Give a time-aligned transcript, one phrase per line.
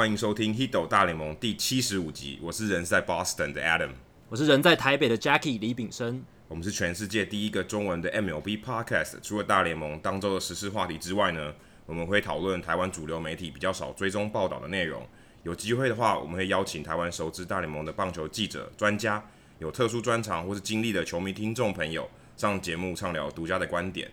[0.00, 2.38] 欢迎收听《Hido 大联盟》第七十五集。
[2.40, 3.90] 我是人在 Boston 的 Adam，
[4.30, 6.24] 我是人在台北的 Jackie 李炳生。
[6.48, 9.18] 我们是全世界第一个中文的 MLB Podcast。
[9.22, 11.52] 除了大联盟当周的时事话题之外呢，
[11.84, 15.06] 我们会讨论台湾主流媒体比较少追踪报道的内容。
[15.42, 19.22] 有机会的话，我们会邀请台湾熟知大联盟的棒球记者、专家，
[19.58, 22.08] 有特殊专长或是经历的球迷听众朋友
[22.38, 24.10] 上节目畅聊独家的观点。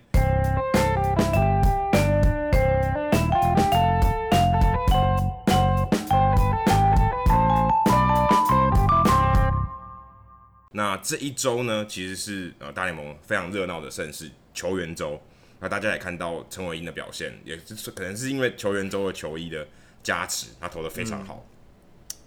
[10.77, 15.19] 那这一周呢，其实是呃大联盟非常热闹的盛事——球员周。
[15.59, 19.67] 那大家也看到陈伟英的表现，也是可能是因为球员周的球衣的
[20.03, 21.43] 加持，他投的非常好，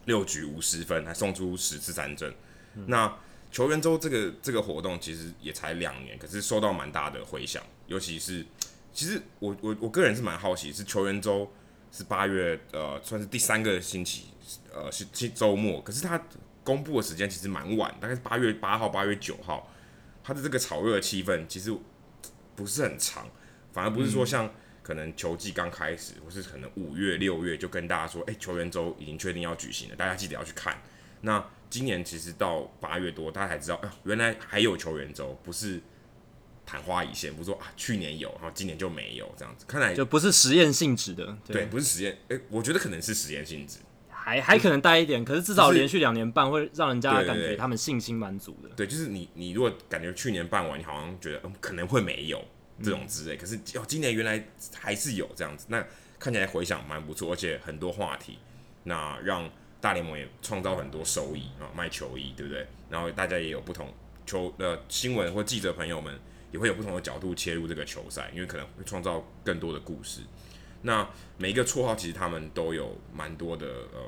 [0.06, 2.34] 六、嗯、局五十分，还送出十次三振。
[2.74, 3.16] 嗯、那
[3.52, 7.62] 球员周这个这个活动其实也才两年，可是受到蛮大的回响。
[7.86, 8.44] 尤其是，
[8.92, 11.48] 其实我我我个人是蛮好奇，是球员周
[11.92, 14.24] 是八月呃算是第三个星期
[14.74, 16.20] 呃是周末，可是他。
[16.62, 19.72] 公布的时间其实蛮晚，大概是八月八号、八月九号，
[20.22, 21.74] 它的这个炒热的气氛其实
[22.54, 23.28] 不是很长，
[23.72, 24.52] 反而不是说像
[24.82, 30.76] 可能球季刚开始，或是可能五月、六月就跟大家说，哎、欸，球员周已经确定要举行了，大家记得要去看。
[31.22, 35.80] 那今年其实到八月多，大家才知道，啊，原来还有球员周，不是
[36.66, 43.78] 昙花一现，不是说啊去年有，然后今年就没有这样子，看来就不是实验性质的，对，对，不是实验，哎、欸，我觉得可能是实验性质。
[44.22, 48.68] 还还可能带一点，可是至少连续两年半会让人家感觉他们信心满足的。
[48.76, 52.44] 对，就是你你如果感觉去年办完，你好像觉得嗯可能会没有
[52.82, 54.44] 这种之类，可是哦今年原来
[54.78, 55.84] 还是有这样子，那
[56.18, 58.38] 看起来回想蛮不错，而且很多话题，
[58.84, 59.50] 那让
[59.80, 62.66] 大联盟也创造很多收益啊，卖球衣对不对？
[62.90, 63.92] 然后大家也有不同
[64.26, 66.18] 球的新闻或记者朋友们
[66.52, 70.20] 也会有不同的角度切入这个球赛，因为可能会创造更多的故事。
[70.82, 74.00] 那每一个绰号其实他们都有蛮多的呃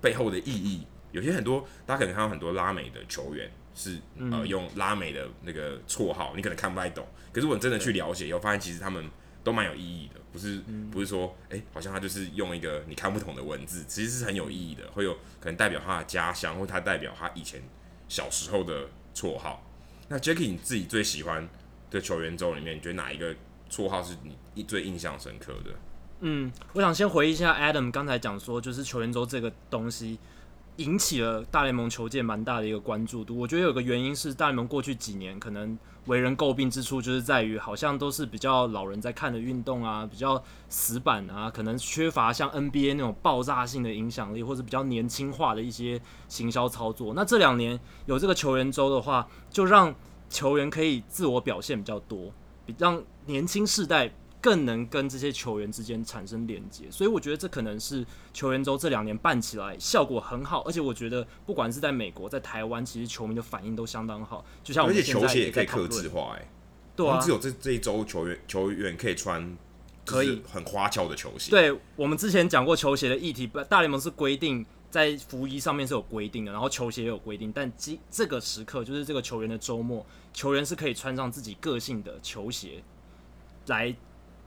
[0.00, 4.00] 背后的意义，有些很多大家可能看到很多拉美的球员是
[4.30, 9.08] 呃用拉美的那个绰号，你可能看不太懂，可是我真的去了解以后发现其实他们
[9.44, 17.62] 都蛮有意义的，不是不是说哎、欸、好像他就是用一个你看不懂的文字，其实是很有意义的，会有可能代表他的家乡或他代表他以前
[18.08, 19.64] 小时候的绰号。
[20.08, 21.48] 那 Jackie 你自己最喜欢
[21.90, 23.34] 的球员中里面，你觉得哪一个？
[23.74, 24.14] 绰号是
[24.54, 25.70] 你最印象深刻的。
[26.20, 30.18] 嗯，我想先回忆一下 Adam 刚才讲说，就是球员周这个东西
[30.76, 33.36] 引起了大联盟球界蛮大的一个关注度。
[33.36, 35.76] 我觉得有个原因是大联盟过去几年可能
[36.06, 47.12] 为人诟病之处，就是在于好像都是比较老人在看的运动啊，比较死板啊，可能缺乏像 NBA 那种爆炸性的影响力，或者比较年轻化的一些行销操作。
[47.14, 49.94] 那这两年有这个球员周的话，就让
[50.30, 52.32] 球员可以自我表现比较多。
[52.66, 64.44] 比让年轻世代更能跟这些球员之间产生连接，所以我觉得这可能是球员周这两年办起来效果很好，而且我觉得不管是在美国，在台湾，其实球迷的反应都相当好。
[64.62, 66.46] 就像我们现在而且球鞋也可以客制化，哎，
[66.94, 69.56] 对啊，只有这这一周球员球员可以穿
[70.04, 71.50] 可以很花俏的球鞋。
[71.50, 74.64] 对，我们之前讲过球鞋的议题，大联盟是规定
[74.94, 80.06] 在服仪上面是有规定的，然后球鞋也有规定，但这这个时刻就是这个球员的周末。
[80.32, 82.80] 球员是可以穿上自己个性的球鞋，
[83.66, 83.92] 来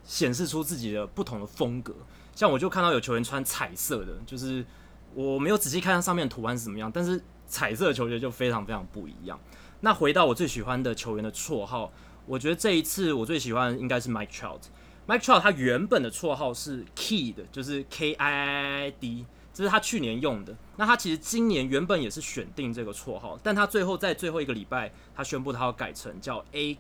[0.06, 1.94] 显示出自己的不同的风格。
[2.34, 4.66] 像我就看到有球员穿彩色的，就是
[5.14, 9.38] 我没有仔细看它上面的图案是怎么样，但是彩色的球鞋就非常非常不一样。
[9.82, 11.92] 那回到我最喜欢的球员的绰号，
[12.26, 14.62] 我觉得这一次我最喜欢应该是 Mike Trout。
[15.08, 19.26] Mike Trout 他原本的绰号是 Kid，就是 K I I I D。
[19.58, 26.78] 这是他去年用的，那他其实今年原本也是选定这个绰号，但他最后在最后一个礼拜，他宣布他要改成叫 A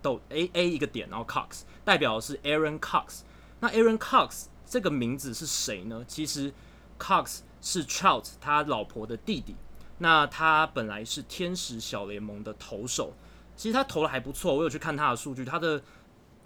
[0.00, 3.20] 豆 A A 一个点，然后 Cox 代表的是 Aaron Cox。
[3.60, 6.02] 那 Aaron Cox 这个名字是谁呢？
[6.08, 6.54] 其实
[6.98, 9.54] Cox 是 Trout 他老婆的弟弟。
[9.98, 13.12] 那他本来是天使小联盟的投手，
[13.56, 15.82] 其实他投的还不错，我有去看他的数据，他的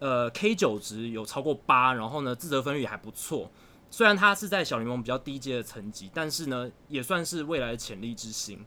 [0.00, 3.52] 呃 K 九值有超过八，然后呢自责分率也还不错。
[3.90, 8.64] 虽然他是在小联盟比较低阶的层级，但是呢，也算是未来的潜力之星。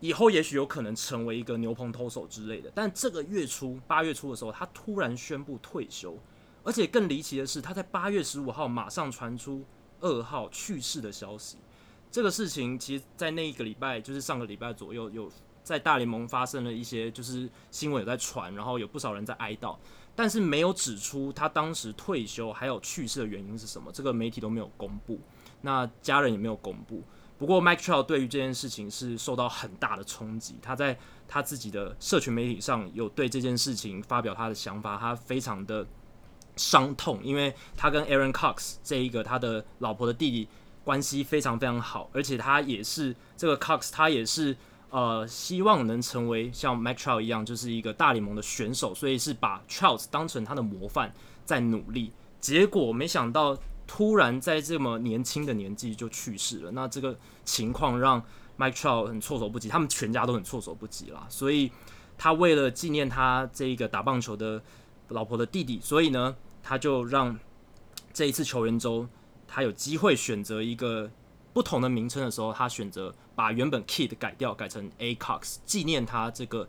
[0.00, 2.70] 以后也许有可能成为一个牛棚投手之类的。
[2.74, 6.18] 但这个月初，八月初的时候，他突然宣布退休，
[6.62, 9.64] 而且更离奇的是，他在八月十五号马上传出
[10.00, 11.56] 二号去世的消息。
[12.10, 15.30] 这个事情其实，在那一个礼拜，就是上个礼拜左右，有
[15.62, 19.76] 在大联盟发生了一些，就是新闻有在传，然后有不少人在哀悼。
[20.16, 25.20] 但是没有指出他当时退休还有去世的原因是什么，这个媒体都没有公布，
[25.60, 27.04] 那家人也没有公布。
[27.38, 30.98] 不过 Mike Trout 对于这件事情是受到很大的冲击，他在
[31.28, 35.86] 他自己的社群媒体上有对这件事情发表他的想法，他非常的
[36.56, 40.48] 伤痛，因为他跟 Aaron Cox 这一个他的老婆的弟弟
[40.82, 44.56] 关系非常非常好，而且他也是这个 Cox，他也是
[44.96, 51.12] 呃希望能成为像 Mike Trout 一样，就是一个大联盟的选手，所以是把 Trout 当成他的模范
[51.44, 52.14] 在努力。
[52.40, 53.54] 结果没想到
[53.86, 57.14] 突然在这么年轻的年纪就去世了，那这个
[57.44, 58.22] 情况让
[58.56, 61.26] Mike Trout 很措手不及，他们全家都很措手不及啦。
[61.28, 61.70] 所以
[62.16, 64.62] 他为了纪念他这个打棒球的
[65.08, 67.38] 老婆的弟弟，所以呢，他就让
[68.14, 69.06] 这一次球员周，
[69.46, 71.10] 他有机会选择一个
[71.56, 76.68] 不同的名称的时候，他选择把原本 Kid 改掉，改成 A Cox，纪念他这个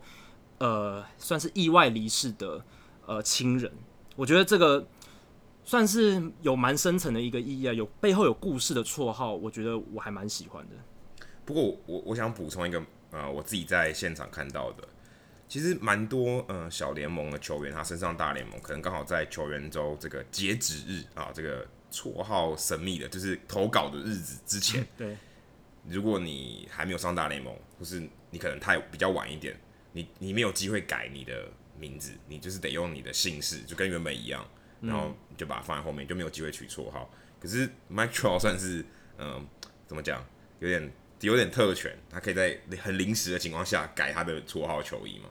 [0.56, 2.64] 呃算是意外离世的
[3.04, 3.70] 呃亲人。
[4.16, 4.88] 我觉得这个
[5.62, 10.76] 算是有蛮深层的一个意义啊，有背后有故事的绰号，我觉得我还蛮喜欢的。
[11.44, 14.88] 不过我我想补充一个呃，我自己在现场看到的。
[15.46, 24.86] 其实蛮多呃小联盟的球员，他身上大联盟，可能刚好在球员周这个截止日啊，这个绰号神秘的，就是投稿的日子之前。
[24.96, 25.16] 对，
[25.86, 29.58] 如果你还没有上大联盟，或是你可能太比较晚一点，
[29.92, 31.48] 你你没有机会改你的
[31.78, 34.46] 名字，你就是得用你的姓氏，就跟原本一样，
[34.80, 37.10] 然后你就把它放在后面，就没有机会取绰号。
[37.40, 38.80] 可是 Mike Trout 算是
[39.16, 39.42] 嗯、呃，
[39.86, 40.24] 怎么讲，
[40.60, 45.30] 有点有点特权，他可以在很临时的情况下改他的绰号球衣嘛。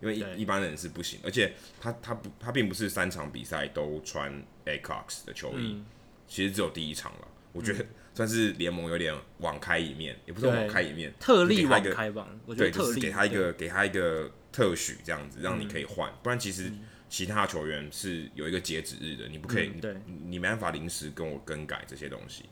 [0.00, 4.32] 因为一一般人是不行，而且他他不他并不是三场比赛都穿
[4.64, 5.86] Acox 的球衣，嗯、
[6.28, 7.28] 其实只有第一场了。
[7.52, 7.84] 我觉得
[8.14, 12.28] 算是联盟有点网开一面，也不是网开一面，特例网开吧。
[12.56, 16.12] 对，就是给他一个给他一个特许这样子，让你可以换。
[16.22, 16.70] 不然其实
[17.08, 19.72] 其他球员是有一个截止日的，你不可以，
[20.06, 22.44] 你你没办法临时跟我更改这些东西。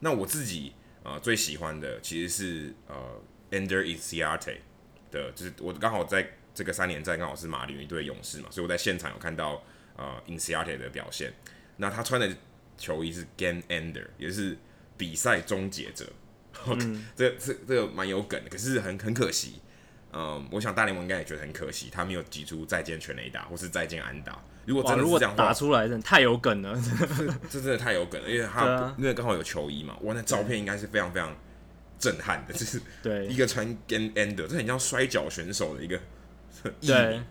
[0.00, 0.72] 那我自己
[1.04, 3.20] 呃最喜欢的其实是呃
[3.50, 4.56] Ender Inciarte
[5.10, 6.32] 的，就是我刚好在。
[6.52, 9.62] 这个三连战刚好是马林鱼对勇士嘛，所以我在现场有看到
[9.96, 11.32] 呃 Inciarte 的表现。
[11.76, 12.28] 那他穿的
[12.80, 14.58] 球衣是 Game Ender，也是
[14.96, 16.04] 比赛终结者。
[16.66, 19.60] 嗯、 这这这个蛮有梗的，可是很很可惜。
[20.12, 24.42] 嗯、呃，我想大联盟应该也觉得很可惜，他没有挤出再见全垒打或是再见安打。
[24.66, 26.76] 如果真的是这样打出来，真的太有梗了。
[27.48, 31.36] 这真的太有梗了， 因为他、啊、因为刚好有球衣嘛，哇，那照片应该是非常非常
[31.98, 36.00] 震撼的，就是对一个穿 Game Ender，这很像摔跤选手的一个。
[36.82, 37.22] 对，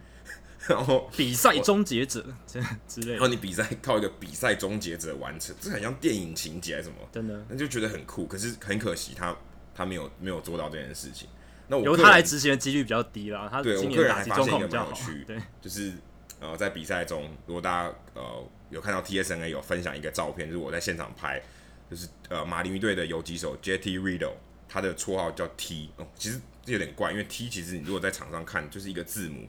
[0.70, 6.98] 然后比赛终结者这之类的，然后你比赛靠一个比赛终结者完成，这很像电影情节还是什么？
[7.12, 8.28] 真的，那就觉得很酷。
[8.28, 9.38] 可是很可惜他，他
[9.78, 11.28] 他没有没有做到这件事情。
[11.68, 13.48] 那我由他来执行的几率比较低啦。
[13.52, 15.94] 他对我个人还发现一个蛮有趣，对，就是
[16.40, 21.42] 呃在比赛中，如果大家呃有看到 TSNA 有分享一个照片，就是我在现场拍，
[21.90, 24.34] 就是呃马林鱼队的游击手 JT Riddle，
[24.68, 26.40] 他的绰号叫 T 哦，其实。
[26.66, 29.48] 有点怪，因为 T 其实你如果在场上看，就是一个字母，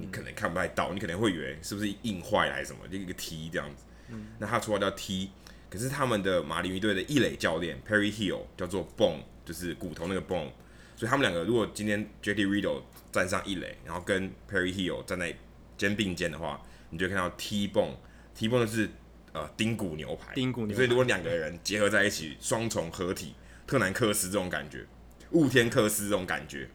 [0.00, 3.84] 你可能看不太到，你可能会以为是不是硬坏了还是什么，就一个 T 这样子。
[4.08, 5.30] 嗯、那他绰号叫 T，
[5.68, 10.50] 可是他们的马林鱼队的一垒教练 Perry Hill 叫做 Bone，就是骨头那个 Bone。
[10.96, 15.34] 所以他们两个如果今天 JT Riddle 站上一垒，然后跟 Perry Hill 站在
[15.78, 18.88] 肩并肩的话，你就会看到 T Bone，T Bone 就是
[19.32, 20.34] 呃丁骨牛排。
[20.34, 20.74] 丁骨牛排。
[20.76, 23.34] 所以如果两个人结合在一起，双重合体，
[23.66, 24.84] 特南克斯这种感觉。
[25.30, 26.68] 雾天克斯这种感觉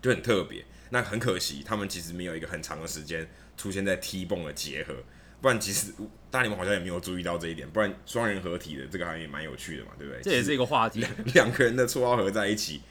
[0.00, 4.94] 就很特别，那很可惜，他们其实没有一个很长的时间出现在 T 蹦的结合，
[5.40, 5.90] 不然其实
[6.30, 10.20] 大联盟好像也没有注意到这一点，不然双人合体的这个好像也蛮有趣的嘛，对不对？
[10.22, 12.82] 这也是一个话题，两个人的绰号合在一起，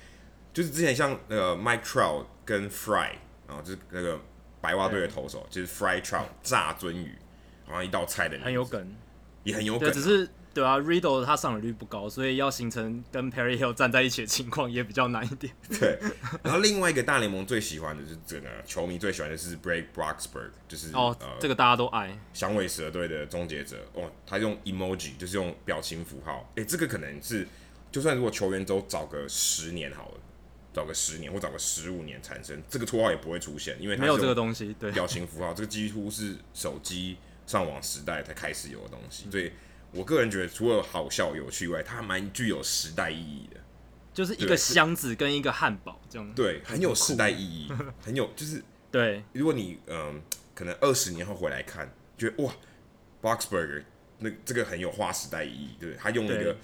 [0.51, 3.11] 就是之前像那个 Mike Trout 跟 Fry，
[3.47, 4.19] 然后就是那个
[4.59, 7.15] 白袜队的投手，就是 Fry Trout 炸鳟鱼，
[7.65, 8.95] 好像一道菜的，很有梗，
[9.43, 10.27] 也很有梗，只是。
[10.53, 15.53] 对啊，Riddle 他上垒率不高，所以要形成跟 Perry Hill 站在一起的情况也比较难一点。
[15.79, 15.97] 对，
[16.43, 22.19] 然后另外一个大联盟最喜欢的就是这个球迷最喜欢的是 Blake Boxberg，就是哦，呃、这个大家都爱。
[22.33, 27.47] 响尾蛇队的终结者哦，他用 emoji 就是用表情符号，哎，这个可能是
[27.89, 30.17] 就算如果球员都找个十年好了，
[30.73, 34.75] 找个十年或找个十五年产生这个绰号也不会出现，因为它没有这个东西。
[34.77, 37.15] 对，表情符号这个几乎是手机
[37.47, 39.49] 上网时代才开始有的东西，所以。
[39.93, 43.59] 我个人觉得，除了好笑有趣外，它还蛮具有时代意义的，
[44.13, 46.33] 就是一个箱子跟一个汉堡这样。
[46.33, 47.71] 对，很有时代意义，
[48.01, 49.23] 很有就是 对。
[49.33, 50.15] 如果你嗯、呃，
[50.55, 52.53] 可能二十年后回来看，觉得哇
[53.21, 53.83] ，Box Burger
[54.19, 56.55] 那这个很有划时代意义，对，他用一个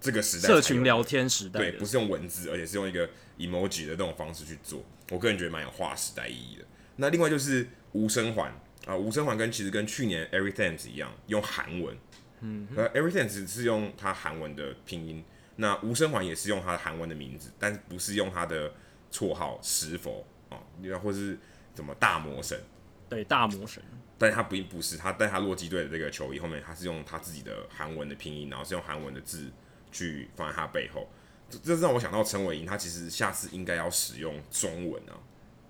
[0.00, 4.84] 这个时代社群聊天时代，对，不是用文字，而且是用一个 emoji 的那种方式去做。
[5.10, 6.64] 我个人觉得蛮有划时代意义的。
[6.96, 8.52] 那另外就是无声环
[8.86, 11.96] 啊，无声环跟其实跟去年 Thames 一样，用韩文。
[12.40, 15.24] 嗯，呃，Everything 只是用他韩文的拼音，
[15.56, 18.72] 那吴生环也是用他的韩文的名字，但不是用他的
[19.10, 20.58] 绰号石佛啊，
[21.02, 21.38] 或是
[21.74, 22.60] 什么大魔神，
[23.08, 23.82] 对，大魔神，
[24.18, 29.50] 但他并不是他，但他洛基队的这个球衣后面他是用他自己的韩文的拼音，然后是用韩文的字
[29.90, 31.08] 去放在他背后，
[31.48, 35.16] 这这让我想到陈伟英，他其实下次应该要使用中文啊，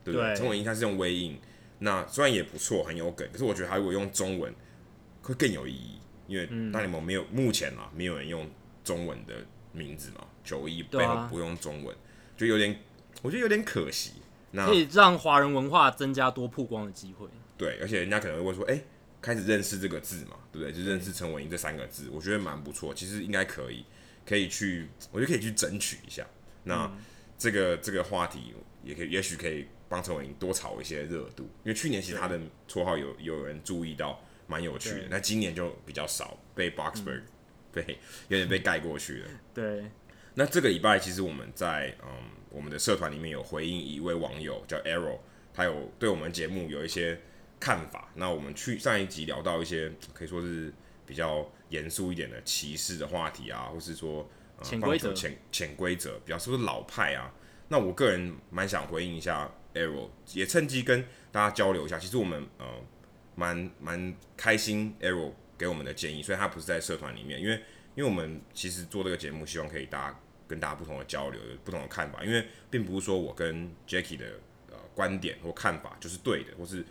[0.03, 0.35] 对不对？
[0.35, 1.39] 陈伟英他是用微印，
[1.79, 4.53] 那虽然也不错，很有梗，可是我觉得他如果用中文
[5.23, 8.49] 会更有意义，因为大联盟没有、嗯、目前啊，没有人用
[8.85, 9.35] 中文的
[9.73, 11.99] 名字嘛，球衣背后不用中文，啊、
[12.37, 12.79] 就有点，
[13.23, 14.13] 我觉得有点可惜。
[14.53, 17.27] 那可以让华人文化增加多曝光的机会。
[17.57, 18.85] 对，而且人家可能会问说，哎、欸。
[19.19, 20.73] 开始认识这个字嘛，对不对？
[20.73, 22.95] 就认识陈伟英这三个字，我觉得蛮不错。
[22.95, 23.85] 其实应该可以，
[24.25, 26.25] 可以去，我觉得可以去争取一下。
[26.63, 26.89] 那
[27.37, 28.55] 这个这个话题
[28.85, 31.43] 也可以，也许可以帮陈伟英多炒一些热度。
[31.65, 35.07] 因为去年其实他的绰号有有人注意到，蛮有趣的。
[35.11, 37.23] 那今年就比较少，被 Boxberg
[37.73, 37.99] 被
[38.29, 39.29] 有点被盖过去了。
[39.55, 39.85] 对。
[40.35, 42.09] 那这个礼拜其实我们在嗯
[42.51, 45.19] 我们的社团里面有回应一位网友叫 Arrow，
[45.55, 47.21] 他有对我们节目有一些。
[47.59, 48.11] 看法。
[48.15, 50.71] 那我们去上一集聊到一些可以说是
[51.07, 54.29] 比较严肃一点的歧视的话题啊，或是说
[54.63, 57.33] 潜规则、潜潜规则，比较说是老派啊。
[57.69, 61.99] 那我个人蛮想回应一下 Arrow，也趁机跟大家交流一下。
[61.99, 62.67] 其实我们呃
[63.37, 67.53] 蛮蛮开心 Arrow 给我们的建议，所以他不是在社团里面，因为
[67.95, 72.25] 因为我们其实做这个节目，希望可以大家跟大家不同的交流，有不同的看法。
[72.25, 74.27] 因为并不是说我跟 Jackie 的
[74.71, 76.85] 呃观点或看法就是对的，或是。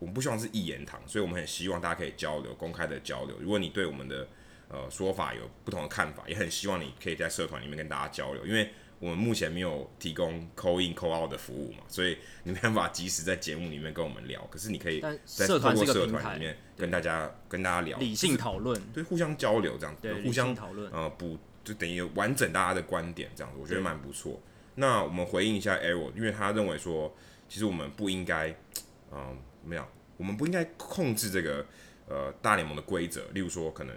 [0.00, 3.36] 我们不希望是一言堂，所以我们很希望大家可以交流，公开的交流。
[3.40, 4.28] 如果你对我们的
[4.68, 8.46] 呃说法有不同的看法，也很希望你可以在社团里面跟大家交流。
[8.46, 14.44] 因为我们目前没有提供 call in call out 的服务嘛，所以你没办法及时在节目里面跟我们聊。
[14.50, 24.40] 可是你可以在透过社团里面跟大家跟大家聊，理性讨论，对，互相交流这样子，对，互相讨论，呃，补就等于完整大家的观点这样子，我觉得蛮不错。
[24.74, 27.14] 那我们回应一下 Arrow，因为他认为说，
[27.48, 28.48] 其实我们不应该，
[29.10, 29.84] 嗯、呃，没有。
[30.16, 31.64] 我们不应该控制这个
[32.08, 33.94] 呃大联盟的规则，例如说可能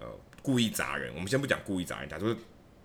[0.00, 0.06] 呃
[0.42, 2.36] 故意砸人，我们先不讲故意砸人，假如说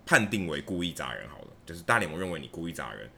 [0.06, 3.10] 判定为故意砸人好了，就是大联盟认为你故意砸人，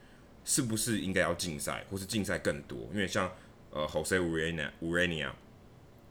[0.44, 2.78] 是不是应该要禁赛，或是禁赛更多？
[2.92, 3.30] 因为像
[3.70, 5.30] 呃 Jose Urena Urena，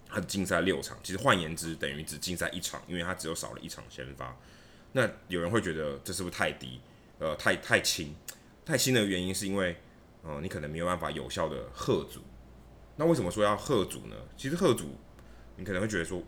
[0.07, 4.37] 他禁赛六场，其实换言之等于只禁赛一场，因为他只有少了一场先发。
[4.93, 6.79] 那有人会觉得这是不是太低？
[7.19, 8.15] 呃，太太轻，
[8.63, 9.75] 太轻的原因是因为
[10.23, 12.21] 呃你可能没有办法有效的喝阻。
[12.95, 14.15] 那为什么说要喝阻呢？
[14.35, 14.95] 其实喝阻，
[15.55, 16.23] 你可能会觉得说，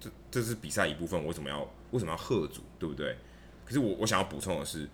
[0.00, 3.16] 这这是比赛一部分，我为什么要为什么要喝阻，对不对？
[3.64, 4.88] 可是我我想要补充的是，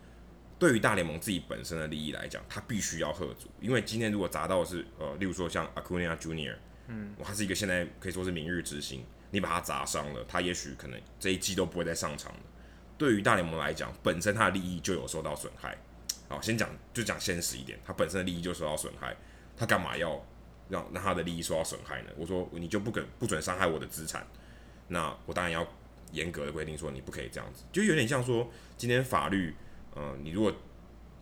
[0.59, 6.57] 对于大联盟自己本身的利益来讲，他必须要喝足，因为今天如果砸到的是呃，例如说像 Acuna Junior，
[6.89, 12.41] 嗯，他是一个现在可以说是明日之星，你把他砸伤了，他也许可能这一季都不会再上场了。
[12.97, 15.77] 对于大联盟来讲，本身他的利益就有受到损害。
[16.29, 19.17] 好，先讲就讲现实一点，他本身的利益就受到损害，
[19.57, 20.21] 他干嘛要？
[20.71, 22.11] 让让他的利益受到损害呢？
[22.15, 24.27] 我说你就不肯不准伤害我的资产，
[24.89, 25.67] 那我当然要
[26.13, 28.47] 严格的规定说你不可以这样子，就有点像说
[28.77, 29.55] 今天法律，
[29.99, 30.53] 呃，你如果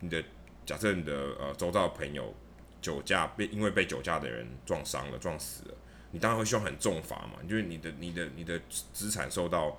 [0.01, 0.23] 你的
[0.65, 2.31] 假设你的呃周遭的朋友
[2.79, 5.73] 酒驾被因为被酒驾的人撞伤了撞死了，
[6.11, 8.61] 你当然会希望很重罚嘛，就是你的你的你的
[8.93, 9.75] 资产受到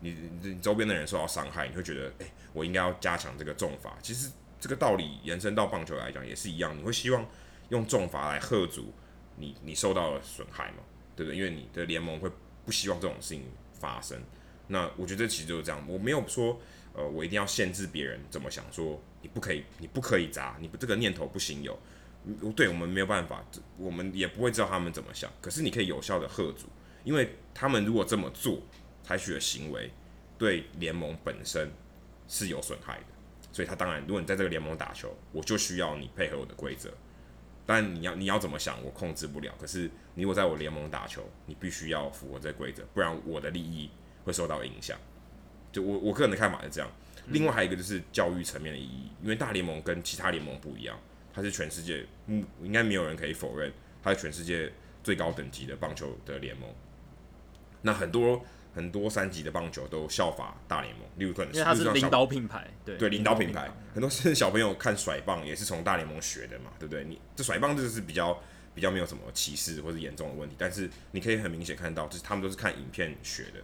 [0.00, 3.96] 你你周边的人受到伤害，你会觉得哎、我应该要加强这个重罚。
[4.02, 7.24] 其实这个道理延伸到棒球来讲也是一样，你会希望。
[7.70, 8.92] 用重罚来喝阻
[9.36, 10.84] 你，你受到了损害嘛？
[11.16, 11.38] 对不对？
[11.38, 12.30] 因为你的联盟会
[12.66, 14.22] 不希望这种事情发生。
[14.68, 15.82] 那我觉得其实就是这样。
[15.88, 16.60] 我没有说，
[16.94, 21.78] 呃，我一定要限制别人怎么想，说你不可以，你不可以砸，你不这个念头不行有。
[22.56, 23.44] 对我们没有办法，
[23.76, 25.30] 我们也不会知道他们怎么想。
[25.42, 26.66] 可是你可以有效的喝阻，
[27.04, 28.62] 因为他们如果这么做，
[29.02, 29.90] 采取的行为
[30.38, 31.70] 对联盟本身
[32.26, 33.06] 是有损害的。
[33.52, 36.90] 所以他当然，如果你在这个联盟打球，我就需要你配合我的规则。
[37.66, 39.54] 但你要你要怎么想，我控制不了。
[39.60, 43.90] 可是你如果在我联盟打球，你必须要符合这规则，不然我的利益
[44.24, 44.98] 会受到影响。
[45.74, 46.90] 就我我个人的看法是这样。
[47.26, 50.98] 另外还有一个就是教育层面的意义，因为大联盟跟其他联盟不一样，
[51.34, 53.70] 它是全世界，嗯，应该没有人可以否认，
[54.02, 56.70] 它是全世界最高等级的棒球的联盟。
[57.82, 58.42] 那很多。
[58.74, 67.04] 很多三级的棒球都效法大联盟，例如可能因为它是领导品牌，对对，领导品牌，很多是小朋友看甩棒也是从大联盟学的嘛，对不对？
[67.04, 68.36] 你这甩棒就是比较
[68.74, 73.62] 比较没有什么歧视或者严重的问题，但是你可以很明显看到，就是他们都是看影片学的。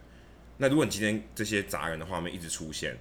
[0.61, 2.95] 那如果你今天这些砸人的画面一直出现，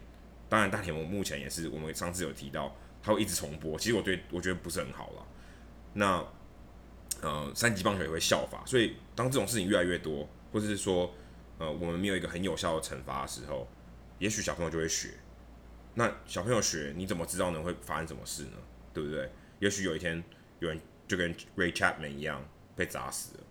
[0.48, 5.26] 当然大联盟目前也是，我们上次有提到，它会一直重播，其实我对我觉得不是很好了。
[5.92, 6.26] 那
[7.20, 11.12] 呃，三级棒球也会效法，所以当这种事情越来越多，或者是说。
[11.58, 13.68] 呃，我们没有一个很有效的惩罚的时候，
[14.18, 15.10] 也许小朋友就会学。
[15.92, 18.56] 那小朋友学，你怎么知道能会发生什么事呢？
[18.94, 19.30] 对不对？
[19.58, 20.24] 也许有一天
[20.60, 22.42] 有人就跟 Ray Chapman 一样
[22.74, 23.44] 被砸死了，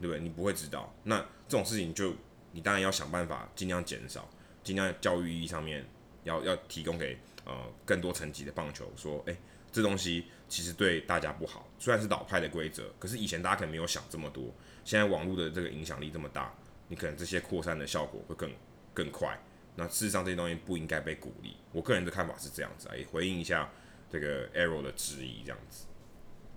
[0.00, 0.20] 对不对？
[0.20, 0.94] 你不会知道。
[1.02, 2.14] 那这种事情就
[2.52, 4.28] 你当然要想办法尽量减少。
[4.62, 5.82] 尽量教育意义上面
[6.22, 7.52] 要要提供给呃
[7.86, 9.34] 更多层级的棒球，说，哎、
[9.72, 11.66] 这东西其实对大家不好。
[11.78, 14.52] 虽然是老派的规则，可是以前大家可能没有想这么多。
[14.84, 16.54] 现在网络的这个影响力这么大，
[16.88, 18.52] 你可能这些扩散的效果会更
[18.92, 19.40] 更快。
[19.76, 21.56] 那事实上这些东西不应该被鼓励。
[21.72, 23.70] 我个人的看法是这样子啊，也回应一下
[24.10, 25.86] 这个 Arrow 的质疑，这样子。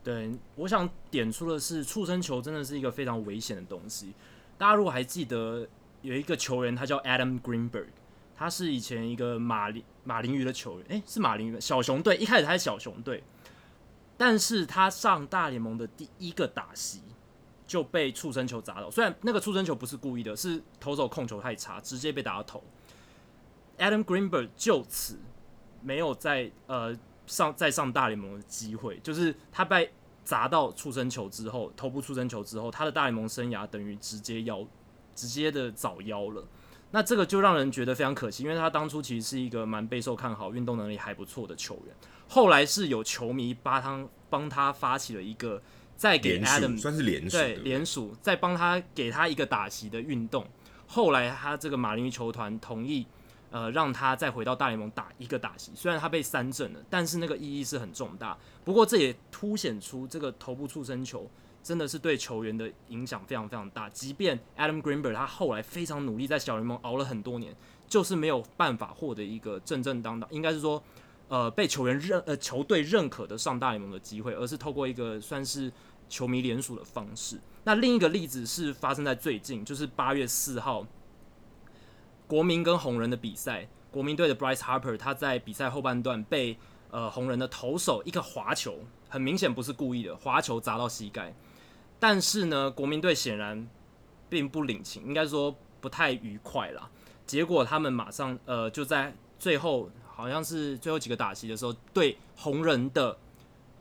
[0.03, 4.13] 对，我想点出的是，触身球真的是一个非常危险的东西。
[4.57, 5.65] 大家如果还记得
[6.03, 7.87] 有一个球员，他叫 Adam Greenberg，
[8.35, 13.23] 他是以前一个马林马林鱼的球员，诶，是马林鱼小熊队，一开始他是小熊队，
[14.15, 17.01] 但是他上大联盟的第一个打席
[17.65, 22.63] 就被触身球砸到，虽然那个触身球不是故意的，是投手控球太差，直接被打到头。
[23.79, 25.17] Adam Greenberg 就此
[25.81, 26.95] 没有再呃。
[27.25, 29.89] 上再上大联盟的机会，就是他被
[30.25, 34.67] 砸到触身球之后，头部触身球之后，他的大联盟生涯等于直接夭，
[35.15, 36.45] 直接的早夭了。
[36.91, 41.95] 那这个就让人觉得非常可惜，因为他当初其实是一个蛮备受看好、运动能力还不错的球员。
[42.27, 45.61] 后来是有球迷帮他帮他发起了一个
[45.95, 50.45] 再给 Adam 算是联署对联署，再帮他给他一个打席的运动。
[50.87, 53.05] 后来他这个马林鱼球团同意。
[53.53, 58.35] 呃，让他再回到大联盟打一个打席，虽然他被三振了，但是那个意义是很重大。
[58.65, 61.29] 不过这也凸显出这个头部触身球
[61.63, 63.89] 真的是对球员的影响非常非常大。
[63.89, 67.55] 即便 Adam Greenberg 他后来非常努力在小联盟熬了很多年，
[67.87, 70.83] 就是没有办法获得一个正正当当，应该是说，
[71.29, 75.71] 呃，被球员认呃球队认可的上大联盟的机会，而是透过一个算是
[76.09, 77.39] 球迷联署的方式。
[77.63, 80.85] 那另一个例子是发生在最近，就是八月四号。
[82.25, 86.57] 国民跟红人的比赛，国民队的 Bryce Harper 他在比赛后半段被
[86.89, 91.35] 呃红人的投手一个滑球，很明显不是故意的滑球砸到膝盖，
[92.03, 93.65] 但是呢，国民队显然
[94.27, 96.89] 并不领情，应该说不太愉快啦。
[97.25, 103.17] 结果他们马上呃就在最后好像是最后几个打席的时候，对红人的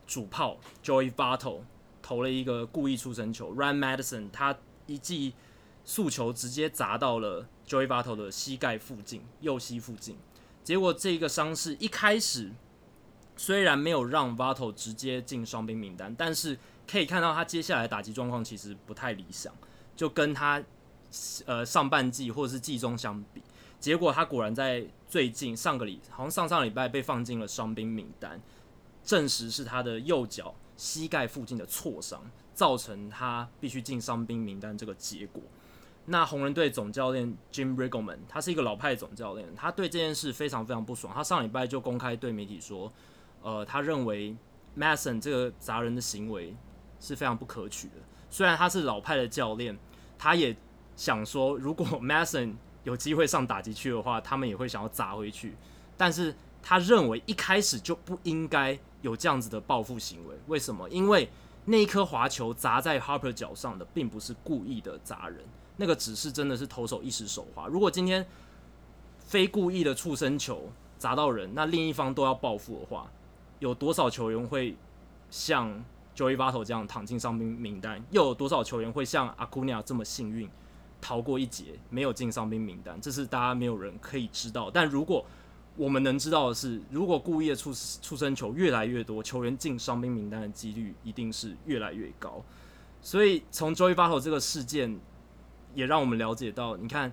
[0.07, 1.63] 主炮 Joey Votto
[2.01, 4.55] 投了一个故意触身球，Ryan Madison 他
[4.85, 5.33] 一记
[5.83, 7.45] 速球直接砸到了。
[7.67, 10.15] Joey Votto 的膝盖附近，右膝附近，
[10.63, 12.51] 结果这个伤势一开始
[13.35, 16.57] 虽然没有让 Votto 直接进伤兵名单，但是
[16.89, 19.53] 可以看到他接下来打击状况其实不太理想，
[19.95, 20.61] 就跟他
[21.45, 23.41] 呃上半季或者是季中相比，
[23.79, 28.41] 结果他果然在最近上个礼好像上上礼拜被放进了伤兵名单，
[29.03, 35.41] 证实是他的右脚膝盖附近的挫伤造成他必须进伤兵名单这个结果。
[36.05, 41.13] 那红人队总教练 Jim Riggleman，他是一个老派总教练，他对这件事非常非常不爽。
[41.13, 42.91] 他上礼拜就公开对媒体说，
[43.41, 44.35] 呃，他认为
[44.77, 46.53] Mason 这个砸人的行为
[47.03, 47.95] 是非常不可取的。
[48.29, 49.77] 虽然他是老派的教练，
[50.17, 50.55] 他也
[50.95, 52.53] 想说，如果 Mason
[52.85, 55.55] 有机会上打击区的话，他们也会想要砸回去。
[55.97, 60.35] 但是他认为一开始就不应该有这样子的报复行为。
[60.47, 60.89] 为什么？
[60.89, 61.29] 因为
[61.65, 65.39] 那一颗滑球砸在 Harper 脚上的，并不是故意的砸人。
[65.75, 67.67] 那个只是真的是投手一时手滑。
[67.67, 68.25] 如果今天
[69.19, 73.09] 非故意的触身球砸到人，那另一方都要报复的话，
[73.59, 74.75] 有多少球员会
[75.29, 75.83] 像
[76.15, 78.03] Joey Votto 这样躺进伤兵名单？
[78.11, 80.49] 又有多少球员会像 Acuna 这么幸运
[81.01, 82.99] 逃过一劫，没有进伤兵名单？
[83.01, 84.71] 这是大家没有人可以知道。
[84.71, 85.25] 但如果
[85.75, 92.43] 我们能知道的是，如果故意的出出身球越来越多，球员进伤兵名单的几率一定是越来越高。
[93.01, 94.99] 所以从 Joey Votto 这个事件。
[95.75, 97.11] 也让我们了解到，你看，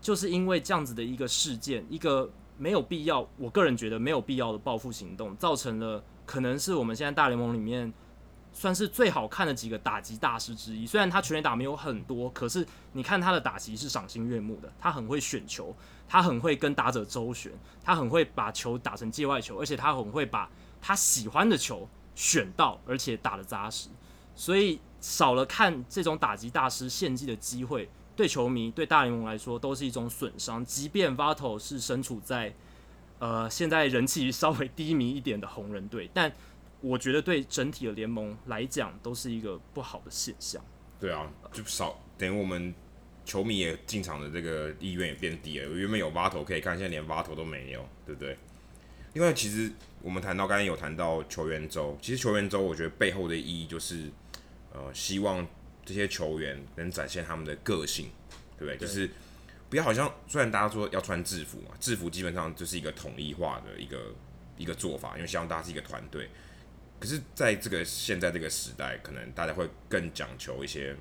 [0.00, 7.92] 就是因为这样子的一个事件，一个没有必要，我个人觉得没有必要的报复行动，造成了可能是我们现在大联盟里面
[8.56, 10.86] 算是最好看的几个打击大师之一。
[10.86, 15.76] 虽然他全垒打没有很多，可是你看他的打击是赏心悦目的，他很会选球，
[16.08, 17.52] 他很会跟打者周旋，
[17.84, 20.48] 他很会把球打成界外球，而且他很会把
[20.80, 23.90] 他喜欢的球选到，而且打得扎实，
[24.34, 24.80] 所以。
[24.98, 30.64] 少了看这种打击大师献祭的机会，对球迷、对大联盟来说都是一种损伤。
[30.64, 32.52] 即便 Votto 是身处在
[33.20, 36.32] 呃现在人气稍微低迷一点的红人队，但
[36.80, 40.62] 我觉得对整体的联盟来讲都是一个不好的现象。
[41.00, 42.74] 对啊，就少等于我们
[43.24, 45.68] 球迷也进场的这个意愿也变低了。
[45.70, 48.36] 原本有 Votto 可以看，现在连 Votto 都没有，对不对？
[49.14, 54.10] 另外，其实我们谈到刚才有谈到球员周，其实球员周我觉得背后的意义就是。
[54.72, 55.46] 呃，希望
[55.86, 58.10] 这些球员能展现他们的个性，
[58.58, 58.76] 对不对？
[58.76, 59.08] 对，就是
[59.70, 64.14] 不要好像，虽然大家说要穿制服嘛，制服基本上就是一个统一化的一个
[64.58, 66.28] 一个做法，因为希望大家是一个团队。
[66.98, 70.96] 可是，在这个现在这个时代，可能大家会更讲求一些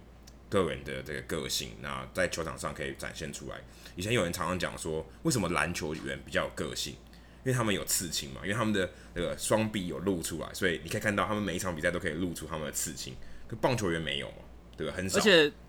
[0.50, 3.56] 个人的这个个性，那在球场上可以展现出来。
[3.96, 6.94] 以前有人常常讲说，为什么篮球员比较有个性？
[7.44, 13.16] 因为他们有刺青嘛，因为他们的那个双臂有露出来，所以你可以看到他们每一场比赛都可以露出他们的刺青。
[13.48, 14.38] 可棒球员没有嘛，
[14.76, 14.94] 对吧？
[14.98, 15.20] 很少。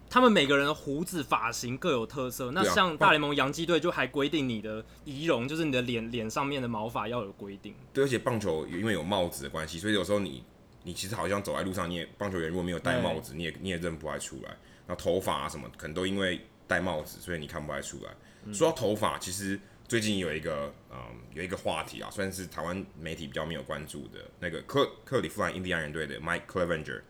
[0.08, 2.50] 他们每个人的胡子发型各有特色。
[2.52, 7.74] 那像大联盟洋基队就还规定你的仪容，就是你的脸脸上面的毛发要有规定。
[7.92, 10.44] 对，而且棒球因为有帽子的关系，所以有时候你
[10.84, 14.56] 你其实好像走在路上，你也棒球员如果没有戴帽子，你也你也认不太出来。
[14.86, 18.10] 然后头发啊什么，可能都因为戴帽子，所以你看不太出来。
[18.44, 20.98] 嗯、说到头发，其实最近有一个嗯
[21.34, 27.02] 有一个话题啊，算是台湾媒体比较没有关注的那个克克里夫兰印第安人队的 Mike Clevinger。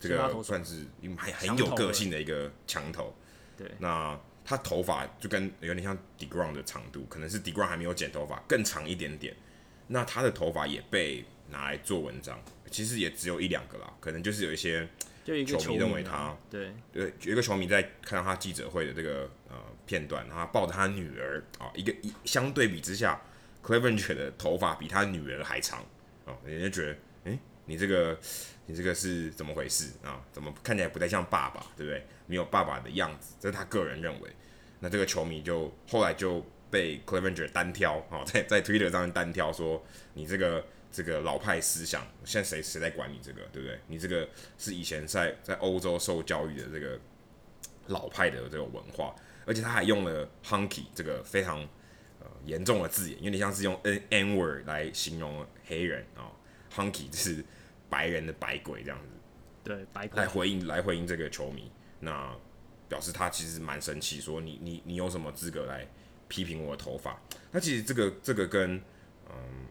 [0.00, 3.14] 这个算是还很有个性的一个墙头，
[3.56, 3.70] 对。
[3.78, 9.34] 那他头发就跟有点像 d e g r o n 的长度，可能是 d e g r o n 还没有剪头发更长一点点。
[9.86, 12.38] 那他的头发也被拿来做文章，
[12.70, 14.86] 其实也只有一两个啦，可能就是有一些
[15.46, 23.18] 球迷认为他，对对，有一个球迷在看到他记者会的这个呃片段，他抱着他女儿啊，一个一相对比之下
[23.62, 25.80] c l e v e n g e r 的头发比他女儿还长
[26.26, 26.96] 啊，人家觉得，
[27.30, 28.18] 哎，你这个。
[28.66, 30.24] 你这个是怎么回事啊？
[30.32, 32.06] 怎么看起来不太像爸爸，对不对？
[32.26, 34.30] 没有爸爸的样子，这是他个人认为。
[34.80, 43.78] 那这个球迷就后来就被 Clevenger 单挑啊，在在 Twitter 上面单挑说，你这个这个老派思想，现在谁谁在管你这个，对不对？
[43.86, 44.26] 你这个
[44.58, 46.98] 是以前在在欧洲受教育的这个
[47.88, 51.60] 老派的这个文化，而且他还用了 hunky 这个非常
[52.20, 56.32] 呃严重的字眼，有点像是用 n n word 来形容黑人啊
[56.74, 57.44] ，hunky 就是。
[57.94, 59.14] 白人的白鬼这样子，
[59.62, 62.34] 对，白鬼来回应来回应这个球迷，那
[62.88, 65.86] 表示他其实蛮生气，说你你你有什么资格来
[66.26, 67.16] 批评我的头发？
[67.52, 68.82] 那其实这个这个跟
[69.30, 69.66] 嗯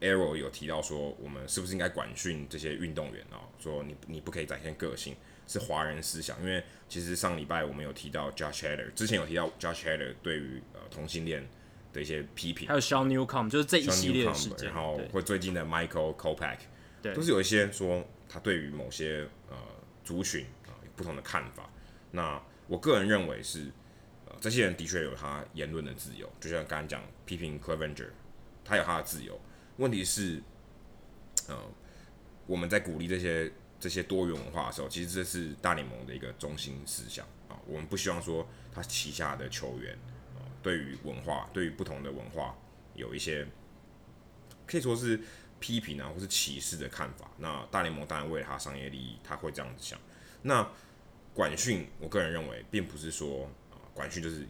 [0.00, 3.42] ，Arrow 有提到说，我们是不是应该管训这些运动员啊？
[3.58, 5.16] 说你你不可以展现个性，
[5.48, 6.40] 是华人思想。
[6.40, 11.44] 因为其实上礼拜我们有提到 Josh Hader，之前有提到 Josh Hader 对于呃同性恋
[11.92, 16.60] 的一些批评，还有 Sean Newcomb 就是这一系列的事件，然后或最近的 Michael Kopech。
[17.00, 19.56] 对都是有一些说他对于某些呃
[20.04, 21.68] 族群啊、有不同的看法。
[22.10, 23.70] 那我个人认为是，
[24.26, 28.08] 呃，这些人的确有他言论的自由，就像刚刚讲批评 Clevinger，
[28.64, 29.40] 他有他的自由。
[29.76, 30.42] 问题是，
[31.48, 31.56] 呃，
[32.46, 39.94] 我们在鼓励这些这些多元文化的时候，其实这是大联盟的一个中心思想啊、我们不希望说他旗下的球员
[40.36, 42.56] 啊、对于文化，对于不同的文化
[42.94, 43.46] 有一些
[44.66, 45.20] 可以说是。
[45.60, 49.98] 批评啊，或是歧视的看法，那大联盟当然为了他商业利益，他会这样子想。
[50.42, 50.68] 那
[51.34, 54.46] 管训，我个人认为，并不是说啊，管训就是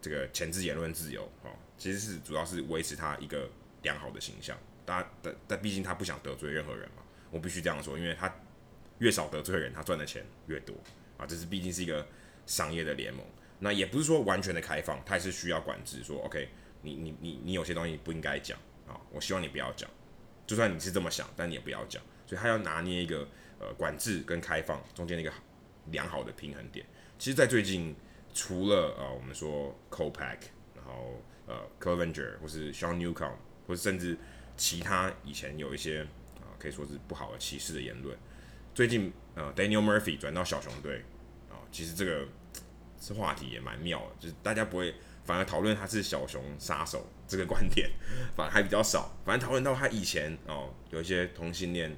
[0.00, 3.48] 这个前置言论自由啊，其实是主要是维持他一个
[3.82, 4.56] 良好的形象。
[4.84, 8.32] 但但但毕竟他不想得罪任何人嘛，我必须这样说，因为他
[8.98, 10.74] 越少得罪人，他赚的钱越多
[11.18, 11.26] 啊。
[11.26, 12.06] 这是毕竟是一个
[12.46, 13.24] 商业的联盟，
[13.58, 16.04] 那也不是说完全的开放，他也是需要管制。
[16.04, 16.48] 说 OK，
[16.82, 19.90] 你你你你有些东西不应该讲啊，我希望你不要讲。
[20.46, 23.26] 就算你是这么想，但你也不要讲，所以他要拿捏一个
[23.58, 25.32] 呃管制跟开放中间的一个
[25.90, 26.86] 良好的平衡点。
[27.18, 27.94] 其实，在最近，
[28.32, 30.38] 除了呃我们说 Kopech，
[30.74, 34.16] 然后呃 Clevinger 或是 Sean Newcomb，或是甚至
[34.56, 36.02] 其他以前有一些
[36.36, 38.16] 啊、可以说是不好的歧视的言论，
[38.74, 41.04] 最近呃 Daniel Murphy 转到小熊队
[41.50, 42.26] 啊、其实这个
[43.00, 44.94] 这话题也蛮妙的，就是大家不会。
[45.26, 47.90] 反而讨论他是小熊杀手这个观点，
[48.36, 49.14] 反而还比较少。
[49.24, 51.94] 反正讨论到他以前哦，有一些同性恋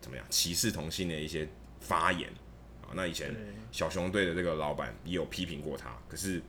[0.00, 1.46] 怎么样歧视同性恋一些
[1.80, 2.30] 发言
[2.82, 2.90] 啊。
[2.94, 3.34] 那以前
[3.70, 6.42] 小熊队的这个老板也有批评过他，可是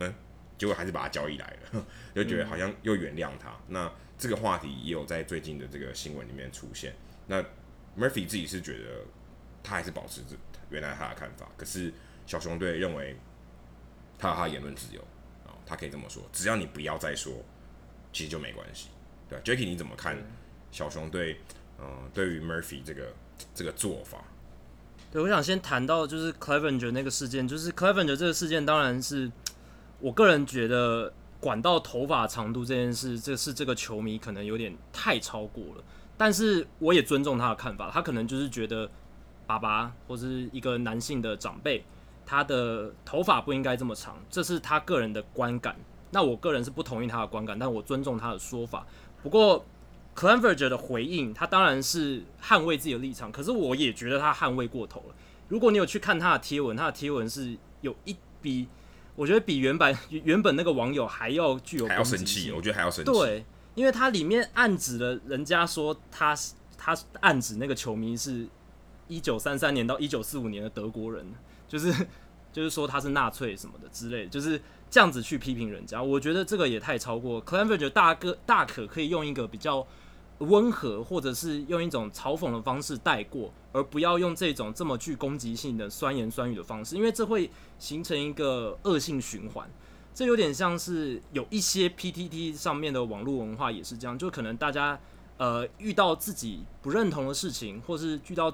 [0.00, 0.14] 嗯，
[0.56, 3.54] 结果还是把他交易来了， 就觉得好像又原谅他。
[3.68, 6.94] 那这个话题也有在最近的这个新闻里面出现。
[7.26, 7.42] 那
[7.98, 9.04] Murphy 自己是觉得
[9.62, 10.36] 他还是保持着
[10.70, 11.92] 原来他的看法，可是
[12.26, 13.16] 小熊队认为
[14.18, 15.04] 他有他的言论自由。
[15.66, 17.34] 他可以这么说，只要你不要再说，
[18.12, 18.88] 其实就没关系。
[19.28, 20.16] 对，Jacky，你怎么看
[20.70, 21.40] 小熊队？
[21.78, 23.12] 嗯、呃，对于 Murphy 这个
[23.54, 24.24] 这个做法？
[25.12, 29.30] 对，我想先谈到就是 Clevenger 那个事件，就是 Clevenger 这个事件，当然是
[29.98, 35.84] 我个人觉得管到头发长度这件事，这是这个球迷可能有点太超过了。
[36.16, 38.90] 但是我也尊重他的看法，他可能就是觉得
[39.46, 41.84] 爸爸或是一个男性的长辈。
[42.26, 45.76] 他的头发不应该这么长，这是他个人的观感。
[46.10, 48.86] 那我个人是不同意他的观感，但我尊重他的说法。
[49.22, 49.64] 不过
[50.14, 55.14] ，Claverger 的回应，他当然是捍卫自己的立场，可是我也觉得他捍卫过头了。
[55.48, 58.66] 如果你有去看他的贴文，他的贴文是有一比，
[59.14, 62.50] 我觉得比原版原本那个网友还要具有，还要生气。
[62.52, 63.12] 我觉得还要生气。
[63.12, 66.34] 对，因为他里面暗指了人家说他
[66.78, 68.46] 他暗指那个球迷是
[69.08, 71.26] 一九三三年到一九四五年的德国人，
[71.68, 71.92] 就是
[72.52, 76.02] 就是说他是纳粹什么的之类，就是这样子去批评人家。
[76.02, 77.40] 我觉得这个也太超过。
[77.46, 79.86] c l a v e r 大哥大可可以用一个比较
[80.38, 89.68] 温和，或者是用一种嘲讽的方式带过，而不要用这种这么具攻击性的酸言酸语的方式，因为这会形成一个恶性循环。
[90.14, 94.98] 这有点像是有一些 PTT 上面的网络文化也是这样，就可能大家
[95.36, 98.50] 呃遇到自己不认同的事情，或是遇到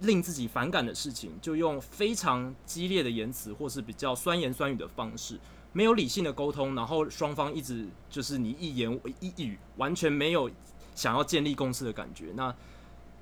[0.00, 5.38] 令自己反感的事情，就用非常激烈的言辞，或是比较酸言酸语的方式，
[5.72, 10.50] 没有理性的沟通，然后双方一直就是你一言我一语，完全没有
[10.94, 12.54] 想要建立共识的感觉，那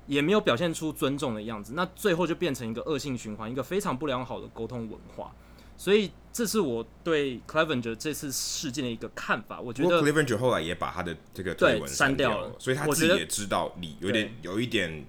[0.07, 5.33] 也没有表现出尊重的样子，那最后就变成一个恶性循环，一个非常不良好的沟通文化。
[5.77, 9.59] 所以这是我对 Clevenger 这次事件的一个看法。
[9.59, 15.05] 我觉得 Clevenger 后来也把他的这个推文删掉了，所以他自己也知道你有点有一点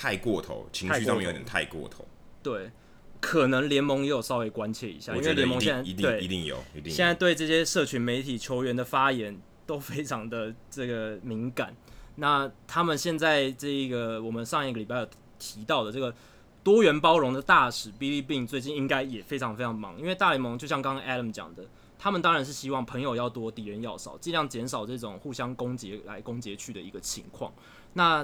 [0.00, 2.06] 太过头，情绪上面有点太过头。
[2.42, 2.70] 对，
[3.20, 11.76] 可能联盟也有稍微关切一下，因为联盟现在一定一定有，一定现在对这些社群媒体球员的发言都非常的这个敏感。
[12.14, 15.08] 那他们现在这一个我们上一个礼拜有
[15.38, 16.14] 提到的这个。
[16.62, 21.64] 多元包容的大使 Billy Beane 最近应该也非常非常忙，因为大联盟就像刚刚 Adam 讲的，
[21.98, 27.50] 他们当然是希望朋友要多，敌人要少，尽量减少这种互相攻击来攻击去的一个情况。
[27.94, 28.22] 那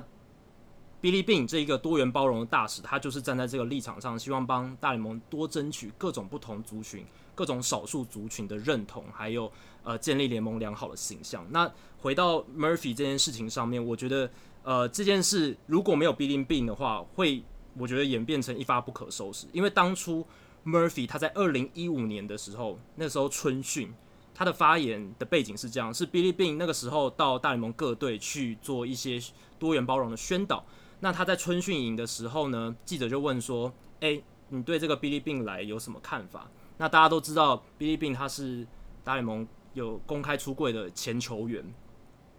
[1.07, 9.49] Billy Bean 这一个多元包容的大使，他就是站在这个立场上，希望帮大联盟多争取各种不同族群、各种少数族群的认同，还有
[9.85, 11.47] 呃建立联盟良好的形象。
[11.51, 14.29] 那回到 Murphy 这件事情上面，我觉得
[14.65, 17.45] 呃这件事如果没有 Billy Bean 的话，会。
[17.79, 20.27] 我觉得演变成一发不可收拾，因为当初
[20.65, 23.93] Murphy 他在二零一五年的时候，那时候春训，
[24.35, 29.21] 他的发言的背景是这样：是 Billy Bean 那个时候到大联盟各队去做一些
[29.59, 30.65] 多元包容的宣导。
[31.01, 38.67] 那他在春训营的时候呢，记者就问说：“诶，你对这个 Billy Beane 来有什么看法？”那大家都知道 Billy Beane 他是
[39.03, 41.65] 大联盟有公开出柜的前球员。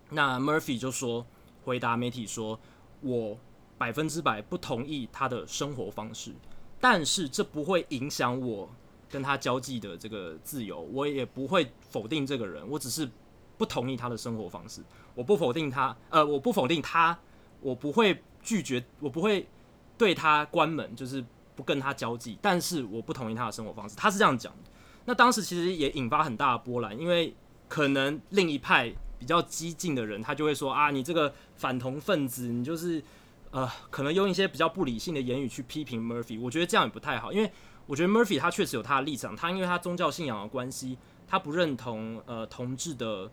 [0.09, 1.25] 那 Murphy 就说
[1.63, 2.59] 回答媒体说
[3.01, 3.37] ：“我。”
[3.79, 6.33] 百分之百不同意他的生活方式，
[6.81, 8.67] 但是这不会影响我
[9.07, 13.07] 跟他交际的这个自由，我也不会否定这个人，我只是
[13.55, 14.81] 不同意他的生活方式。
[15.13, 17.15] 我不否定他，呃，我不否定他，
[17.61, 19.45] 我不会拒绝，我不会
[19.97, 21.21] 对他关门，就是
[21.53, 22.39] 不跟他交际。
[22.41, 24.71] 但是我不同意他的生活方式，他是这样讲的。
[25.03, 27.36] 那当时其实也引发很大的波澜，因为
[27.67, 33.03] 可能另一派比较激进的人，他就会说啊，你这个反同分子，你就是。
[33.49, 37.49] 呃，可能用一些比较不理性的言语去批评 Murphy，我觉得这样也不太好，因为
[37.86, 43.31] 我觉得 Murphy 他确实有他的立场，他因为他宗教信仰的关系，他不认同呃同志的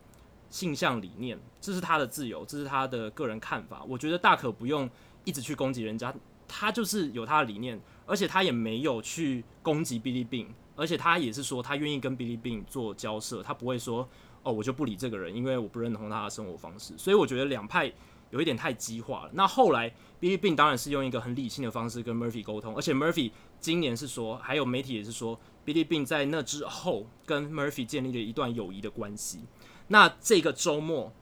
[0.55, 4.89] 性向理念，这是他的自由，这是他的个人看法，我觉得大可不用
[5.25, 6.15] 一直去攻击人家，
[6.47, 14.09] 他就是有他的理念，而且他也没有去攻击 Billy Bean，而且他也是说他愿意跟 Billy Bean 做交涉，他不会说
[14.45, 17.93] 哦我就不理这个人，因为我不认同他的生活方式，所以我觉得两派。
[18.31, 19.31] 有一点太激化了。
[19.35, 19.89] 那后来
[20.21, 29.43] Billy Bean 当然是用一个很理性的方式跟 Murphy 沟通，而且 Murphy 今年是说，还有媒体也是说 Billy Bean 在那之后跟 Murphy 建立了一段友谊的关系。
[29.89, 31.13] 那这个周末，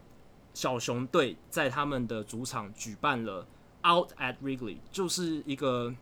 [0.54, 3.46] 小熊队在他们的主场举办了
[3.84, 5.94] Out at Wrigley，就是一个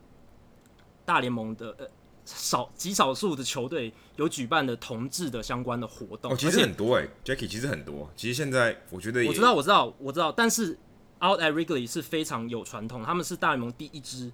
[1.04, 1.86] 大联盟的呃
[2.24, 6.32] 少极少数的球队有举办的同志的相关的活动。
[6.32, 8.10] 哦，其实很多哎、欸、Jackie 其实很多。
[8.16, 10.78] 其实现在我觉得我知道，我知道，我知道，但是。
[11.22, 14.32] Out at Wrigley 是非常有传统，他们是大联盟第一支，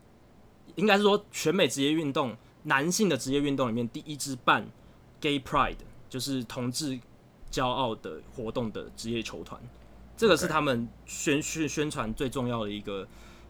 [0.77, 4.65] 应该是说全美职业运动男性的职业运动里面第一支办
[5.21, 7.01] Gay Pride，就是同志
[7.57, 9.59] 骄傲的活动的职业球团，
[10.15, 13.09] 这个是他们宣宣宣传最重要的一个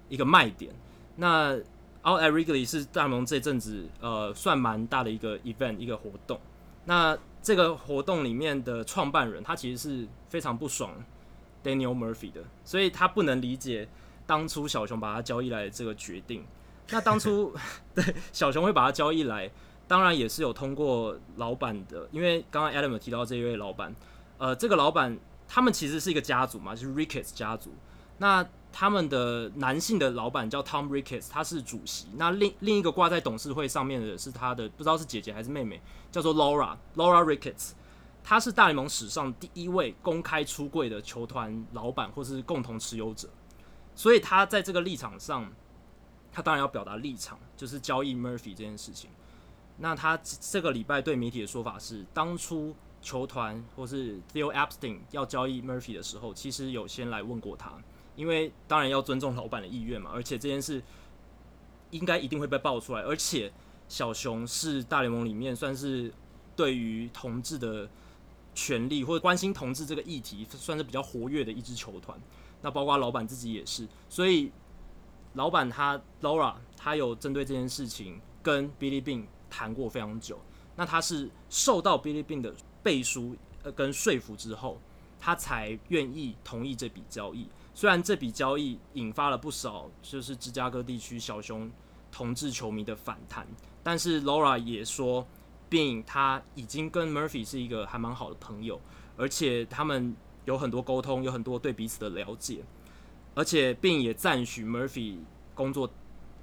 [0.09, 0.73] 一个卖点。
[1.17, 1.57] 那
[2.05, 6.39] Out at Wrigley 是大联盟这阵子呃算蛮大的一个 event 一个活动。
[6.85, 10.93] 那这个活动里面的创办人他其实是非常不爽。
[11.65, 13.89] Daniel Murphy 的，所以他不能理解
[14.25, 16.45] 当初小熊把他交易来的这个决定。
[16.91, 17.53] 那当初
[17.93, 19.51] 对小熊会把他交易来，
[19.89, 23.95] 当然也是有通过老板的，因为刚刚 Adam 有提到这一位老板，
[24.39, 27.73] 呃，这个老板他们其实是一个家族嘛，就是 Ricketts 家族。
[28.19, 32.09] 那他们的男性的老板叫 Tom Ricketts，他是主席。
[32.17, 37.73] 那另另一个挂在董事会上面的是他的，不知道是姐姐还是妹妹，叫做 Laura Laura Ricketts。
[38.25, 43.29] 他是大联盟史上第一位公开出柜的球团老板或是共同持有者，
[43.95, 45.49] 所以他在这个立场上，
[46.33, 49.11] 他当然要表达立场，就是交易 Murphy 这件事情。
[49.79, 57.73] 那他这个礼拜对媒体的说法是，当初球团或是 Theo Epstein 要交易 Murphy 的时候，其实有先来问过他，
[58.17, 60.83] 因为当然要尊重老板的意愿嘛，而且这件事
[61.91, 63.53] 应该一定会被爆出来，而且
[63.87, 66.13] 小熊是大联盟里面算是
[66.57, 67.89] 对于同志的
[68.55, 72.19] 权利或者关心同志这个议题算是比较活跃的一支球团。
[72.63, 74.51] 那包括老板自己也是，所以
[75.35, 80.39] 老板他 Laura 他有针对这件事情跟 Billy Beane 谈过非常久。
[80.75, 84.81] 那他是受到 Billy Bean 的背书呃跟说服之后，
[85.19, 87.49] 他才愿意同意这笔交易。
[87.75, 91.71] 虽然这笔交易引发了不少就是芝加哥地区小熊
[92.11, 93.47] 同志球迷的反弹，
[93.83, 95.27] 但是 Laura 也说
[95.71, 98.81] ，Bean 他已经跟 Murphy 是一个还蛮好的朋友，
[99.17, 100.17] 而且他们。
[100.47, 102.63] 有很多沟通，有很多对彼此的了解，
[103.35, 105.19] 而且并也赞许 Murphy
[105.57, 105.91] 工作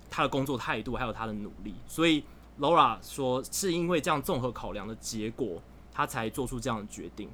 [0.09, 1.73] 他的工作态度，还有他的努力。
[1.87, 2.21] 所以
[2.59, 5.61] Laura 说，是因为这样综合考量的结果，
[5.91, 7.29] 他才做出这样的决定。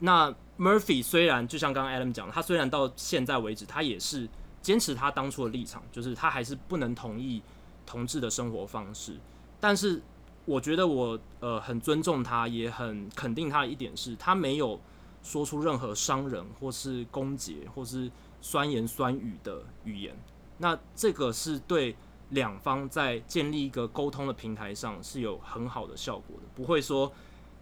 [0.00, 4.28] 那 Murphy 虽然就像刚刚 Adam 讲，他虽然到现在为止，他也是
[4.60, 7.42] 坚持他当初的立场，就是他还是不能同意
[7.86, 9.16] 同志的生活方式。
[9.60, 10.02] 但是
[10.44, 14.80] 我觉得我呃很尊重他，也很肯定他的一点是，他没有。
[15.20, 20.16] 说出任何伤人或是攻击或是酸言酸语的语言，
[20.58, 21.94] 那这个是对
[22.30, 27.10] 两方在建立一个沟通的平台上是有很好的效果的，不会说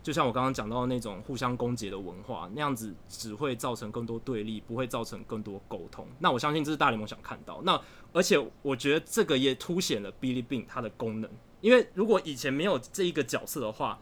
[0.02, 6.06] 就像我刚刚讲到的那种互相攻击的文化那样子，只会造成更多对立，不会造成更多沟通。
[6.18, 7.60] 那我相信这是大联盟想看到。
[7.64, 7.80] 那
[8.12, 13.98] 而且我觉得这个也凸显了 Billy Bean 它的功能，因为如果以前没有这一个角色的话，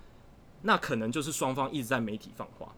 [0.63, 2.75] 那可能就是双方一直在媒体放话。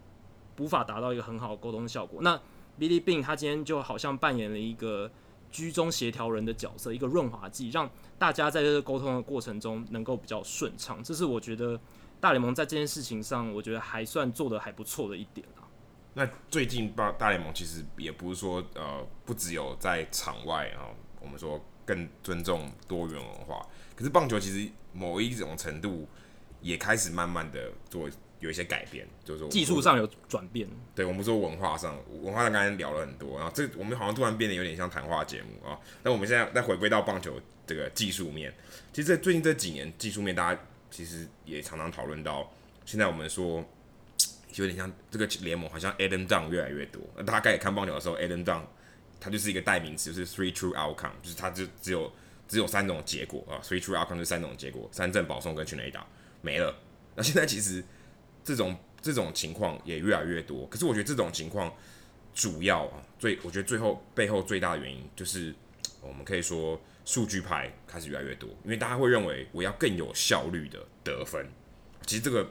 [0.58, 2.22] 无法达到一个很好的沟通效果。
[2.22, 2.34] 那
[2.78, 5.10] Billy Beane 他今天就好像扮演了一个
[5.56, 7.88] 居中协调人的角色，一个润滑剂，让
[8.18, 11.02] 大家在这个沟通的过程中能够比较顺畅。
[11.02, 11.80] 这是我觉得
[12.20, 15.64] 大联盟在这件事情上，我觉得还算做得还不错的一点啊。
[16.12, 20.92] 那最近大大联盟其实也不是说呃不只有在场外啊，
[21.22, 26.06] 我们说更尊重多元文化，可是棒球其实某一种程度
[26.60, 28.10] 也开始慢慢的做。
[28.40, 30.68] 有一些改变，就是说技术上有转变。
[30.94, 35.78] 对，我们说文化上，文化上刚才聊了很多，然后这我们好像突然变得有点像谈话节目啊。
[36.02, 38.52] 那我们现在再回归到棒球这个技术面，
[38.92, 42.52] 其实，在最近这几年技术面，大家其实也常常讨论到。
[42.84, 43.64] 现在我们说
[44.54, 47.02] 有点像这个联盟，好像 Adam Down 越来越多。
[47.16, 48.60] 那大家开始看棒球的时候，Adam Down
[49.18, 52.12] 它就是一个代名词，就是 three true outcome，就是它就只有
[52.46, 56.06] 只有三种结果啊，three true outcome 就是三种结果，三振、保送跟全垒打
[56.42, 56.74] 没了。
[57.14, 57.82] 那现在其实。
[58.46, 61.74] 这种这种情况也越来越多，可是我觉得这种情况
[62.32, 65.52] 主要啊，最我觉得最后背后最大的原因就是，
[66.00, 71.44] 我们可以说数据派开始越来越多，因为大家会认为我要更有效率的得分，
[72.06, 72.48] 其实这个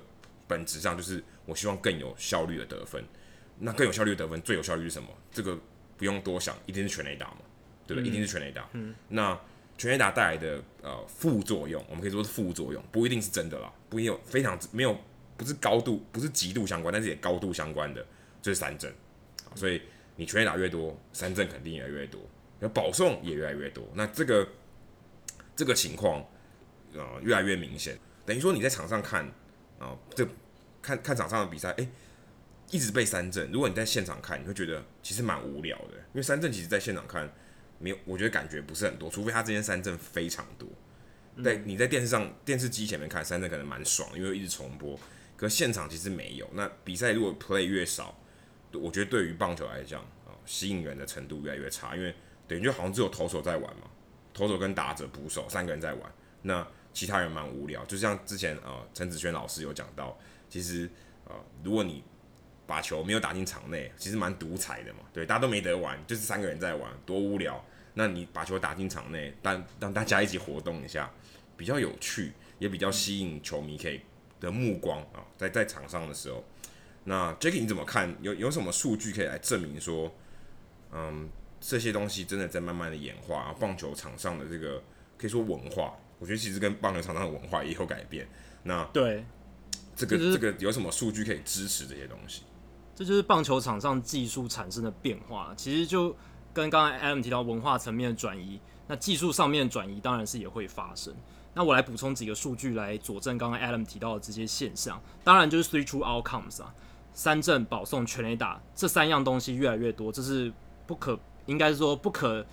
[0.49, 3.01] 本质上就是我希望更有效率的得分。
[3.57, 5.07] 那更有效率的得分，最有效率是什么？
[5.31, 5.57] 这个
[5.95, 7.37] 不用多想，一定是全垒打嘛，
[7.87, 8.03] 对不对？
[8.03, 8.67] 嗯、一定是全垒打。
[8.73, 8.93] 嗯。
[9.07, 9.39] 那
[9.77, 14.97] 全垒打带来的呃副作用，我们可以说是副作用，不一定是真的啦，不一定有非常没有。
[15.37, 18.05] 不是高度，不是极度相关，但是也高度相关的，
[18.41, 18.93] 就是三振。
[19.55, 19.81] 所以
[20.15, 22.21] 你全垒打越多，三振肯定也越多，
[22.59, 23.87] 然后保送也越来越多。
[23.93, 24.47] 那这个
[25.55, 26.25] 这个情况，
[26.93, 27.97] 呃，越来越明显。
[28.25, 29.25] 等于说你在场上看，
[29.79, 30.27] 啊、呃，这
[30.81, 31.89] 看看场上的比赛，诶、欸，
[32.71, 33.51] 一直被三振。
[33.51, 37.31] 如果你在现场看，你会觉得其实蛮无聊的，因为三振其实在现场看
[37.79, 40.67] 没有，我觉得感觉不是很多，除非他这边三振非常多。
[41.43, 44.97] 在你在电视上电视机前面看三振可能蛮爽，因为一直重播。
[45.45, 46.49] 可现场其实没有。
[46.53, 48.17] 那比赛如果 play 越少，
[48.73, 52.13] 我觉得对于棒球来讲啊，吸引人的程度越来越差，因为
[52.47, 53.83] 等于就好像只有投手在玩嘛，
[54.33, 57.85] 投手跟打者、捕手三个人在玩，那其他人蛮无聊。
[57.85, 60.17] 就像之前啊，陈子轩老师有讲到，
[60.49, 60.89] 其实
[61.25, 62.03] 啊，如果你
[62.65, 67.63] 把球没有打进场内，其实蛮独裁的嘛，对，大家都没得玩，就是三个人在玩，多无聊。
[67.93, 71.09] 那你把球打进场内，但让大家一起活动一下，
[71.55, 74.01] 比较有趣，也比较吸引球迷可以。
[74.39, 76.43] 的目光啊，在在场上的时候，
[77.05, 78.15] 那 Jacky 你怎么看？
[78.21, 80.13] 有有什么数据可以来证明说，
[80.91, 81.29] 嗯，
[81.59, 84.81] 这些东西真的在慢慢的演化，棒球场上的这个
[85.17, 88.27] 可以说文化，我觉得其实跟棒球场上的文化也有改变。
[88.63, 89.25] 那对，
[89.95, 92.43] 这个这个有什么数据可以支持这些东西？
[92.95, 95.53] 这就是棒球场上技术产生的变化。
[95.57, 96.15] 其实就
[96.53, 101.13] 跟刚才 Adam 提到文化层面的转移，那技术上面的转移当然是也会发生。
[101.57, 105.01] 那我来补充几个数据来佐证刚刚 Adam 提到的这些现象。
[105.23, 106.75] 当然就是 three true outcomes 啊，
[107.13, 110.51] 三振、保送、全垒打这三样东西越来越多，这是
[110.85, 112.45] 不可，应该是说不可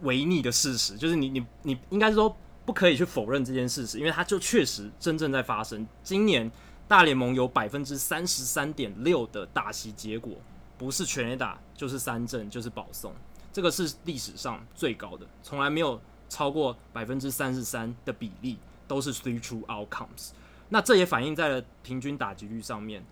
[0.00, 0.96] 违逆的事实。
[0.96, 5.86] 就是你你你应该是说不可以去否认这件事实，因为它就确实真正在发生。
[6.02, 6.50] 今年
[6.88, 10.34] 大联盟有百分之三十三点六的打席结果
[10.76, 13.14] 不是全垒打就是三振就是保送，
[13.52, 16.00] 这个是历史上最高的，从来没有。
[16.28, 20.30] 超过百分之三十三的比例都是 three true outcomes。
[20.68, 23.04] 那这也反映在了平均打击率上面。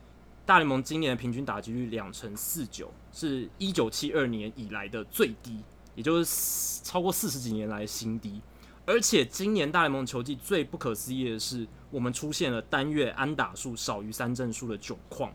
[0.45, 5.61] 大联盟今年的平均打击率两成四九，是一九七二年以来的最低，
[5.95, 8.41] 也就是超过四十几年来的新低。
[8.85, 15.33] 而且今年大联盟球季最不可思议的是，我们出现了单月安打数少于三振数的窘况。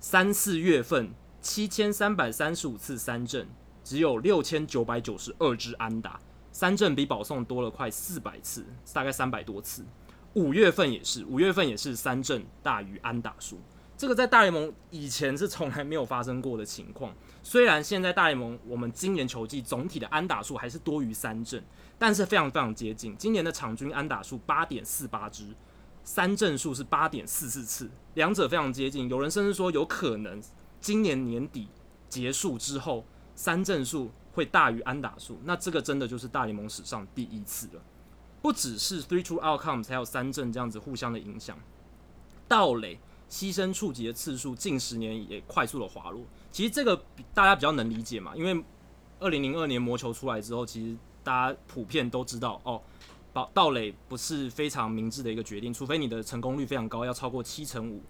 [0.00, 3.46] 三四月份七千三百三十五次三振，
[3.84, 6.20] 只有六千九百九十二支安打，
[6.52, 9.84] 三振比保送多了快四百次，大概三百多次。
[10.34, 13.58] 五月份也是，五月份也是三振大于安打数。
[13.96, 17.14] 这个在大联盟以前是从来没有发生过的情况。
[17.42, 21.62] 虽然现在大联盟我们今年球季总体的安打数还是多于三振，
[21.98, 23.16] 但是非常非常接近。
[23.16, 25.54] 今年的场均安打数八点四八支，
[26.02, 29.08] 三振数是八点四四次，两者非常接近。
[29.08, 30.42] 有人甚至说有可能
[30.80, 31.68] 今年年底
[32.08, 33.04] 结束之后，
[33.36, 35.38] 三振数会大于安打数。
[35.44, 37.82] 那这个真的就是大联盟史上第一次了。
[38.40, 41.58] 不只是 three two outcomes，还有三振这样子互相的影响，
[42.48, 42.98] 盗垒。
[43.30, 47.02] 牺牲触击的次数近十年也快速的滑落，其实这个
[47.32, 48.62] 大家比较能理解嘛，因为
[49.18, 52.82] 二零零二年魔球出来之后，其实大家普遍都知道哦，
[53.32, 58.02] 盗盗垒不是非常明智的一个决定，除非你的成功率非常高，要超过七成五。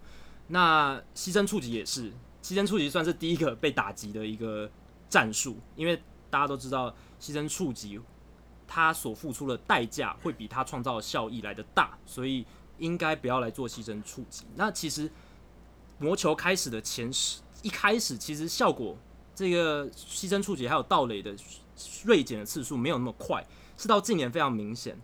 [0.47, 2.11] 那牺牲触击也是，
[2.41, 4.69] 牺牲触击算是第一个被打击的一个
[5.07, 6.03] 战术，因为
[6.33, 6.89] 大家都知道
[7.21, 7.99] 牺牲触及，
[8.67, 12.43] 它所付出的代价会比它创造的效益来得大，所以。
[12.79, 14.45] 应该不要来做牺牲触及。
[14.55, 15.09] 那其实
[15.99, 18.97] 魔球开始的前十，一开始其实效果
[19.35, 21.33] 这个牺牲触及还有盗垒的
[22.03, 23.45] 锐减的次数没有那么快，
[23.77, 24.99] 是到近年非常明显。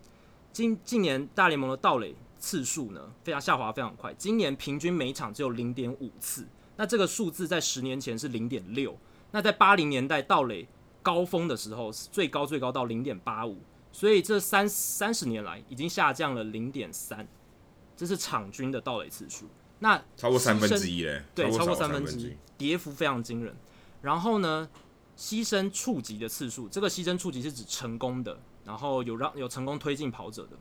[0.51, 6.47] 近近年大联盟的盗垒次数呢，非常下滑非常快，今年平均每场只有零点五次。
[6.75, 8.97] 那这个数字在十年前是零点六，
[9.31, 10.67] 那在八零年代盗垒
[11.01, 13.57] 高峰的时候，最高最高到零点八五，
[13.91, 17.27] 所以这三三十年来已经下降了零点三。
[17.95, 19.45] 这是场均的盗垒次数，
[19.79, 23.53] 那超过三分之一嘞，对，超过三分之一，跌幅非常惊人。
[24.01, 24.69] 然后呢，
[25.17, 30.57] 牺牲触及的次数，这个牺牲触及是指成功的，然后有让有成功推进跑者的，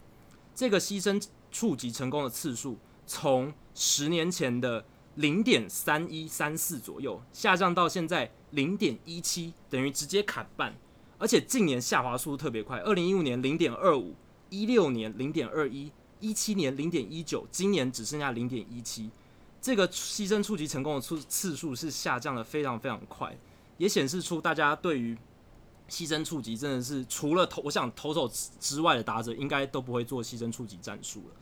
[0.53, 2.77] 这个牺牲触及成功的次数，
[3.07, 4.85] 从十年前的
[5.15, 10.75] 零点三一三四左右下降到现在零点一七，等于直接砍半，
[11.19, 14.15] 而且近年下滑速度特别快，二零一五年零点二五，
[14.51, 15.91] 一六年零点二一。
[16.21, 19.09] 一七年零点一九，今年只剩下零点一七，
[19.63, 23.39] 这个牺牲触及成功的次次数是下降的非常非常快，
[23.77, 25.17] 也显示出大家对于
[25.89, 28.29] 牺牲触及真的是除了投，我想投手
[28.59, 31.37] 之外的打者应该都不会做牺牲触及战术了。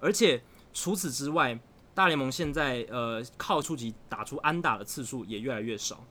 [0.00, 0.42] 而且
[0.72, 1.60] 除此之外，
[1.94, 6.02] 大联盟现在呃靠触及打出安打的次数也越来越少。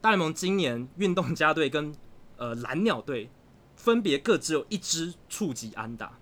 [0.00, 1.94] 大联盟今年运动家队跟
[2.36, 3.30] 呃蓝鸟队
[3.76, 6.18] 分别各只有一支触及安打。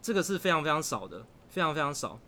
[0.00, 2.20] 这个是非常非常少的，非常非常少。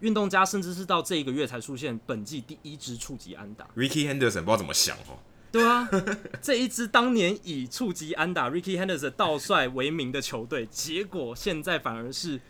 [0.00, 3.66] 运动家甚至是到这一个月才出现本季第一支触及安打。
[3.76, 5.18] Rickey Henderson 不知道怎么想哦。
[5.52, 5.88] 对啊，
[6.42, 12.40] 这一支当年以触及安打 Rickey Henderson 盗帅为名的球队，结果现在反而是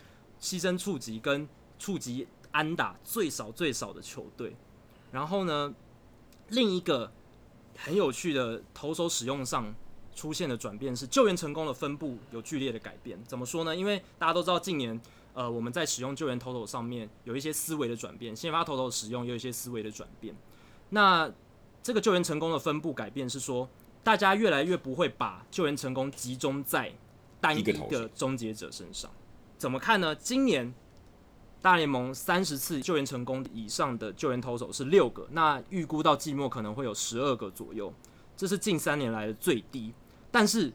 [0.40, 1.46] 牺牲触及跟
[1.78, 4.56] 触及安打最少最少的球队。
[5.12, 5.74] 然后呢，
[6.48, 7.12] 另一个
[7.76, 9.74] 很有趣的投手使用上。
[10.16, 13.18] 出现的转变是救援成功的分布有剧烈的改变。
[13.26, 13.74] 怎么说呢？
[13.74, 15.00] 因为大家都知道，近年
[15.32, 20.32] 呃我们在使用救援投手上面有一些思维的转变，先发投手使用也有一些思维的转变。
[20.90, 21.28] 那
[21.82, 23.68] 这个救援成功的分布改变是说，
[24.04, 26.92] 大家越来越不会把救援成功集中在
[27.40, 29.10] 单一的终结者身上。
[29.58, 30.14] 怎么看呢？
[30.14, 30.72] 今年
[31.64, 37.90] 大联盟三十次救援成功以上的救援投手是六个，那预估到季末可能会有十二个左右，
[38.36, 39.94] 这是近三年来的最低。
[40.30, 40.70] 但是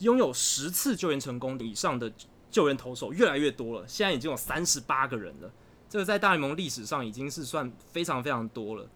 [0.00, 2.12] 拥有十次救援成功以上的
[2.50, 5.50] 救援投手越来越多了，现在已经有三十八个人了。
[5.88, 8.86] 这个在大联盟历史上已经是算非常非常多了。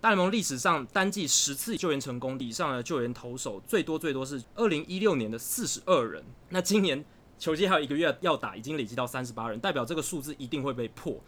[0.00, 6.24] 大联盟历史上单季十次救援成功以上的救援投手最多最多是二零一六年的四十二人。
[6.48, 7.04] 那今年
[7.38, 11.18] 球季还有一个月要打，已经累积到三十八人，代表这个数字一定会被破。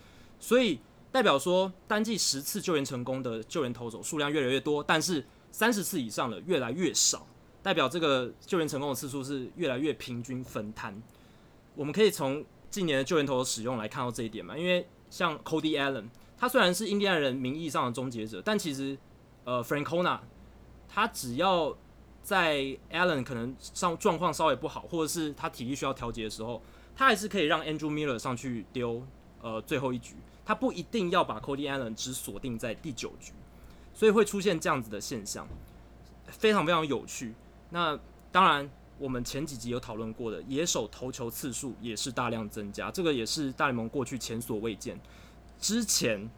[0.41, 0.81] 所以
[1.11, 7.27] 代表说单季十次救援成功的救援投手数量越来越多，但是三十次以上的越来越少。
[7.63, 11.03] 代表这个救援成功的次数是越来越平均分摊。
[11.75, 14.57] 我们可以从近年的救援投手使用来看到这一点嘛？
[14.57, 16.07] 因为像 Cody Allen，
[16.39, 18.97] 他虽然是印第安人名义上的终结者，但其实
[19.45, 20.21] 呃 Francona
[20.89, 21.77] 他只要
[22.29, 22.59] 在
[22.93, 26.61] Allen 可能上状况稍微不好，或者是他体力需要调节的时候，
[26.95, 29.03] 他还是可以让 Andrew Miller 上去丢
[29.41, 30.15] 呃最后一局，
[30.45, 33.33] 他不一定要把 Cody Allen 只锁定在第九局，
[33.95, 35.49] 所以会出现这样子的现象，
[36.27, 37.33] 非常非常有趣。
[37.71, 37.99] 那
[38.31, 45.01] 当然，我们前几集有讨论过的，野手投球次数也是大量增加，这个也是大联盟过去前所未见。
[45.59, 46.29] 之前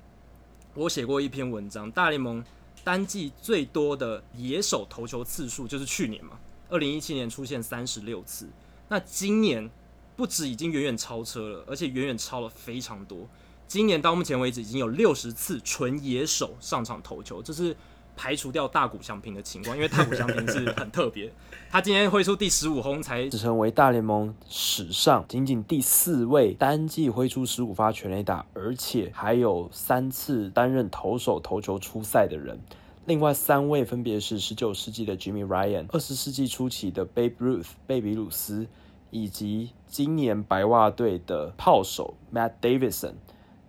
[0.75, 2.45] 我写过一篇文章，大联盟
[2.85, 8.49] 单季最多的野手投球次数就是去年嘛，二零一七年出现三十六次，
[8.89, 9.71] 那今年
[10.17, 13.29] 不止已经远远超车了，而且远远超了非常多。
[13.67, 17.77] 今年到目前为止已经有六十次纯野手上场投球，这是。
[18.21, 21.33] 排除掉大谷翔平的情况，因为大谷翔平是很特别，
[21.71, 32.61] 他今天挥出第十五轰，才成为大联盟史上仅仅第四位单季挥出十五发全垒打，而且还有三次担任投手投球出赛的人。
[33.07, 38.67] 另外三位分别是十九世纪的 Jimmy Ryan、二十世纪初期的 Babe Ruth 贝比鲁斯，
[39.11, 43.15] 以及今年白袜队的炮手 Matt Davidson。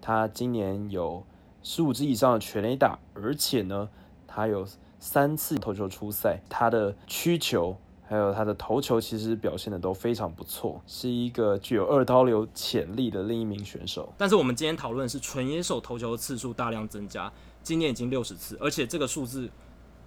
[0.02, 1.26] 他今年有
[1.64, 3.88] 十五支以上的全垒打，而且呢。
[4.34, 4.66] 他有
[4.98, 7.76] 三次投球出赛，他的曲球
[8.08, 14.14] 还有他的投球其实表现的都非常不错，是一个具有二刀流潜力的另一名选手。
[14.18, 19.50] 但是我们今天讨论是纯野手投球的次数大量增加，今年已经六十次，而且这个数字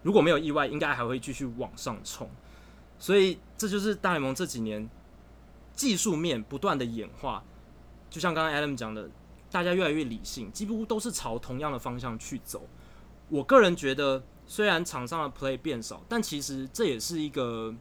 [0.02, 2.26] 如果没有意外，应该还会继续往上冲。
[2.98, 4.88] 所以这就是大联盟这几年
[5.74, 7.42] 技术面不断的演化，
[8.08, 9.10] 就像刚刚 Adam 讲的，
[9.50, 12.62] 大家越来越理性，几乎都是朝同样的方向去走。
[13.28, 17.74] 我个人觉得，虽然场上的 play 变少，但其实这也是一个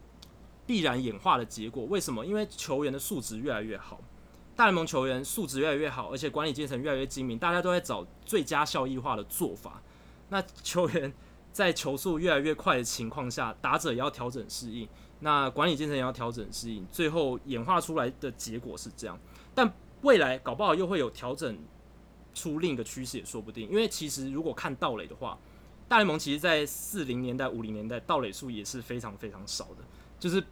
[0.65, 1.85] 必然演化的结果。
[1.85, 2.25] 为什么？
[2.25, 3.99] 因为球员的素质越来越好，
[4.55, 9.81] 大联盟球员素质越来越好，而且管理阶层越来越精明，大家都在找最佳效益化的做法。
[10.29, 11.13] 那球员
[11.51, 14.87] 在球速越来越快的情况下，打者也要调整适应，
[15.19, 19.19] 那管理阶层也要调整适应，最后演化出来的结果是这样。
[19.53, 19.71] 但
[20.01, 21.57] 未来搞不好又会有调整。
[22.33, 25.37] 出另一个趋势也说不定，因为其实如果看盗垒的话，
[25.87, 29.83] 大联盟其实，在四零年代、五零年代盗垒数也是非常非常少的，
[30.19, 30.43] 就是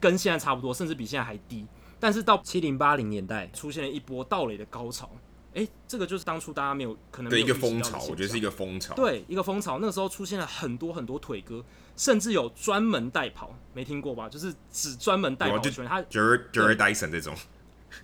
[0.00, 1.66] 跟现在差不多，甚至比现在还低。
[2.00, 5.08] 但是到七零八零年代出现了一波盗垒的高潮，
[5.52, 9.78] 诶、欸，这个就是当初大家没有可能的一个风潮，我觉得是一个风潮，对，一个风潮。
[9.78, 11.64] 那个时候出现了很多很多腿哥，
[11.96, 14.28] 甚至有专门代跑，没听过吧？
[14.28, 17.36] 就是只专门代跑球员，他 Jarrod Dyson 这种。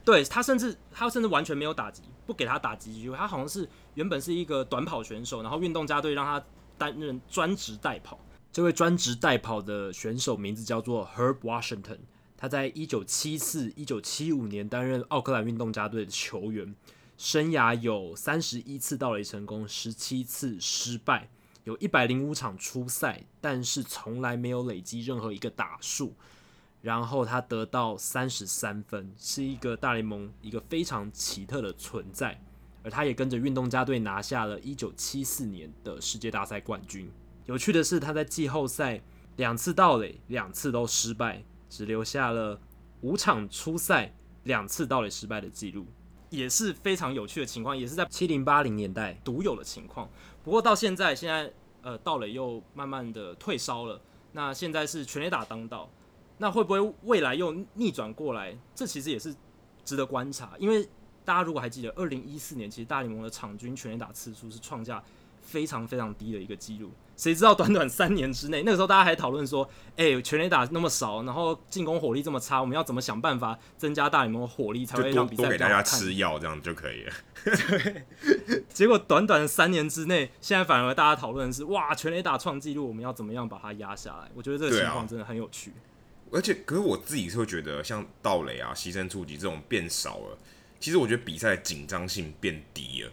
[0.04, 3.16] 对他，甚至他甚至完全没有打击，不给他打击机会。
[3.16, 6.44] 他好像是原本是一个短跑选手，然后运动家队让他
[6.76, 8.18] 担任专职代跑。
[8.50, 11.98] 这位专职代跑的选手名字叫做 Herb Washington，
[12.36, 16.74] 他在一九七四、一九七五年担任奥克兰运动家队的球员，
[17.16, 21.28] 生涯有三十一次盗垒成功，十七次失败，
[21.64, 26.14] 有一百零五场出赛，但是从来没有累积任何一个打数。
[26.80, 32.40] 然后他得到三十三分，是一个大联盟一个非常奇特的存在，
[32.84, 37.10] 而他也跟着运动家队拿下了一九七四年的世界大赛冠军。
[37.46, 39.02] 有趣的是，他在季后赛
[39.36, 42.60] 两次盗垒，两次都失败，只留下了
[43.00, 44.14] 五场初赛
[44.44, 45.84] 两次盗垒失败的记录，
[46.30, 50.08] 也是非常有趣的情况，也是在七零八零年代独有的情况。
[50.44, 51.52] 不过到现在，现在
[51.82, 54.00] 呃盗垒又慢慢的退烧了，
[54.32, 55.90] 那现在是全垒打当道。
[56.38, 58.56] 那会不会未来又逆转过来？
[58.74, 59.34] 这其实也是
[59.84, 60.88] 值得观察，因为
[61.24, 65.02] 大家如果还记得，二零一四年其实大联盟的场均全垒打次数是创下
[65.42, 66.90] 非常非常低的一个记录。
[67.16, 77.12] 谁知道短短三年之内，那个时候大家还讨论说，哎、欸，全垒打那么少，然后进攻火力这么差，我们要怎么想办法增加大联盟的火力，才会让比赛多给大家吃药，这样就可以了。
[77.44, 84.30] 对， 结果短短三年之内，现在反而大家讨论的是，哇，全垒打创纪录，我们要怎么样把它压下来？
[84.36, 85.72] 我觉得这个情况真的很有趣。
[86.30, 90.38] 而且，可是我自己是会觉得，像盗雷啊、牺牲触及这种变少了，
[90.78, 93.10] 其实我觉得比赛紧张性变低了。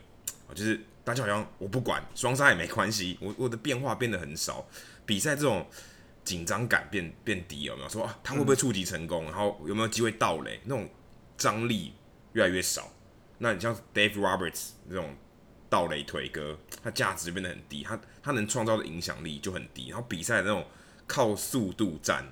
[0.53, 4.68] 就是大家好像我不管双杀也没关系，我我的变化变得很少，
[5.05, 5.66] 比赛这种
[6.24, 7.89] 紧张感变变低了，有没有？
[7.89, 9.24] 说啊，他会不会触及成功？
[9.26, 10.59] 然后有没有机会盗雷？
[10.66, 10.89] 那种
[11.38, 11.93] 张力
[12.34, 12.91] 越来越少。
[13.38, 15.16] 那你像 Dave Roberts 这种
[15.70, 19.89] 盗雷腿哥，他价值变得很低，他他能创造的影响力就很低。
[19.89, 20.66] 然后比赛那种
[21.07, 22.26] 靠速度战。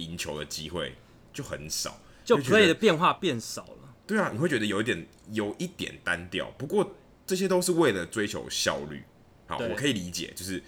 [0.00, 0.94] 赢球的机会
[1.32, 3.94] 就很少，就 play 的变化变少了。
[4.06, 6.50] 对啊，你会觉得有一点有一点单调。
[6.58, 6.96] 不过
[7.26, 9.04] 这些都是为了追求效率。
[9.46, 10.62] 好，我可以理解，就是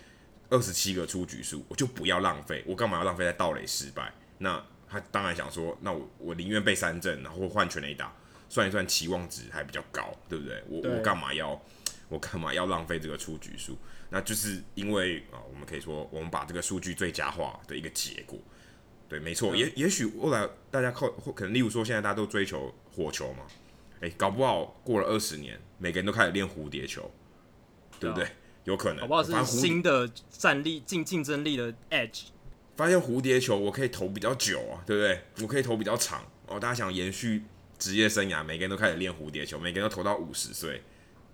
[0.50, 2.62] 二十七个出局数，我就不要浪费。
[2.66, 4.12] 我干嘛要浪费在盗垒失败？
[4.38, 8.14] 那他当然想说，那我我宁愿被三振，然后换全垒打，
[8.48, 10.62] 算一算期望值还比较高，对不对？
[10.68, 11.60] 我对我干嘛要
[12.08, 13.78] 我干嘛要浪费这个出局数？
[14.10, 18.38] 那就是因为啊，我们可以说，我们把这个数据最佳化的一个结果。
[19.12, 23.44] 对，没错，也也许后来大家靠，可能例如说，现在大家都追求火球嘛，
[24.00, 27.10] 哎，搞不好过了二十年，每个人都开始练蝴蝶球，
[28.00, 28.26] 对不对？
[28.64, 32.28] 有可能，搞不好是新的战力、竞竞争力的 edge。
[32.74, 35.20] 发现蝴蝶球我可以投比较久啊，对不对？
[35.42, 36.58] 我可以投比较长哦。
[36.58, 37.42] 大家想延续
[37.78, 40.80] 职业生涯，每个人都开始练蝴蝶球，每个人都投到五十岁，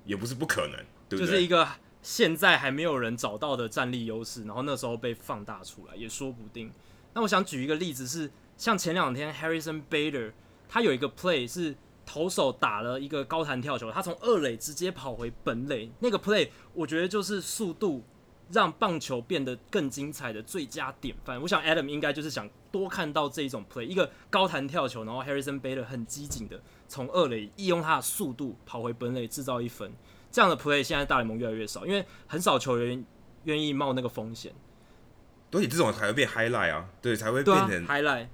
[0.04, 1.26] 也不是不可能，对不对？
[1.26, 1.68] 就是一个
[2.02, 6.72] 现在还没有人找到的战力优势，然后那时候被放大出来，也说不定。
[7.14, 10.32] 那我想举一个例子是，像前两天 Harrison Bader，
[10.68, 18.04] 他有一个 play 是投手打了一个高弹跳球，他从二垒直接跑回本垒，那个 play 我觉得就是速度。
[18.50, 29.92] 让棒球变得更精彩的最佳典范，我想 Adam 应该就是想多看到这一种 play，一个高弹跳球，然后 Harrison Bader 很机警的从二垒利用他的速度跑回本垒制造一分，
[30.32, 33.04] 这样的 play 现在大联盟越来越少，因为很少球员
[33.44, 34.50] 愿意冒那个风险。
[35.50, 38.26] 所以这种才会变 highlight 啊，对，才会变成 highlight，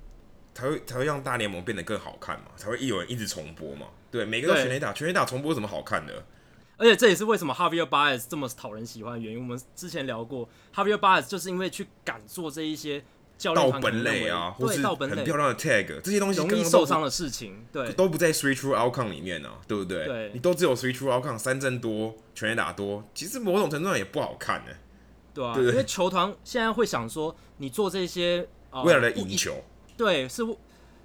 [0.53, 6.25] 才会才会让大联盟变得更好看嘛，才会有人一直重播嘛，对，每个都全垒打，全垒打重播有什么好看的？
[6.77, 9.39] 而且这也是为什么 Javier Baez 这么讨人喜欢的原因。
[9.39, 13.01] 我们之前聊过，Javier Baez 就是因为去敢做这一些
[13.39, 20.05] 教练本垒啊，或是很漂亮的 tag 对这些东西，容易受伤的事情，对，都不在 three true outcome 里面呢、啊，对不对？
[20.05, 24.77] 对，你都只有 three true outcome，三振多，全垒打多，其实某种程度上也不好看呢、欸，
[25.35, 29.53] 对啊，因为球团现在会想说，你做这些、呃、为了赢球，
[29.97, 30.43] 对，是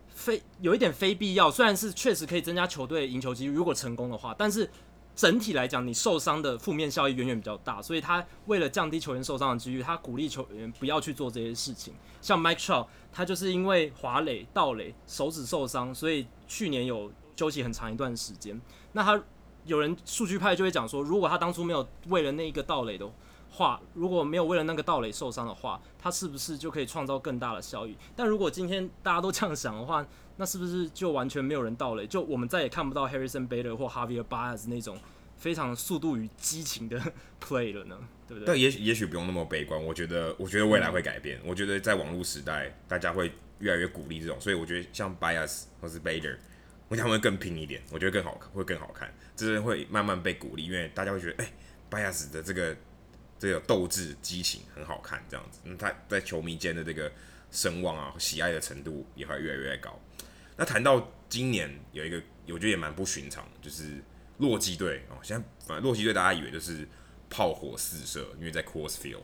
[0.08, 1.50] 非有一点非必要。
[1.52, 4.70] 虽然是确实可以增加球队赢球几率，如果成功的话，但是。
[5.16, 11.94] 整体来讲，你受伤的负面效益远远比较大，所以他为了降低球员受伤的几率，他鼓励球员不要去做这些事情。
[12.22, 18.62] 像 Mike Trout，他就是因为滑垒、盗垒、手指受伤，所以去年有休息很长一段时间。
[18.94, 19.22] 那他
[19.66, 23.06] 有人数据派就会讲说，如果他当初没有为了那一个盗垒的
[23.60, 27.94] 话，如果没有为了那个盗垒受伤的话，他是不是就可以创造更大的效益？
[28.16, 30.08] 但如果今天大家都这样想的话，
[30.38, 32.08] 那是不是就完全没有人盗垒？
[32.08, 34.98] 就我们再也看不到 Harrison Bader 或 Javier Baez 那种
[35.36, 36.98] 非常速度与激情的
[37.44, 37.98] play 了呢？
[38.26, 38.48] 对不对？
[38.48, 39.84] 但也许也许不用那么悲观。
[39.84, 41.38] 我觉得，我觉得未来会改变。
[41.46, 44.40] 我觉得在网络时代，大家会越来越鼓励这种。
[44.40, 46.38] 所以我觉得像 Baez 或是 Bader，
[46.88, 47.82] 我想会更拼一点。
[47.92, 49.14] 我觉得更好看，会更好看。
[49.36, 51.52] 这是会慢慢被鼓励，因为大家会觉得，哎、
[51.92, 52.76] 欸、Baez 的这个
[53.40, 55.62] 这个斗志、激情很好看，这样子。
[55.64, 57.12] 那他在球迷间的这个
[57.50, 59.98] 声望啊、喜爱的程度也会越来越高。
[60.58, 64.04] 那谈到今年有一个，我觉得也蛮不寻常，就是
[64.40, 65.18] 洛基队哦。
[65.24, 66.86] 现在反正洛基队大家以为就是
[67.30, 69.24] 炮火四射，因为在 Coors Field，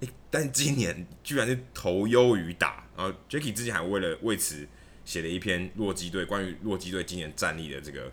[0.00, 2.84] 欸，但今年居然是投优于打。
[2.96, 4.66] 然后 Jacky 之前还为了为此
[5.04, 8.12] 写了一篇洛基队关于洛基队今年战力的这个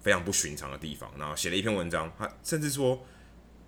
[0.00, 3.04] 非常不寻常的地方，然后写了一篇文章，他甚至说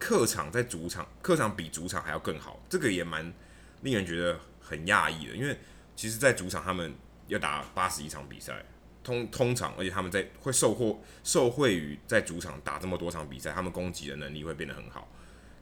[0.04, 3.32] 客场在主场，客场比主场还要更好，这个也蛮
[3.80, 5.56] 令人觉得很讶异的，因为
[5.96, 6.92] 其实，在主场他们。
[7.26, 8.62] 要打八十一场比赛，
[9.02, 15.08] 通通常，而且他们在会受惠受惠于在主场打这么多场比赛，他们攻击的能力会变得很好。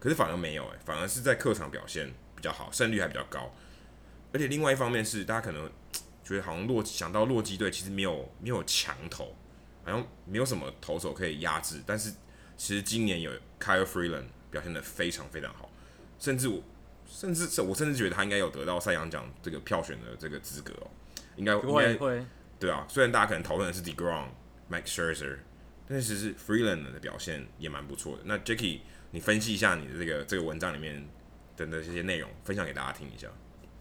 [0.00, 3.54] 可是反而没有诶，反而是在客场表现比较好，胜率还比较高。
[4.32, 5.70] 而且另外一方面是，大家可能
[6.24, 9.36] 觉得好像洛想到洛基队其实没有没有强投，
[9.84, 11.80] 好像没有什么投手可以压制。
[11.86, 12.12] 但是
[12.56, 13.30] 其实今年有
[13.60, 15.70] Kyle Freeland 表现的非常非常好，
[16.18, 16.62] 甚至我
[17.06, 20.90] 甚至是我甚至觉得他应该有得到赛扬奖这个票选的这个资格哦。
[21.36, 22.24] 应该应该会
[22.58, 24.26] 对啊，虽然大家可能讨论的是 deGrom、
[24.70, 25.38] Max Scherzer，
[25.88, 28.22] 但是其实 Freeland 的表现也蛮不错的。
[28.26, 28.80] 那 Jacky，
[29.10, 31.08] 你分析一下你的这个这个文章里面
[31.56, 33.28] 的这些内容，分享给大家听一下。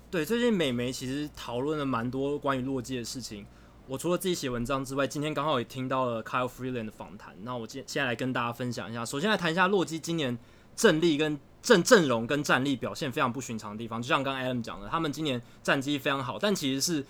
[0.10, 3.46] 对，最近美媒其实讨论了蛮多关于洛基的事情。
[3.92, 7.36] 我除了自己写文章之外，今天刚好也听到了 Kyle Freeland 的访谈。
[7.44, 9.04] 那我今现在来跟大家分享一下。
[9.06, 10.40] 首先来谈一下洛基今年
[10.78, 14.02] 阵力跟阵阵容跟战力表现非常不寻常的地方。
[14.02, 17.06] 就像刚刚 Adam 讲的，他们今年战绩非常好，但其实是。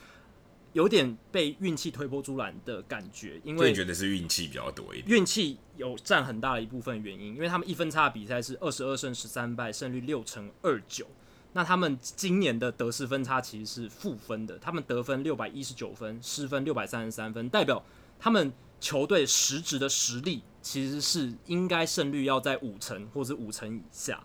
[0.74, 11.06] 有点被运气推波助澜的感觉，因为觉得是运气比较多一点，运气有占很大的一部分原因，因为他们一分差的比赛是二十二胜十三败，胜率六成二九。
[11.54, 17.84] 那他们今年的得失分差其实是负分的，他们得分六百一十九分，失分六百三十三分，代表
[18.20, 24.24] 他们球队实质的实力其实是应该胜率要在五成或者五成以下，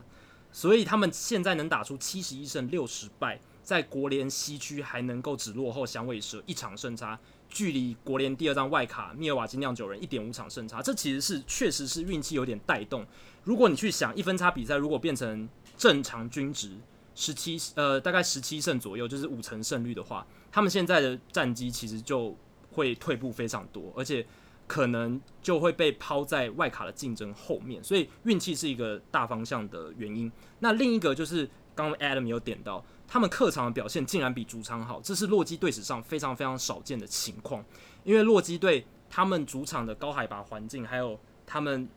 [0.52, 3.40] 所以他们现在能打出七十一胜六十败。
[3.62, 7.18] 在国联西区还能够只落后响尾蛇一场胜差，
[7.48, 13.04] 距离国联第二张外卡密尔瓦基酿酒人一点五场胜差，这其实是确实是运气有点带动。
[13.42, 16.76] 如果你去想一分差比赛，如果变成正常均值
[17.16, 22.36] 十七呃大概十七胜左右，就是五成胜率的话，他们现在的战绩其实就
[22.70, 24.24] 会退步非常多，而且
[24.68, 27.82] 可能就会被抛在外卡的竞争后面。
[27.82, 30.30] 所以运气是一个大方向的原因。
[30.60, 32.84] 那另一个就是刚刚 Adam 有点到。
[33.08, 37.64] 他们客场的表现竟然比主场好，这是洛基队史上非常非常少见的情况。
[38.02, 41.88] 因为洛基队他们主场的高海拔环境，还有他们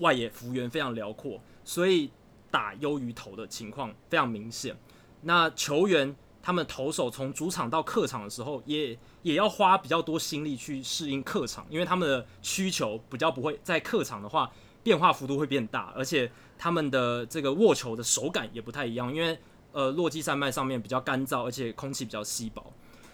[0.00, 2.10] 外野幅员非常辽阔，所以
[2.50, 4.76] 打优于投的情况非常明显。
[5.22, 14.50] 那球员他们投手从主场到客场的时候也，也要花比较多心力去适应客场，因为他们的需求比较不会在客场的话
[14.82, 19.38] 变化幅度会变大，而且他们的这个握球的手感也不太一样，因为
[19.72, 22.72] 呃落基山脉上面比较干燥，而且空气比较稀薄。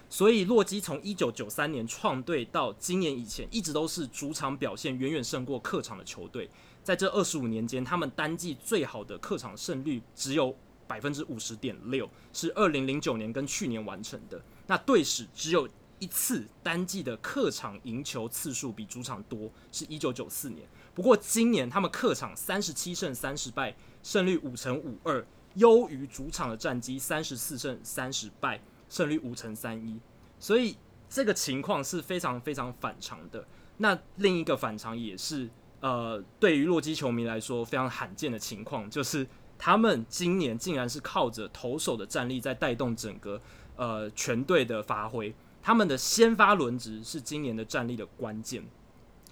[0.08, 6.48] 所以洛基从一九九三年创队到今年以前，一直都是主场表现远远胜过客场的球队。
[6.86, 10.56] 在这二十五年间，他们单季最好的客场胜率只有
[10.86, 14.40] 百分之五十点六，是二零零九年跟去年完成的。
[14.68, 15.68] 那队史只有
[15.98, 20.64] 一次单季的客场赢球次数比主场多，是一九九四年。
[20.94, 23.74] 不过今年他们客场三十七胜三十败，
[24.04, 28.60] 胜率五成五二，优于主场的战绩三十四胜三十败。
[28.88, 29.98] 胜率五成三一，
[30.38, 30.76] 所以
[31.10, 33.44] 这个情况是非常非常反常的。
[33.78, 35.50] 那另一个反常也是，
[35.80, 39.26] 呃，对于洛基球迷来说非常罕见的情况，就是
[39.58, 43.40] 他们今年竟然是靠着投手的战力在带动整个
[43.76, 45.34] 呃全队的发挥。
[45.62, 48.64] 他们的先发轮值是今年的战力的关键。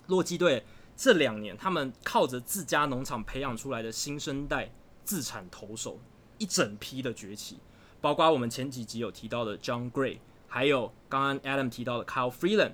[0.09, 0.65] 洛基队
[0.97, 4.71] 这两年，他们靠着自家农场培养出来的新生代
[5.05, 5.99] 自产投手，
[6.39, 7.59] 一整批的崛起。
[8.01, 12.73] 包括我们前几集有提到的 John Gray，还有刚刚 Adam 提到的 Kyle Freeland，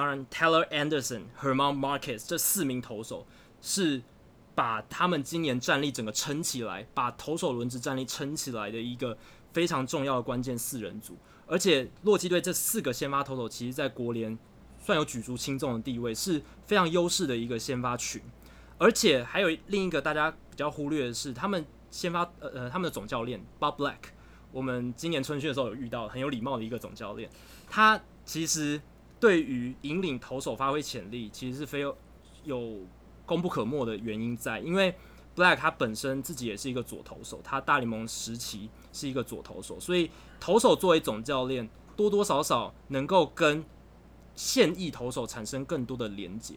[0.00, 3.26] 当然 Tyler Anderson、German Marquez 这四名投手
[3.60, 4.00] 是
[4.54, 9.18] 把他们今年战力整个撑起来，把投手轮值战力撑起来的一个
[9.52, 11.18] 非常重要的关键四人组。
[11.46, 14.38] 而且洛基队这四个先发投手，其实在国联
[14.82, 18.22] 算有举足轻重的地位，是非常优势的一个先发群。
[18.78, 23.98] 而且还有另一个大家比较忽略的是，他们先发呃呃他们的总教练 Bob Black。
[24.50, 27.28] 我们今年春训的时候有遇到很有礼貌的一个总教练，
[27.68, 28.80] 他其实
[29.20, 31.84] 对于引领投手发挥潜力，其实是非
[32.42, 32.78] 有
[33.26, 34.58] 功不可没的原因在。
[34.58, 34.92] 因为
[35.36, 40.10] Black 他本身自己也是一个左投手，他大联盟时期是一个左投手，所以
[40.40, 43.62] 投手作为总教练，多多少少能够跟
[44.34, 46.54] 现役投手产生更多的连接。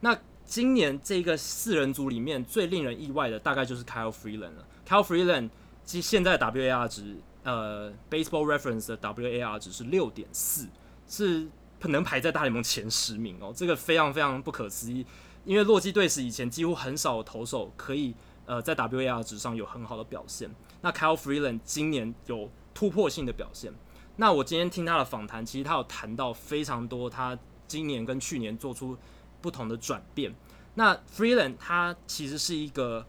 [0.00, 4.66] 那今年这个四人组里面最令人意外的，大概就是 Kyle Freeland 了。
[4.86, 5.50] Kyle Freeland
[5.84, 10.68] 即现在的 WAR 值，呃，Baseball Reference 的 WAR 值是六点四，
[11.08, 11.48] 是
[11.88, 15.06] 能排在大联盟前十名哦，这个非常非常不可思议。
[15.44, 18.14] 因为洛基队史以前几乎很少投手可以
[18.46, 20.50] 呃在 WAR 值上有很好的表现。
[20.80, 23.72] 那 Kyle Freeland 今年有突破性的表现。
[24.16, 28.96] 那我今天听他的访谈，其实他有谈到非常多，他今年跟去年做出
[29.40, 30.34] 不同的转变。
[30.74, 33.06] 那 Freeland 他其实是一个。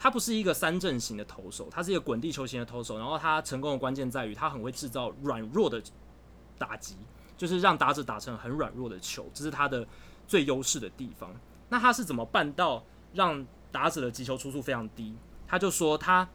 [0.00, 2.96] 他不是一个三振型的投手，他是一个滚地球型的投手。
[2.98, 5.82] 然后他成功的关键在于他很会制造软弱的
[6.56, 6.94] 打击，
[7.38, 9.86] 就是让打者打成很软弱的球，这是他的
[10.26, 11.34] 最优势的地方。
[11.70, 12.84] 那他是怎么办到
[13.14, 15.16] 让打者的击球出速非常低？
[15.46, 16.28] 他就说他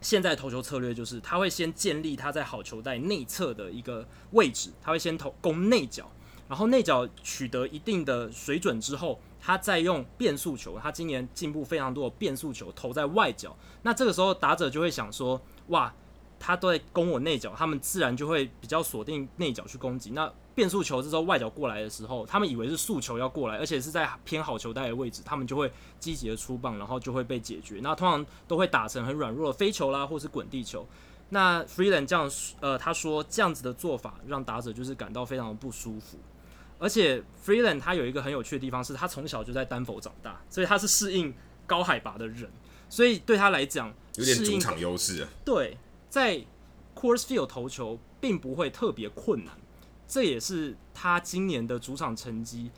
[0.00, 6.08] 现在投球策略就是他会先建立他在好球带内侧的一个位置，他会先投攻内角，
[6.48, 9.18] 然后内角取得一定的水准之后。
[9.40, 15.94] 他在用变速球，他今年进步非常多的变速球投在外角，那这个时候打者就会想说，哇，
[16.38, 20.10] 他都在攻我内角，他们自然就会比较锁定内角去攻击。
[20.10, 25.70] 那变速球这时候外角过来的时候，他们以为是速球要过来，而且是在偏好球带的位置，他们就会
[26.00, 27.78] 积极的出棒，然后就会被解决。
[27.82, 30.86] 那通常都会打成很软弱的飞球啦，或是滚地球。
[31.30, 32.30] 那 Freeland 这样，
[32.60, 36.18] 呃，他说这样子的做法让打者就是感到非常的不舒服。
[36.78, 41.34] 而且 Freeland 他有一个很有趣的地方，是他从小就在丹佛长大，所以他是适应
[41.66, 42.50] 高海拔的人，
[42.88, 45.28] 所以对他来讲有点主场优势啊。
[45.44, 45.76] 对，
[46.08, 46.44] 在
[46.94, 49.54] Coors Field 投球并不会特别困难，
[50.06, 52.70] 这也是他今年的主场成绩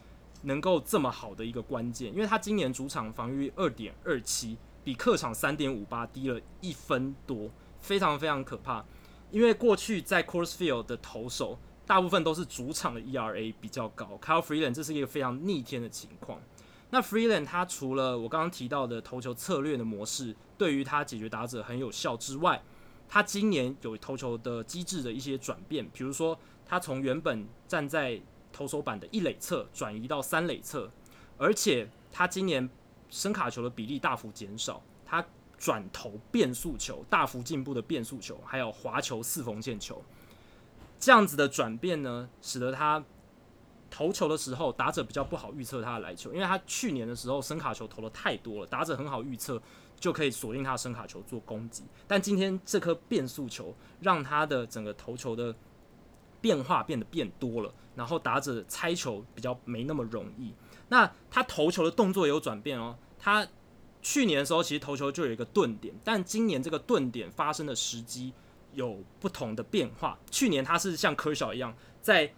[0.42, 7.50] 能够这么好的一个关键，因为他今年主场防御二点二七，比客场三点五八低了一分多，
[7.80, 8.84] 非常非常可怕。
[9.30, 11.58] 因为过去在 Coors Field 的投手。
[11.86, 16.40] 大部分都是主场的 ERA 比较高，Kyle Freeland 这是一个非常逆天的情况。
[16.90, 22.62] 那 Freeland 他除了我刚刚提到的投球策略的模式，对于他解决打者很有效之外，
[23.12, 30.88] 他今年有投球的机制的一些转变，比如说他从原本站在投手板的一垒侧转移到三垒侧，
[31.36, 32.70] 而且他今年
[33.10, 35.26] 声卡球的比例大幅减少，他
[35.58, 40.00] 转投变速球，大幅进步的变速球，还有滑球四缝线球。
[41.00, 43.02] 这样子的转变呢，使得他
[43.90, 49.60] 投球的时候，打者比较不好预测他的来球，因为他去年的时候声卡球投的太多了，打者很好预测，
[50.00, 51.84] 就可以锁定他的声卡球做攻击。
[52.08, 55.54] 但今天这颗变速球让他的整个投球的
[56.40, 60.54] 变化变得变多了，然后打者猜球比较没那么容易。
[60.88, 63.46] 那他投球的动作也有转变哦，他
[64.02, 68.32] 去年的时候其实投球就有一个顿点，但今年这个顿点发生的时机
[68.72, 70.18] 有不同的变化。
[70.30, 72.32] 去年他是像科小一样，在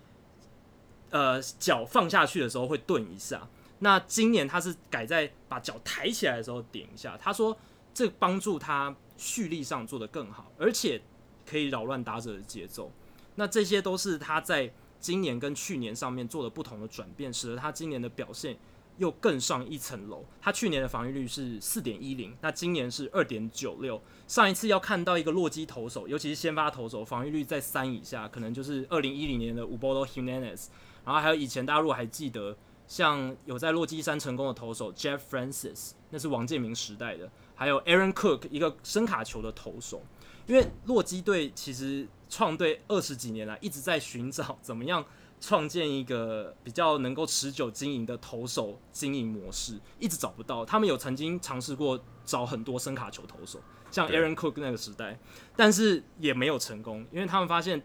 [1.10, 3.48] 呃脚放下去的时候会顿一下，
[3.84, 7.18] 那今年他是改在把脚抬起来的时候点一下。
[7.20, 7.56] 他说
[7.92, 11.02] 这帮助他蓄力上做得更好，而且
[11.44, 12.92] 可以扰乱打者的节奏。
[13.34, 18.56] 那这些都是他在今年跟去年上面做的不同的转变，使得他今年的表现
[18.98, 20.24] 又更上一层楼。
[20.40, 24.00] 他去年的防御率是四点一零，那今年是二点九六。
[24.28, 30.68] 上一次要看到一个洛基投手，尤其是先发投手防御率在三以下，可能就是二零一零年的 Ubaldo Jimenez。
[31.04, 32.56] 然后还有以前大家如果还记得，
[32.92, 40.02] 像有在洛基山成功的投手 Jeff Francis，那是王建民时代的，还有 Aaron Cook 一个声卡球的投手。
[40.44, 45.02] 因为洛基队其实创队二十几年来一直在寻找怎么样
[45.40, 50.62] 创建一个比较能够持久经营的投手经营模式，一直找不到。
[50.62, 53.58] 他们有曾经尝试过找很多声卡球投手，
[53.90, 55.18] 像 Aaron Cook 那个时代，
[55.56, 57.82] 但是也没有成功，因为他们发现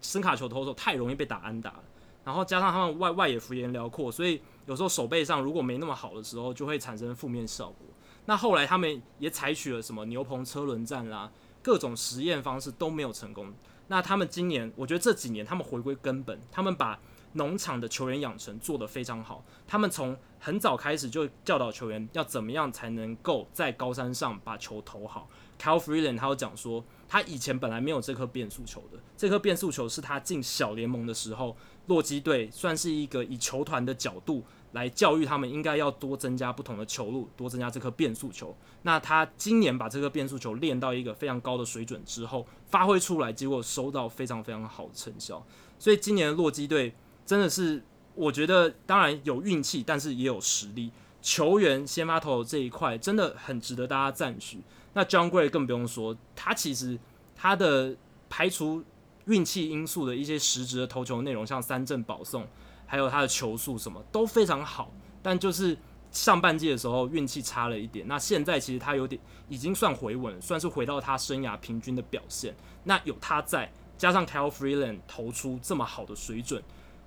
[0.00, 1.84] 声卡球投手太容易被打安打了，
[2.24, 7.86] 然后加上他们外外野幅员辽阔，所以有时候手背上如果没那么好的时候，就会产生负面效果。
[8.26, 11.30] 那后来他们也采取了什么牛棚车轮战啦。
[11.62, 13.52] 各种实验方式都没有成功。
[13.88, 16.98] 那他们今年，我觉得这几年他们回归根本，他们把
[17.34, 19.44] 农场的球员养成做得非常好。
[19.68, 25.28] 他们从很早开始就教导球员要怎么样才能够在高山上把球投好。
[25.60, 31.56] Cal Freeland 他有讲说，他以前本来没有这颗变速球的，这颗变速球是他进小联盟的时候，
[31.88, 34.44] 洛基队算是一个以球团的角度。
[34.72, 38.56] 来教育他们应该要多增加不同的球路，多增加这颗变速球。
[38.82, 45.44] 那他今年把这颗变速球练到一个非常高的水准之后，发挥出来，结果收到非常非常好的成效。
[45.76, 46.94] 所以今年的洛基队
[47.26, 47.82] 真的是，
[48.14, 50.92] 我觉得当然有运气，但是也有实力。
[51.20, 54.60] 球员先发投手这一块真的很值得大家赞许。
[54.92, 56.98] 那 John Gray 更不用说，他其实
[57.34, 57.96] 他的
[58.28, 58.84] 排除
[59.26, 62.46] 运气因素的一些实质的投球内容，像三振保送。
[62.86, 65.78] 还有他的球速什么都非常好，但就是
[66.10, 68.04] 上半季的时候运气差了一点。
[68.08, 72.52] 那现在其实他有点已经算回稳，算是回到他生涯平均的表现。
[72.82, 76.60] 那有他在，加上 Kyle Freeland 投出这么好的水准，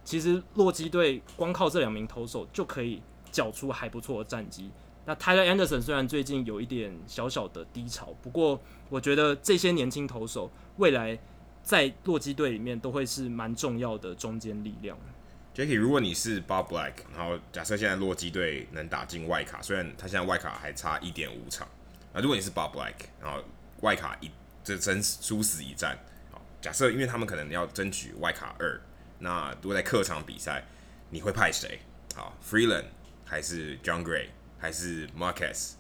[0.06, 4.72] 其实洛基队光靠这两名投手就可以缴出还不错的战绩。
[5.06, 11.20] 那 Tyler Anderson 虽然最近有一点小小的低潮，不过我觉得这些年轻投手未来
[11.62, 14.98] 在洛基队里面都会是蛮重要的中坚力量。
[15.56, 21.68] Jackie，如果你是 Bob Black，然后假设现在洛基队能打进外卡，虽然他现在外卡还差一点五场，
[22.12, 23.44] 啊，如果你是 Bob Black，然后
[23.82, 24.32] 外卡一
[24.64, 26.00] 这争殊死一战，
[26.32, 28.82] 好，假设因为他们可能要争取外卡二，
[29.20, 30.66] 那如果在客场比赛，
[31.10, 31.80] 你会派谁？
[32.16, 32.86] 好，Freeland
[33.24, 34.30] 还是 John Gray？
[34.64, 35.74] 还是 Marquez？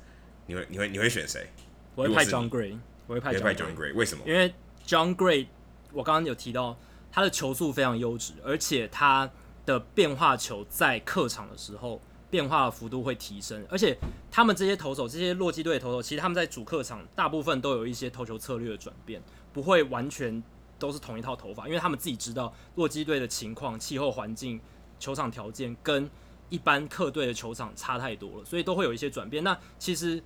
[0.46, 1.48] 你会你会你会选谁？
[1.96, 2.78] 我会派 John Gray，
[3.08, 4.24] 我会派 John Gray，为什么？
[4.28, 4.54] 因为
[4.86, 5.48] John Gray，
[5.94, 6.78] 我刚刚有提到
[7.10, 9.32] 他的球速非常优质，而且他。
[9.66, 11.98] 的变化球在客场的时候
[12.30, 13.98] 变化的幅度会提升，而且
[14.30, 19.24] 他们这些投手，这些洛基队的投手，其实他们在主客场大部分都有一些投球策略的转变，
[19.54, 20.44] 不会完全
[20.78, 24.60] 都是同一套投法，因为他们自己知道洛基队的情况、气候环境、
[25.00, 26.10] 球场条件跟
[26.54, 29.44] 一般客队的球场差太多了，所以都会有一些转变。
[29.44, 30.22] 那其实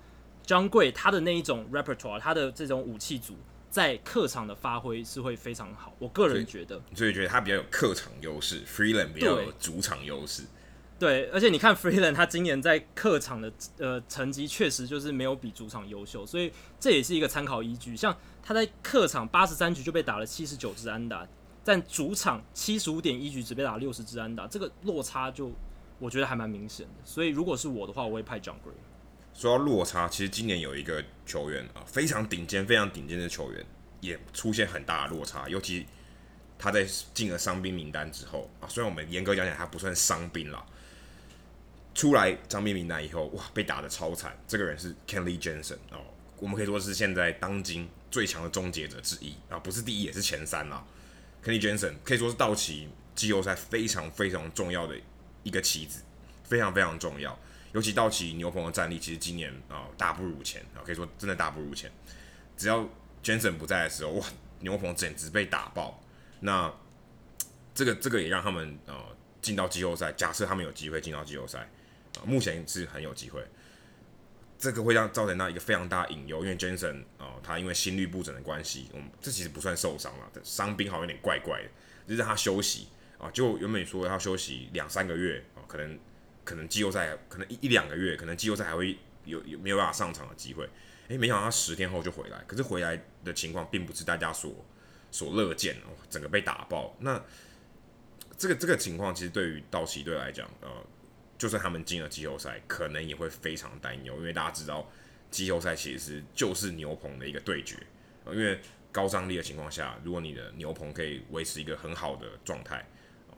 [0.46, 3.34] Jon Gray 他的那一种 repertoire，他的这种武器组。
[3.70, 10.44] 在客场的发挥是会非常好，我个人觉得，所以觉得他比较有客场优势，Freeland 比较有主场优势。
[10.98, 16.50] 对，而且你看 Freeland 他今年在客场的呃成绩确实就是没有比主场优秀，所以
[16.80, 17.94] 这也是一个参考依据。
[17.94, 21.28] 像他在客场八十三局就被打了七十九支安打，
[21.62, 25.52] 但主场七十五点一局只被打六十支安打，这个落差就
[25.98, 26.92] 我觉得还蛮明显的。
[27.04, 28.72] 所以如果是我的话，我会派 Jon Gray。
[29.34, 33.64] 说到落差，其实今年有一个球员啊，非常顶尖、非常顶尖的球员，
[34.00, 35.48] 也出现很大的落差。
[35.48, 35.86] 尤其
[36.58, 36.84] 他在
[37.14, 40.66] 进了伤兵名单之后啊，虽然我们严格讲讲他不算伤兵了，
[41.94, 44.36] 出来伤兵名单以后，哇，被打得超惨。
[44.48, 46.02] 这个人是 Kenley Jansen 哦，
[46.38, 50.84] 我们可以说是现在当今最强的终结者之一啊，不是第一也是前三啦。
[51.44, 54.96] Kenley Jansen 可以说是道奇季后赛非常非常重要的
[55.48, 56.02] 一个棋子，
[56.44, 57.36] 非常非常重要。
[57.72, 61.90] 尤其道奇牛棚的战力，其实今年啊、大不如前啊，可以说真的大不如前。
[62.56, 62.86] 只要
[63.24, 64.26] Jansen 不在的时候，哇，
[64.60, 66.02] 牛棚简直被打爆。
[66.40, 66.70] 那
[67.74, 68.94] 这个这个也让他们呃
[69.40, 70.12] 进到季后赛。
[70.12, 71.68] 假设他们有机会进到季后赛，
[72.24, 73.42] 目前是很有机会。
[74.58, 81.68] 这个会让造成那一个非常大的隐忧，因为 Jansen 啊、呃，他因为心率不整的关系，我们这其实不算受伤了，伤兵好像有点怪怪的，
[82.08, 82.88] 就是让他休息
[83.18, 85.98] 啊、就原本说要休息两三个月啊、可能。
[86.44, 88.96] 可能季后赛可能一一两个月，可能季后赛还会
[89.26, 90.66] 有有没有办法上场的机会？
[91.08, 94.64] 诶，没想到他十天后就回来，可是回来的情况并不是大家所
[95.10, 96.96] 所乐见哦，整个被打爆。
[97.00, 97.22] 那
[98.38, 100.70] 这个这个情况其实对于道奇队来讲，呃，
[101.36, 104.90] 就算他们进了季后赛，可能也会非常担忧，因为大家知道
[105.30, 107.76] 季后赛其实就是牛棚的一个对决，
[108.24, 108.58] 呃，因为
[108.90, 112.88] 高张力的情况下，如果你的牛棚可以维持一个很好的状态，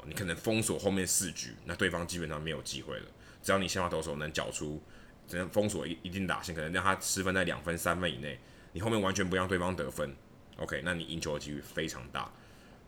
[0.06, 3.06] 你可能封锁后面四局，那对方基本上没有机会了。
[3.42, 4.82] 只要你先发投手能缴出，
[5.26, 8.38] 只能封锁一一定打线，可能让他失分在两分、三分以内，
[8.72, 10.14] 你后面完全不让对方得分
[10.56, 12.30] ，OK，那你赢球的几率非常大。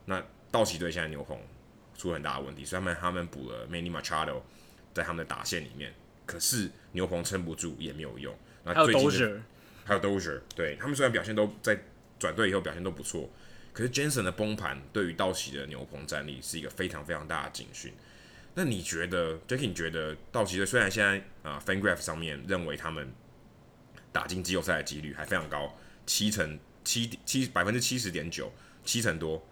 [0.05, 1.39] 那道奇队现在牛棚
[1.97, 4.43] 出了很大的问题，虽然他们他们补了 Manny Machado
[4.93, 5.95] 在他们的打线里面，
[6.27, 8.37] 可是牛棚撑不住也没有用。
[8.65, 9.41] 那最近的
[9.85, 11.83] 还有 Dozier，对他们虽然表现都在
[12.19, 13.29] 转队以后表现都不错，
[13.73, 17.93] 可是 Jansen 的崩盘对于道奇的牛棚战力是一个非常非常大的警讯。
[18.55, 19.69] 那你觉得，Jackie？
[19.69, 23.11] 你觉得道奇队虽然现在啊、，FanGraph 上面认为他们
[24.13, 28.53] 打进季后赛的几率还非常高，七成七七百分之七十点九，
[28.85, 29.43] 七成多，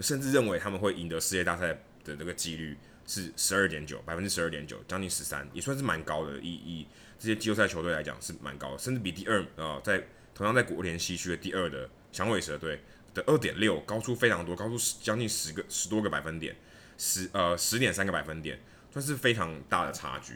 [0.00, 1.68] 甚至认为他们会赢得世界大赛
[2.02, 2.76] 的这个几率
[3.06, 6.36] 是十二点九，百分之十二点九，将近十三，也算是蛮高的。
[6.40, 6.86] 以以
[7.16, 10.02] 这些季后赛球队来讲是蛮高的，甚至比第二啊、在
[10.34, 12.82] 同样在国联西区的第二的响尾蛇队
[13.14, 16.54] 的二点六高出非常多，高出将近十个十多个百分点。
[16.96, 18.56] 十呃十点三个百分点，
[18.92, 20.34] 算是非常大的差距。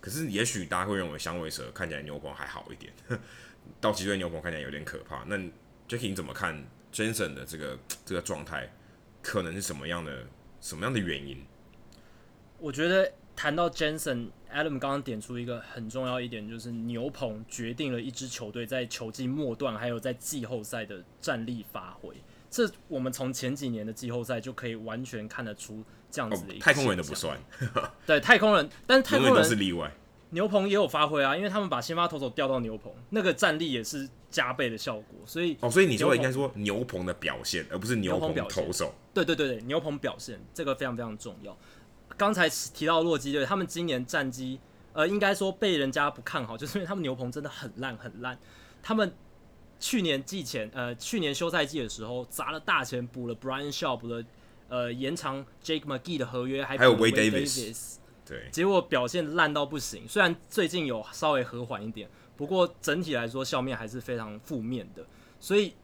[0.00, 2.92] 可是也许大家会认为响尾蛇看起来牛棚还好一点，
[3.80, 5.22] 道奇队牛棚看起来有点可怕。
[5.28, 5.36] 那
[5.88, 6.60] Jackie 你怎么看
[6.92, 8.68] Jansen 的这个这个状态，
[9.22, 10.26] 可能是什么样的
[10.60, 11.46] 什么样的原因？
[12.58, 13.12] 我觉得
[13.42, 22.14] 谈到 Jansen，Adam 刚刚点出一个很重要一点，就是牛棚决定了一支球队在球季末段还有在季后赛的战力发挥。
[22.48, 27.36] 这我们从前几年的季后赛就可以完全看得出这样子的一个、哦、太空人的不算，
[28.06, 29.92] 对太空人，但是太空人是例外。
[30.30, 35.18] 牛棚也有发挥啊，因为他们把先发投手调到牛棚，那个战力也是加倍的效果。
[35.26, 38.94] 所以哦，所以你说应该说牛棚的表现，而不是牛棚投手。
[39.12, 41.58] 对对对对，牛棚表现这个非常非常重要。
[42.16, 44.58] 刚才提到洛基队，他们今年战绩
[44.92, 48.38] 呃，应该说被人家不看好， 就是因为他们牛棚真的很烂很烂，
[48.82, 49.12] 他们。
[49.84, 54.24] 去年季前，呃，去年休赛季的时候砸了大钱补了 Brian Shaw，补了
[54.68, 60.06] 呃延长 Jake McGee 的合约，还还有 Wade Davis，对，结果表现烂到不行。
[60.06, 65.04] 虽然最近有稍微和缓一点，不过整体来说笑面还是非常负面的。
[65.40, 65.74] 所以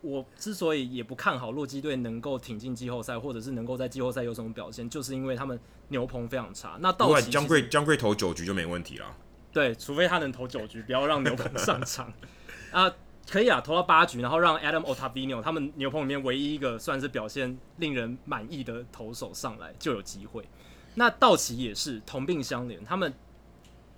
[0.00, 6.76] 我之所以也不看好洛基队能够挺进季后赛，或者是能够在季后赛有什么表现，就是因为他们牛棚非常差。
[6.80, 9.06] 那道奇江贵江贵投九局就没问题了。
[9.52, 12.12] 对，除非他能投九局，不要让牛棚上场
[12.72, 12.92] 啊。
[13.30, 20.48] 可以啊，投到八局，然后让 Adam Ottavino 他们牛棚里面唯一一个算是表现令人满意的投手上来就有机会。
[20.94, 23.12] 那道奇也是同病相怜，他们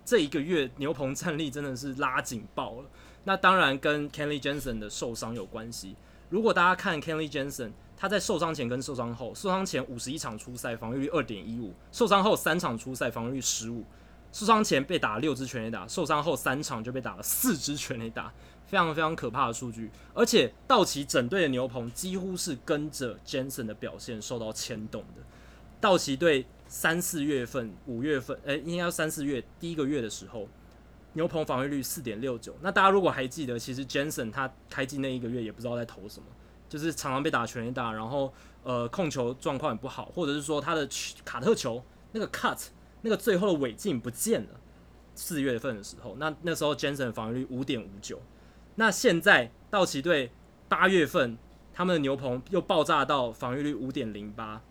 [0.03, 2.89] 这一个月牛棚战力真的是拉紧爆了。
[3.23, 5.95] 那当然跟 Kenley Jansen 的受伤有关系。
[6.29, 13.83] 如果大家看 Kenley Jansen，他在受伤前跟受伤后，受伤前五十一场出赛防御率二点一五，受伤后三场出赛防御率十五，
[14.31, 18.31] 受伤前被打了六支全垒打，受伤后三场就被打了四支全垒打。
[18.67, 25.21] 非常非常可怕的数据，而且道奇整队的牛棚几乎是跟着 Jansen 的表现受到牵动的。
[25.81, 30.47] 道奇队三四月份、五月份，诶、应该三四月第一个月的时候，
[31.13, 32.55] 牛棚防御率四点六九。
[32.61, 36.25] 那大家如果还记得，其实 Jensen 他开季那一个月也不知道在投什么，
[36.69, 38.33] 就是常常被打全垒打，然后
[38.63, 40.87] 呃控球状况也不好，或者是说他的
[41.25, 41.83] 卡特球
[42.13, 42.67] 那个 cut
[43.01, 44.49] 那个最后的尾劲不见了。
[45.13, 48.21] 四月份的时候，那那时候 Jensen 防御率五点五九。
[48.75, 50.31] 那现在道奇队
[50.69, 51.37] 八月份
[51.73, 54.61] 他们的牛棚又爆炸到防御率五点零八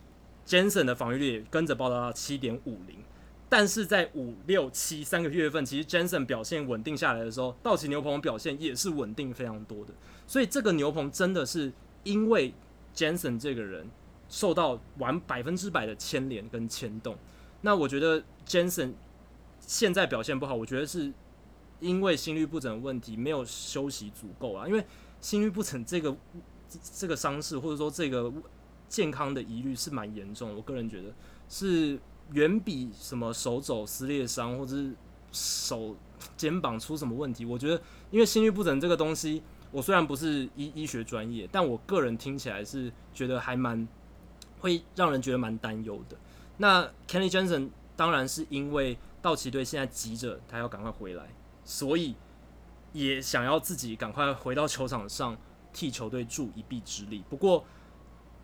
[0.46, 3.04] ，Jensen 的防御率也跟着爆炸到七点五零。
[3.50, 9.92] 但是在五六七三个月份，其实 Jansen 表现稳定下来的时候，道奇牛棚表现也是稳定非常多的。
[10.26, 11.70] 所以这个牛棚真的是
[12.04, 12.54] 因为
[12.94, 13.86] Jansen 这个人
[14.30, 17.18] 受到完百分之百的牵连跟牵动。
[17.60, 18.94] 那我觉得 Jansen
[19.60, 21.12] 现在表现不好，我觉得是。
[21.80, 24.68] 因为心律不整的问题，没有休息足够啊。
[24.68, 24.84] 因为
[25.22, 26.14] 心律不整这个
[26.94, 28.30] 这个伤势，或者说这个
[28.86, 30.54] 健康的疑虑是蛮严重的。
[30.54, 31.08] 我个人觉得
[31.48, 31.98] 是
[32.32, 34.92] 远比什么手肘撕裂伤，或者是
[35.32, 35.96] 手
[36.36, 37.44] 肩膀出什么问题。
[37.44, 43.86] 我觉得，因为心律不整这个东西，我虽然不是医医学专业，但我个人听起来是觉得还蛮
[44.60, 46.16] 会让人觉得蛮担忧的。
[46.58, 51.28] 那 Kenley Jansen 当然是因为道奇队现在急着他要赶快回来。
[51.62, 52.16] 所以
[52.92, 55.36] 也想要自己赶快回到球场上
[55.72, 57.22] 替球队助一臂之力。
[57.28, 57.64] 不过，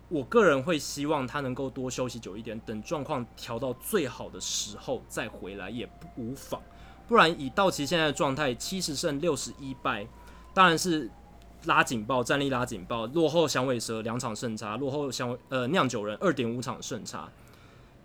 [0.09, 6.61] 我个人会希望他能够多休息久一点，等状况调到最好的时候再回来也不无妨。
[7.07, 10.07] 不然以道奇现在的状态，七十胜六十一败，
[10.53, 11.09] 当然是
[11.65, 17.29] 拉警报，战力拉警报，落后响尾蛇两场胜差，落后响呃酿酒人二点五场胜差。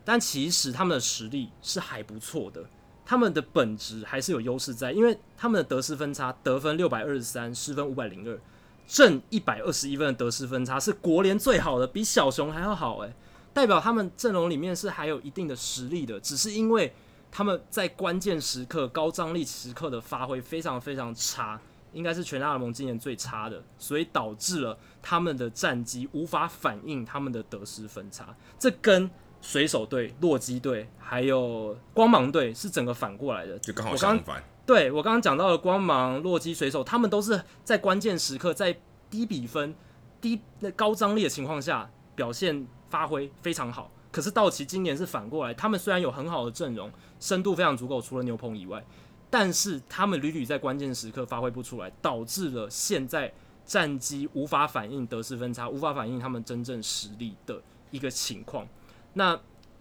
[0.05, 2.65] 但其实他们的实力是还不错的，
[3.05, 8.41] 他们的本质还是有优势在，因为他们的得失分差得分六百二十三，失分五百零二，
[8.87, 13.15] 正一百二十一分的得失分差是国联最好的，比小熊还要好诶，
[13.55, 16.93] 代表他们阵容里面是还有一定的实力的，只是因为
[17.31, 21.61] 他们在关键时刻、高张力时刻的发挥非常非常差，
[21.93, 29.11] 应该是全大联盟今年最差的，所以导致了他们的战绩无法反映他们的得失分差，这跟
[29.41, 34.43] 水手队、洛基队还有光芒队是整个反过来的，就刚好相反。
[34.65, 38.77] 对我刚刚讲到的光芒、洛基、水手，他们都是在关键时刻，在
[39.11, 39.75] 低比分、
[40.21, 43.91] 低那高张力的情况下表现发挥非常好。
[44.11, 48.85] 可是道奇今年是反过来，他们虽然有很好的阵容，深度非常足够，除了牛棚以外，
[49.31, 53.33] 但是他们屡屡在关键时刻发挥不出来，导致了现在
[53.65, 58.69] 战绩无法反映得失分差，无法反映他们真正实力的一个情况。
[59.15, 59.39] 那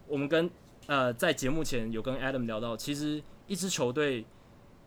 [0.08, 0.50] 我们跟
[0.88, 4.26] 呃在节目前有跟 Adam 聊到，其实一支球队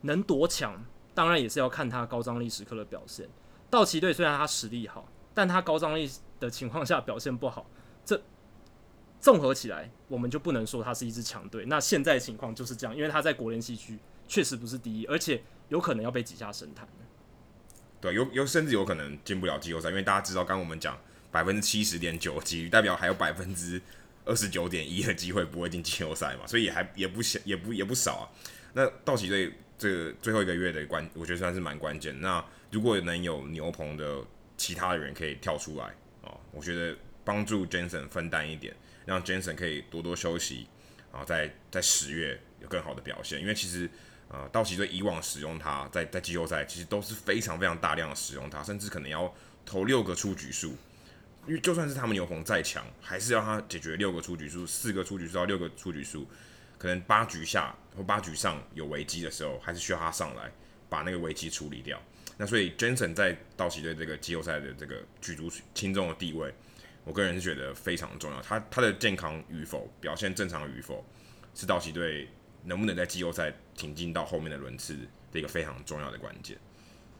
[0.04, 0.82] 能多强，
[1.14, 3.28] 当然也是要看他高张力时刻的表现。
[3.68, 7.68] 道奇队虽然他实力好，但他高张力的情况下表现不好，
[8.04, 8.22] 这
[9.20, 11.64] 综合起来，我们就不能说他是一支强队。
[11.66, 13.98] 那现在情况就是这样，因为他在国联西区
[14.28, 16.88] 确实不是第一，而且有可能要被挤下神坛。
[18.00, 20.98] 对，有有甚至有可能进不了季后赛，因为大家知道，刚刚我们讲
[21.30, 23.80] 百分之七十点九几率，代表还有百分之。
[24.26, 28.24] 二十九点一的机会不会进季后赛嘛，所以也还也不小，也不也不少啊。
[28.72, 32.20] 那道奇队这个最后一个月的关，我觉得算是蛮关键。
[32.20, 34.24] 那如果能有牛棚的
[34.56, 35.86] 其他的人可以跳出来
[36.22, 40.66] 啊，我觉得帮助 Jansen 分担一点，让 Jansen 可以多多休息
[41.12, 43.40] 啊，在在十月有更好的表现。
[43.40, 43.88] 因为其实
[44.28, 49.32] 呃，道奇队以往使用他在在季后赛其实都是非常非常大量的使用他，甚至可能要
[49.66, 50.76] 投六个出局数。
[51.46, 56.26] 因为就算是他们牛棚再强，还是要他解决六个出局数，四个出局数到六个出局数，
[56.78, 60.50] 可能八局下或八局上有危机的时候，还是需要他上来
[60.88, 62.00] 把那个危机处理掉。
[62.36, 66.52] 那所以 Jensen 在道奇队这个季后赛的这个举足轻重的地位，
[67.04, 68.42] 我个人是觉得非常重要。
[68.42, 71.04] 他他的健康与否、表现正常与否，
[71.54, 72.28] 是道奇队
[72.64, 74.96] 能不能在季后赛挺进到后面的轮次
[75.30, 76.58] 的一个非常重要的关键。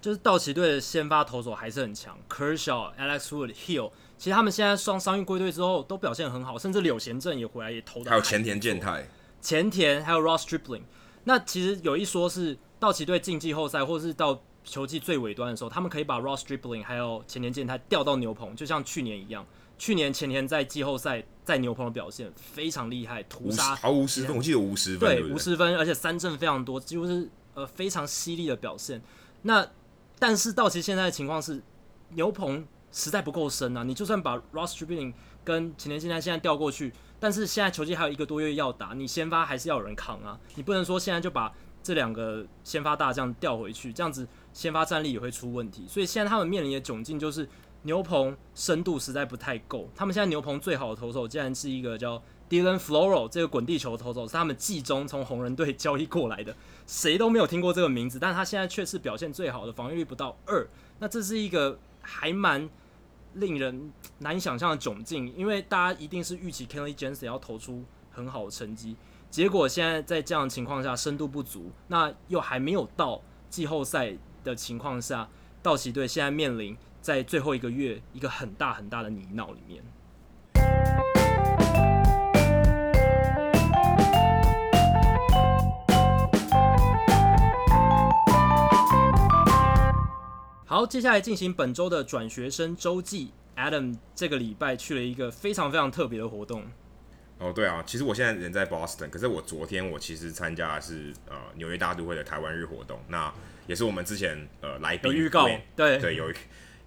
[0.00, 3.90] 就是道奇队的先发投手还是很强，Kershaw、Alex Wood、Hill。
[4.18, 8.10] 其实他们现在双伤愈归队之后都表现很好，甚至柳贤镇也回来也投的。
[8.10, 9.06] 还有前田健太、
[9.45, 10.82] 前田还有 Ross Stripling。
[11.24, 19.47] 那其实有一说是道奇队进季后赛或是到球季最尾端的时候，他们可以把 Ross Stripling 还有前田健太调到牛棚，就像去年一样。
[19.76, 29.03] 去年前田在季后赛在牛棚的表现非常厉害，屠杀毫无失分，我记得无失分，对，对对无失分，而且三振非常多，几乎是呃非常犀利的表现。
[29.42, 29.68] 那
[30.18, 31.62] 但是道奇现在的情况是
[32.11, 32.66] 牛棚。
[32.97, 33.82] 实在不够深啊！
[33.82, 36.93] 你就算把 Ross Stripling 跟前田健太现在调过去，
[37.24, 40.38] 但是现在球季还有一个多月要打，你先发还是要有人扛啊！
[40.56, 41.51] 你不能说现在就把
[41.82, 45.86] 这两个先发大将调回去，这样子先发战力也会出问题。
[45.88, 47.48] 所以现在他们面临的窘境就是
[47.84, 49.88] 牛棚深度实在不太够。
[49.96, 56.55] 他们现在牛棚最好的投手竟然是一个叫 Dylan Floro 这个滚地球投手，是他们季中从红人队交易过来的，
[56.86, 60.68] 谁都没有听过这个名字，但他现在却是表现最好的，防御率不到二。
[60.98, 62.68] 那这是一个还蛮。
[63.35, 68.97] 令人难以想象的窘境，因为大家一定是预期 Kenley Jensen 要投出很好的成绩，
[69.31, 75.28] 结果现在在这样的情况下深度不足，那又还没有到季后赛的情况下，
[75.62, 79.82] 道奇队现在面临在最后一个月一个很大很大的泥淖里面。
[90.74, 93.30] 好，接下来进行本周的转学生周记。
[93.55, 96.64] Adam 这个礼拜去了一个非常非常特别的活动。
[97.38, 103.32] 哦，对啊，其实我现在人在 Boston，可是我昨天我其实参加的是呃纽约大都会的台湾日活动，那
[103.68, 106.28] 也是我们之前呃来宾有预告，对对有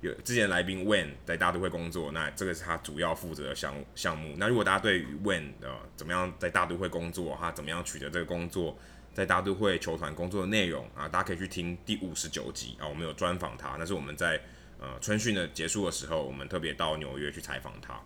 [0.02, 4.36] 有之前来宾 Wayne 在大都会工作，那这个是他主要负责的项项目。
[4.38, 8.78] 那如果大家对于 Wayne 呃怎么样在大都会工作，他怎么样取得这个工作？
[9.18, 13.76] 在大都会球团工作的内容啊，大家可以去听第五十九集啊，我们有专访他。
[13.80, 14.40] 那是我们在
[14.80, 18.00] 呃春训的结束的时候，我们特别到纽约去采访他。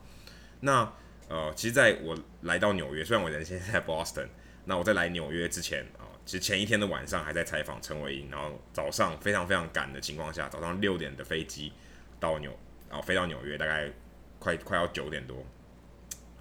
[0.62, 0.90] 那
[1.28, 4.30] 呃，其实在我来到纽约，虽然我人现在在 Boston，
[4.64, 11.74] 那我在来纽约之前啊，其实前一天的晚上还在采访陈伟英，然后早上非常非常赶的情况下，早上六点的飞机
[12.22, 12.58] 到纽，
[12.88, 13.92] 然后飞到纽约，大概
[14.40, 15.46] 快快要九点多，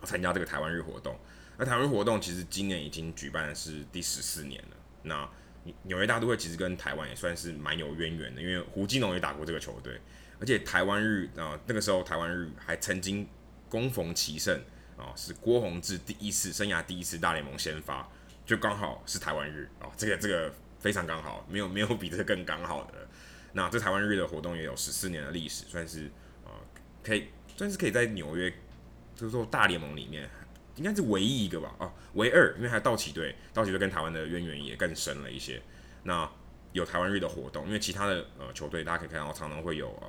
[0.05, 1.19] 参加这个台湾日活动。
[1.59, 4.77] 那台湾日活动其实今年已经举办的是第十四年了。
[5.03, 5.29] 那
[5.83, 10.01] 纽约大都会其实跟台湾也算是蛮有渊源的，因为胡金龙也打过这个球队，
[10.41, 13.29] 而且台湾日啊、那个时候台湾日还曾经
[13.69, 14.59] 攻逢其胜
[14.97, 18.09] 啊、是郭泓志第一次生涯第一次大联盟先发，
[18.45, 23.07] 就刚好是台湾日啊、这个这个非常刚好，没有没有比这更刚好的。
[23.53, 26.07] 那这台湾日的活动也有十四年的历史，算是
[26.45, 26.57] 啊、
[27.03, 28.53] 可以算是可以在纽约
[29.21, 30.29] 就是说大联盟里面。
[30.77, 35.61] 应该是唯一一个吧，啊，唯二，因为还有道奇队，道奇队跟台湾的渊源也更深了一些。
[36.05, 36.27] 那
[36.73, 40.07] 有台湾日的活动，因为其他的呃球队大家可以看到，常常会有呃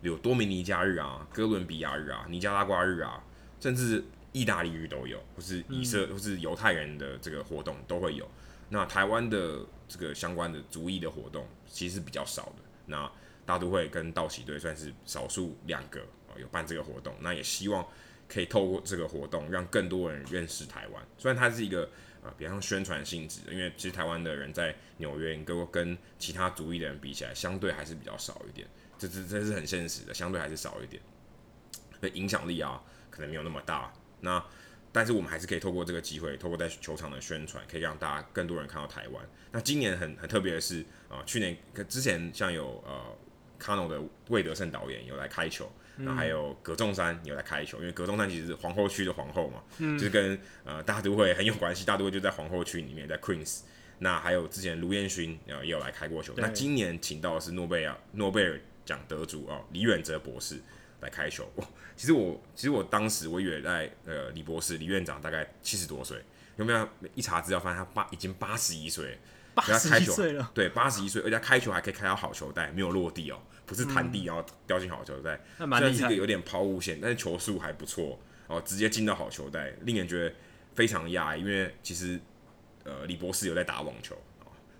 [0.00, 3.22] 有多米尼加日啊、哥伦比亚日啊、尼加拉瓜日啊，
[3.60, 8.26] 甚至意大利日都有，或是以色、嗯、或是犹太人的这个活动都会有。
[8.70, 12.62] 那台湾的这个相关的族裔的活动其实是比较少的。
[12.86, 13.10] 那
[13.44, 17.86] 大都会跟道奇队算是少数两个啊有办这个活动，那也希望。
[18.34, 21.06] 可以透过这个活动，让更多人认识台湾。
[21.16, 21.88] 虽然它是一个
[22.24, 28.66] 呃比方宣传性质，因为其实台湾的人在纽约，跟跟其他族裔的人比起来，相对还是比较少一点。
[28.98, 31.00] 这这这是很现实的，相对还是少一点。
[32.00, 33.92] 的影响力啊，可能没有那么大。
[34.20, 34.44] 那
[34.90, 39.24] 但是我们还是可以透过这个机会，透过在球场的宣传，可以让大家更多人看到台湾。
[39.52, 41.56] 那今年很很特别的是啊、去年
[41.88, 43.16] 之前像有呃
[43.58, 45.70] 卡农的魏德圣导演有来开球。
[45.96, 53.60] 那还有葛仲山有来开球，因为葛仲山其实是皇后区的皇后嘛，嗯、就是跟呃大都会很有关系，大都会就在皇后区里面，在 Queens。
[54.00, 56.34] 那还有之前卢彦勋也有来开过球。
[56.36, 60.60] 那今年请到的是诺贝尔诺贝尔奖得主哦，李远哲博士
[61.00, 61.48] 来开球。
[61.96, 66.18] 其实我其实我当时我以为在呃李博士李院长大概七十多岁，
[66.56, 69.16] 有没有一查资料发现他八已经八十一岁，
[69.54, 73.38] 八十一岁了，对，八十一岁，而且开球还可以开到好球带，没有落地哦。
[73.66, 80.34] 不是弹地，然后掉进好球带，虽然是一个有点抛物线，但是球速还不错，然后直接进到好球带，令人觉得
[80.74, 81.40] 非常讶异。
[81.40, 82.20] 因为其实
[82.84, 84.16] 呃李博士有在打网球，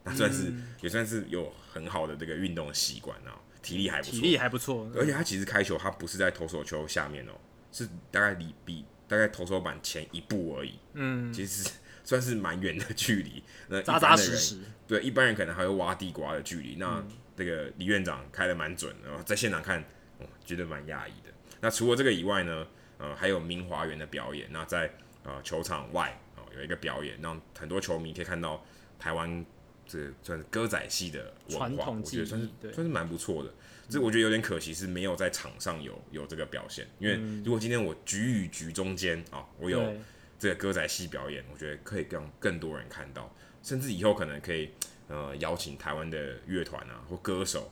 [0.02, 4.90] 那算是、嗯、也算是有很好的这个运动习惯啊，体力还不错，体力还不错。
[4.94, 7.32] 而且他其实开球，他不是在投手球下面哦，
[7.72, 10.78] 是大概离比大概投手板前一步而已。
[10.92, 11.70] 嗯，其实
[12.04, 13.42] 算是蛮远的距离。
[13.68, 16.76] 那扎扎实实，对一般人可能还会挖地瓜的距离。
[16.78, 19.80] 那、嗯这个李院长开的蛮准，然后在现场看，
[20.18, 21.32] 哦，觉得蛮讶异的。
[21.60, 22.66] 那除了这个以外呢，
[22.98, 24.46] 呃，还有明华园的表演。
[24.52, 24.90] 那在
[25.24, 28.64] 呃球场外哦，有一个表演，让很多球迷可以看到
[28.98, 29.44] 台湾
[29.86, 33.52] 这算是歌仔戏的文化，我觉得算是算是蛮不错的。
[33.88, 39.92] 这我觉得有点可惜是没有在场上有有这个表现，因为如果今天我局与局中间啊、哦，我有
[40.38, 44.70] 这个歌仔戏表演，我觉得可以让更多人看到，甚至以后可能可以。
[45.06, 47.70] 呃，邀请台湾的乐团啊，或歌手，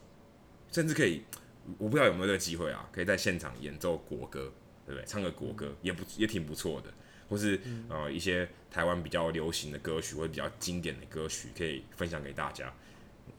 [0.71, 1.23] 甚至可以，
[1.79, 4.53] 我不知道有没有这个机会啊，可以在现场演奏国歌，
[4.85, 5.03] 对不对？
[5.07, 6.93] 唱个国歌也不也挺不错的，
[7.27, 12.71] 或是呃一些台湾比较流行的歌曲或者比较经典的歌曲，可以分享给大家。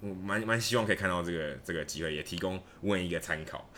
[0.01, 3.71] 我蛮蛮希望可以看到这个这个机会，也提供问一个参考，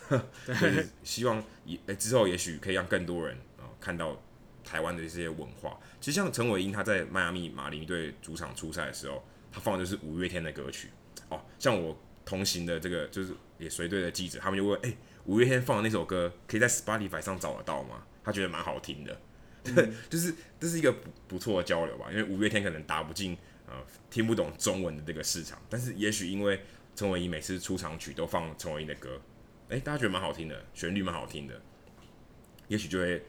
[0.46, 4.18] 就是希望也之后也许可以让更多人啊、呃、看到
[4.64, 5.78] 台湾的这些文化。
[6.00, 9.22] 其实像陈伟英他在迈阿密马林队主场出赛的时候。
[9.56, 10.90] 他放的就是五月天的歌曲
[11.30, 18.06] 哦，像我同行的这个就是也随队的记者，他们就问：哎、欸，五月天放的那首歌可以在 Spotify 上找得到吗？
[18.22, 19.18] 他觉得蛮好听的，
[19.64, 22.08] 嗯、 就是这是一个不不错的交流吧。
[22.10, 23.34] 因为五月天可能打不进
[23.66, 23.72] 呃
[24.10, 26.60] 听不懂中文的这个市场，但是也许因为
[26.94, 29.18] 陈伟殷每次出场曲都放陈伟殷的歌，
[29.70, 31.58] 哎、欸，大家觉得蛮好听的，旋律蛮好听的，
[32.68, 33.24] 也许就会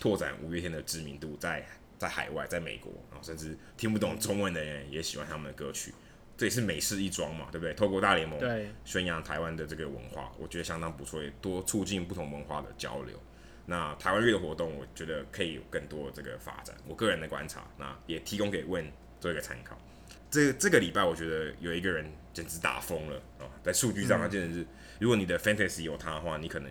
[0.00, 1.68] 拓展五月天的知名度在。
[1.98, 5.94] 在海外，在美国，然后甚至听不懂中文的人也喜欢他们的歌曲，
[6.36, 7.74] 这也是美式一桩嘛，对不对？
[7.74, 8.38] 透过大联盟
[8.84, 13.20] 宣扬台湾的这个文化，我觉得相当不错，也多促进不同文化的交流。
[13.64, 16.76] 那台湾乐的活动，我觉得可以有更多的这个发展。
[16.86, 19.76] 我个人的观察，那也提供给 Win 做一个参考。
[20.30, 23.46] 这这个礼拜，我觉得有一个人简直打疯了啊！
[23.64, 24.66] 在数据上，他简直是，
[25.00, 26.70] 如果你的 Fantasy 有他的话，你可能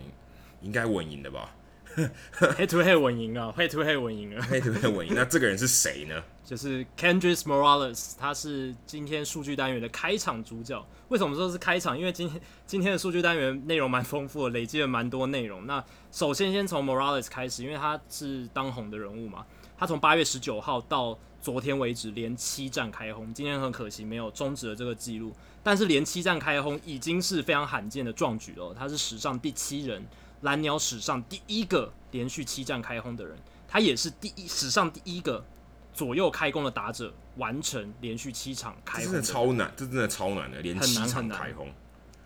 [0.61, 1.55] 应该稳赢的吧。
[2.39, 5.13] Head to head 稳赢啊，Head to head 稳赢啊，Head to head 稳赢。
[5.15, 6.21] 那这个人是谁呢？
[6.43, 10.85] 就是 Kendrick Morales，他是今天数据单元的开场主角。
[11.07, 11.97] 为什么说是开场？
[11.97, 15.65] 因为今天今天的数据单元内容蛮丰富的，累积了蛮多内容。
[15.65, 19.45] 那首先先从 Morales 开始，因为他是当红的人物嘛。
[19.77, 23.33] 他从八月十九号到昨天为止，连七战开轰。
[23.33, 28.75] 今天很可惜没有终止了这个记录，但是连七战开轰已经是非常罕见的壮举了。
[28.77, 30.05] 他是史上第七人。
[30.45, 33.35] 蓝鸟史上第一个连续七战开轰的人，
[33.67, 35.43] 他也是第一史上第一个
[35.91, 39.11] 左右开弓的打者完成连续七场开轰。
[39.11, 41.67] 真的超难，这真的超难的，连七场开轰，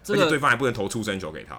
[0.03, 1.57] 这个对方还不能投出生球给他。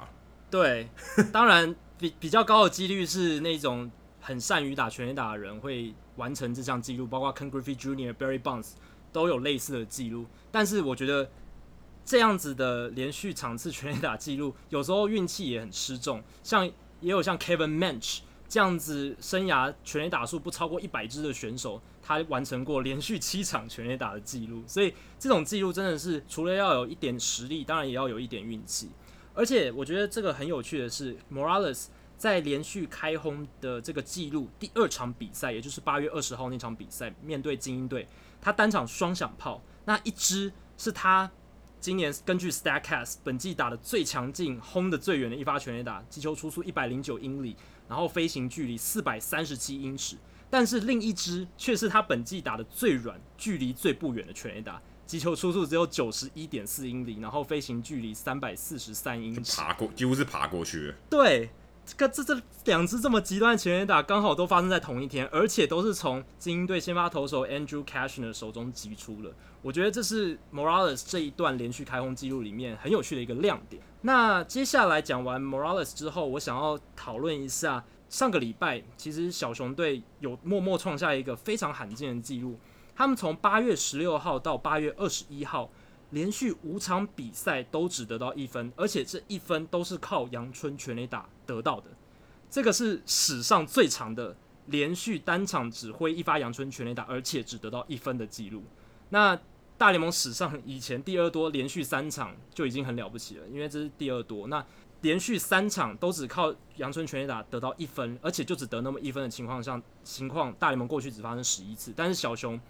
[0.50, 0.88] 对，
[1.32, 8.72] 当然比比较高的几率是那种很善于打全垒打的人会完成这项记录，包括 Ken Griffey Jr.、Barry Bonds
[9.12, 10.26] 都有类似的记录。
[10.52, 11.30] 但是我觉得
[12.10, 16.20] 这样子的连续场次全垒打记录，有时候运气也很失重。
[16.42, 18.18] 像也有像 Kevin Mench
[18.48, 24.64] 这样子生涯全垒打数不超过一百支的选手，他完成过连续七场全垒打的记录。
[24.66, 28.90] 所以这种记录真的是除了要有一点实力，当然也要有一点运气。
[29.32, 38.08] 而且我觉得这个很有趣的是，Morales 在连续开轰的这个记录第二场比赛，也就是八月二十号那场比赛，面对精英队，
[38.42, 41.30] 他单场双响炮，那一支是他
[41.80, 47.56] 今年根据 Statcast 本季打的最强劲、轰的最远的一发全垒打，击球初速一百零九英里，
[47.88, 50.16] 然后飞行距离四百三十七英尺，
[50.50, 54.80] 但是另一支却是他本季打的最软、距离最不远的全垒打。
[55.06, 60.94] 击球初速只有九十一点四英里，然后飞行距离三百四十三英尺，爬过几乎是爬过去了。
[61.08, 61.48] 对，
[61.96, 69.32] 这这这两支这么极端的全垒打刚好都发生在同一天，而且都是从精英队先发投手 Andrew Cashner 手中击出了。
[69.62, 73.82] 我觉得这是 Morales 这一段连续开轰记录里面很有趣的一个亮点。
[74.02, 82.58] 那接下来讲完 Morales 之后，我想要讨论一下上个礼拜，其实小熊队有默默创下一个非常罕见的记录。
[82.96, 85.70] 他们从八月十六号到八月二十一号，
[86.10, 91.86] 连续五场比赛都只得到一分，而且这一分都是靠阳春全垒打得到的。
[92.50, 98.64] 这个是史上最长的连续单场只挥一发阳春全垒打，而且只得到一分的记录。
[99.10, 99.38] 那
[99.78, 104.48] 大联盟史上以前第二多连续三场就已经很了不起了，因为这是第二多。
[104.48, 104.64] 那
[105.02, 112.60] 连续三场都只靠阳春全垒打得到一分，而且就只得那么一分的情况下，情况大联盟过去只发生十一次，但是小熊。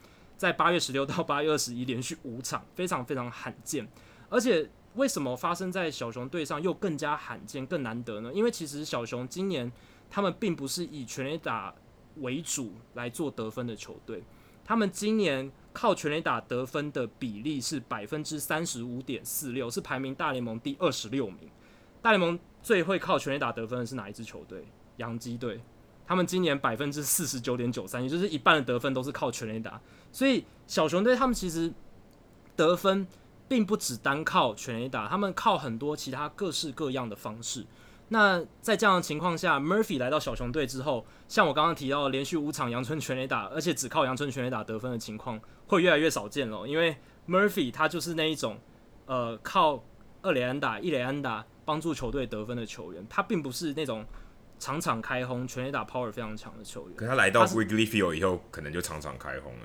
[0.40, 3.86] 在八月十六到八月二十一连续五场，非常非常罕见。
[4.30, 8.32] 而且为什么发生在小熊队上又更加罕见、更难得呢？
[8.32, 9.70] 因为其实小熊今年
[10.08, 11.74] 他们并不是以全垒打
[12.20, 14.24] 为主来做得分的球队，
[14.64, 21.50] 他们今年靠全垒打得分的比例是百分之三十五点四六，是排名大联盟第二十六名。
[22.00, 24.64] 大联盟最会靠全垒打得分的是哪一支球队？
[24.96, 25.60] 洋基队。
[26.06, 29.80] 他们今年百分之四十九点九三，也就是一半的得分都是靠全垒打，
[30.12, 31.72] 所以小熊队他们其实
[32.56, 33.06] 得分
[33.48, 37.66] 并不只单靠全垒打，他们靠很多其他各式各样的方式。
[38.08, 46.96] 那在这样的情况下，Murphy 来到小熊队之后，像我刚刚提到的连续五场阳春全垒打，而且只靠阳春全垒打得分的情况会越来越少见了，因为
[47.28, 48.58] Murphy 他就是那一种
[49.06, 49.84] 呃靠
[50.22, 54.04] 二垒安打、一垒安打帮助球队得分的球员，他并不是那种。
[54.62, 56.94] 场场开轰，全垒打 power 非常强的球员。
[56.94, 59.60] 可他来到 Wrigley Field 以后，可能就场场开轰了。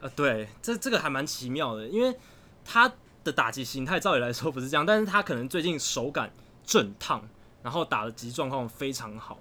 [0.00, 2.16] 呃，对，这这个还蛮奇妙的，因为
[2.64, 6.32] 他的打击形态照理来说不是这样，但是他可能最近手感
[6.64, 7.22] 震烫，
[7.62, 9.38] 然后打的击状况非常好。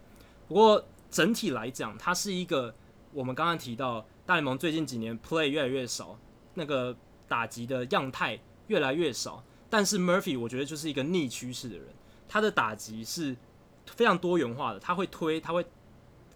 [0.47, 2.73] 不过整体来讲，他是一个
[3.13, 6.17] 我们刚刚提到大联盟最近几年 play 越来越少，
[6.53, 6.95] 那个
[7.27, 9.43] 打击的样态越来越少。
[9.69, 11.87] 但是 Murphy 我觉得就是一个逆趋势的人，
[12.27, 13.35] 他的打击是。
[13.95, 15.65] 非常多元化的，他会推，他会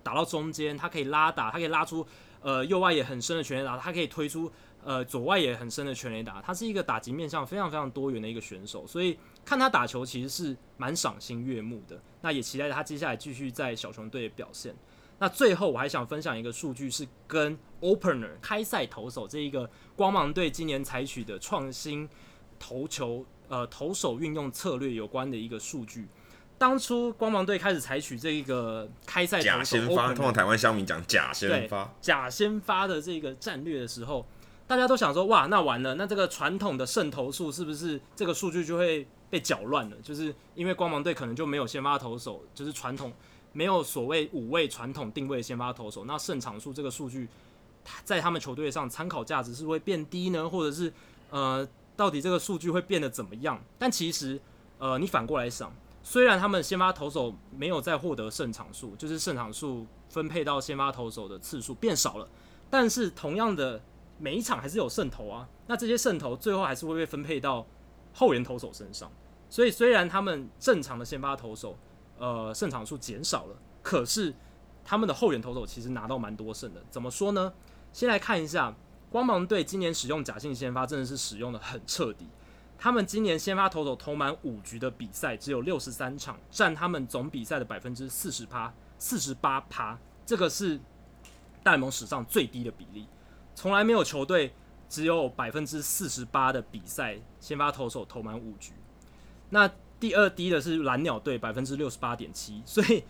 [0.01, 2.03] 打到中间，他可以拉打，他可以拉出
[2.43, 4.51] 呃右外野很深的全垒打，他可以推出
[4.83, 11.99] 呃左外野很深的全垒打，他是一个打击面向非常非常多元的一个选手，所以看他打球其实是蛮赏心悦目的。
[12.21, 14.75] 那也期待他接下来继续在小熊队的表现。
[15.19, 22.09] 那最后我还想分享一个数据，是跟 opener 开赛投手这一个光芒队今年采取的创新
[22.59, 26.07] 投球呃投手运用策略有关的一个数据。
[26.57, 34.25] 当初光芒队开始采取这个开赛假先发，通常台湾乡民讲假先发，假先发的这个战略的时候，
[34.65, 39.97] 大家都想说，哇，那完了，那这个传统的胜投数是不是这个数据就会被搅乱了？
[40.01, 43.11] 就是因为光芒队可能就没有先发投手，就是传统
[43.51, 47.27] 没有所谓五位传统定位的先发投手，那胜场数这个数据
[48.05, 50.93] 在他们球队上参考价值是会变低呢，或者是
[51.29, 51.67] 呃，
[51.97, 53.61] 到底这个数据会变得怎么样？
[53.77, 54.39] 但其实
[54.77, 55.69] 呃，你反过来想。
[56.05, 62.27] 虽然他们先发投手没有再获得胜场数，就是胜场数分配到先发投手的次数变少了，
[62.69, 63.81] 但是同样的
[64.19, 65.47] 每一场还是有胜投啊。
[65.67, 67.65] 那这些胜投最后还是会被分配到
[68.13, 69.09] 后援投手身上。
[69.49, 71.77] 所以虽然他们正常的先发投手
[72.17, 74.33] 呃胜场数减少了，可是
[74.83, 76.83] 他们的后援投手其实拿到蛮多胜的。
[76.89, 77.53] 怎么说呢？
[77.93, 78.75] 先来看一下
[79.09, 82.27] 光芒队今年使用假性先发，真的是使用的很彻底。
[82.83, 90.77] 他们今年先发投手投满五局的比赛只有六十三场，占他们总比赛的百分之四十趴，四十八趴，这个是
[91.63, 93.07] 大联盟史上最低的比例，
[93.55, 94.53] 从来没有球队
[94.89, 98.73] 只有百分之四十八的比赛先发投手投满五局。
[99.51, 103.05] 那第二低的是蓝鸟队百分之六十八点七，所以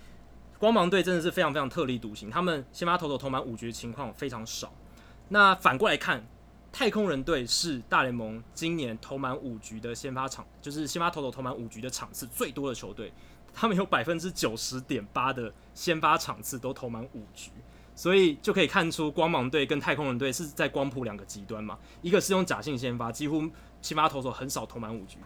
[0.60, 4.72] 光芒队真的是非常非常特立独行，他们先发投手投满五局的情况非常少。
[5.30, 6.28] 那反过来看。
[6.74, 13.14] 太空人队是大联盟今年投满五局的先发场，就是先发投手投满五局的场次最多的球队，
[13.54, 17.52] 他们有百分之九十点八的先发场次都投满五局，
[17.94, 23.48] 所以就可以看出光芒队跟太空人队是在光谱两个极端嘛，一个是用假性先发，几乎
[23.84, 25.20] 先发投手很少投满五局，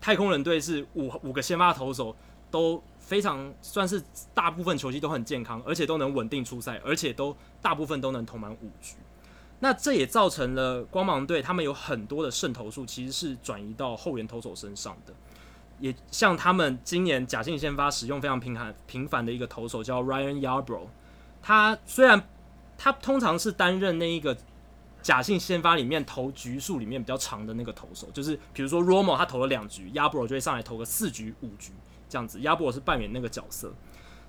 [0.00, 2.16] 太空人队是五五个先发投手
[2.50, 4.02] 都非常算是
[4.32, 8.94] 大部分球季都很健康，而且都能稳定出赛，而且都大部分都能投满五局。
[9.60, 15.14] 那这也造成了光芒队他们有很多的胜投数其实是转移到后援投手身上的，
[15.80, 20.88] 也像他们今年假性先发使用非常频繁频繁的一个投手叫 Ryan Yarbrough，
[21.42, 22.28] 他虽然
[22.76, 24.36] 他通常是担任那一个
[25.00, 31.72] 假性先发里面投局数里面比较长的那个投手，就是比如说 Romo 他投了两局，Yarbrough 就会上来投个四局五局
[32.10, 33.72] 这样子，Yarbrough 是扮演那个角色，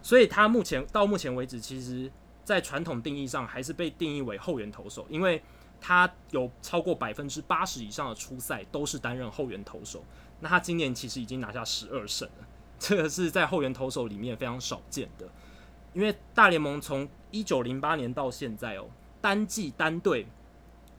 [0.02, 2.10] 所以他目前到目前为止其实。
[2.48, 5.44] 在传统定义上，还是被定义为后援投手，因为
[5.82, 10.02] 他有超过百分之八十以上的出赛都是担任后援投手。
[10.40, 12.48] 那他今年其实已经拿下十二胜了，
[12.80, 15.30] 这个是在后援投手里面非常少见的。
[15.94, 18.88] 因为大联盟从一九零八年到现在哦，
[19.20, 20.26] 单季单队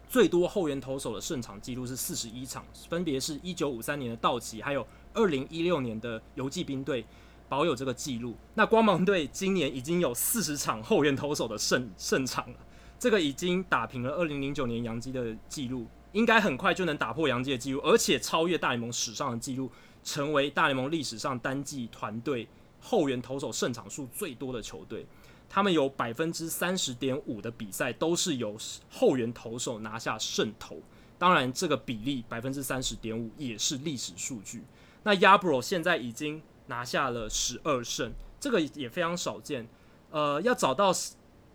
[0.06, 7.06] 最多后援投手的胜场记录是四十一场，分别是一九五三年的道奇，还有二零一六年的游骑兵队。
[7.48, 12.58] 保有这个记录，那光芒队今年已经有四十场后援投手的胜胜场了，
[12.98, 19.70] 这个已经打平了二零零九年洋基的记录，应该很快就能打破洋基的记录，而且超越大联盟史上的记录，
[20.04, 22.46] 成为大联盟历史上单季团队
[22.80, 25.06] 后援投手胜场数最多的球队。
[25.48, 28.54] 他们有百分之三十点五的比赛都是由
[28.90, 30.76] 后援投手拿下胜投，
[31.16, 34.62] 当然这个比例百分之三十点五也是历史数据。
[35.04, 36.42] 那亚博现在已经。
[36.68, 39.68] 拿下了十二胜，这个也非常少见。
[40.10, 40.90] 呃，要找到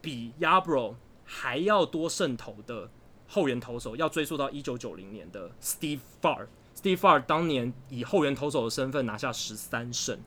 [0.02, 2.90] 比 Yabro 还要多胜投的
[3.28, 6.46] 后援投手，要追溯到一九九零年的 Steve Far。
[6.76, 10.20] Steve Far 当年以后援投手的身份拿下十三胜，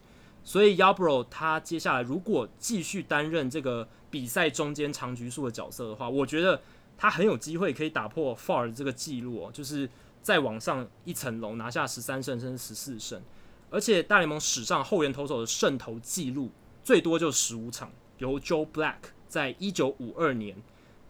[0.42, 6.60] 所以 Yabro 他接下来如果继续担任这个比赛中间长局数的角色的话，我觉得
[6.96, 9.88] 他很有机会可以打破 Farr 这个记录哦，就是
[10.22, 13.20] 再往上一层楼，拿下十三胜甚至十四胜。
[13.70, 16.50] 而且大联盟史上后援投手的胜投记录
[16.82, 18.96] 最多就十五场，由 Joe Black
[19.28, 20.56] 在一九五二年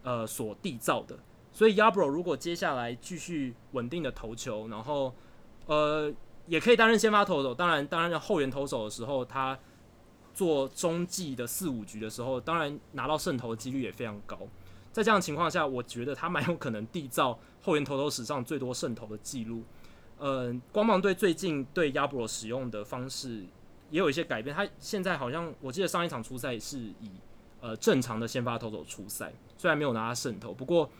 [0.02, 1.18] 呃所缔造的。
[1.52, 5.14] 所以 Yabro 如果接下来继续稳定的投球，然后
[5.66, 6.12] 呃
[6.46, 7.54] 也可以担任先发投手。
[7.54, 9.58] 当然，当然后援投手的时候，他
[10.34, 14.38] 做中继的四五局的时候，当然拿到胜投的几率也非常高。
[14.92, 19.62] 在这样情况下，我觉得他蛮有可能缔造后援投手史上最多胜投的记录。
[20.18, 23.44] 嗯，光芒队最近对 Yarbrough 使用的方式
[23.90, 24.56] 也有一些改变。
[24.56, 27.10] 他现在好像，我记得上一场出赛是以
[27.60, 30.90] 呃正常的先发投手出赛，虽然没有拿到胜投，不过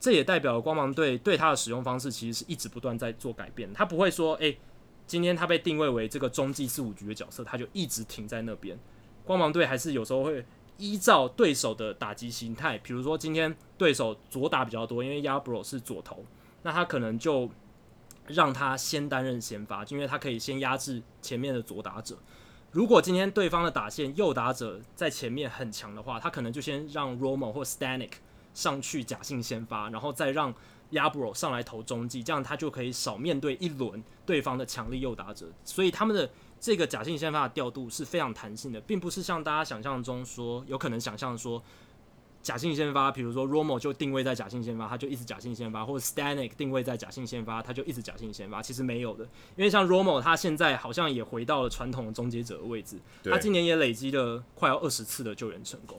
[0.00, 3.72] 这也代表了光芒队对他的使用方式其实是一直不断在做改变。
[3.72, 4.58] 他不会说，诶、
[5.06, 8.76] 今天他被定位为这个中继四五局的角色，他就一直停在那边。
[9.24, 10.44] 光芒队还是有时候会
[10.78, 16.24] 依照对手的打击形态，比如说今天对手左打比较多，因为 Yarbrough 是左投，
[16.64, 17.48] 那他可能就。
[18.26, 22.16] 让他先担任先发，因为他可以先压制前面的左打者。
[22.72, 28.12] 如果今天对方的打线右打者在前面很强的话，他可能就先让 Romo 或 Stanek
[28.52, 30.52] 上去假性先发，然后再让
[30.90, 35.46] Yabro 上来投中继，这样他就可以少面对一轮对方的强力右打者。
[35.64, 36.28] 所以他们的
[36.58, 41.62] 这个假性先发的调度是非常弹性的，并不是像大家想象中说有可能想象说。
[42.44, 48.60] 假性先发，比如说 Romo 就定位在假性先发，他就一直假性先发，或者 Stanek 定位在假性先发，他就一直假性先发。
[48.60, 49.24] 其实没有的，
[49.56, 55.98] 因为像 Romo 他现在好像也回到了传统的终结者的位置，他今年也累积了快要二十次的救援成功。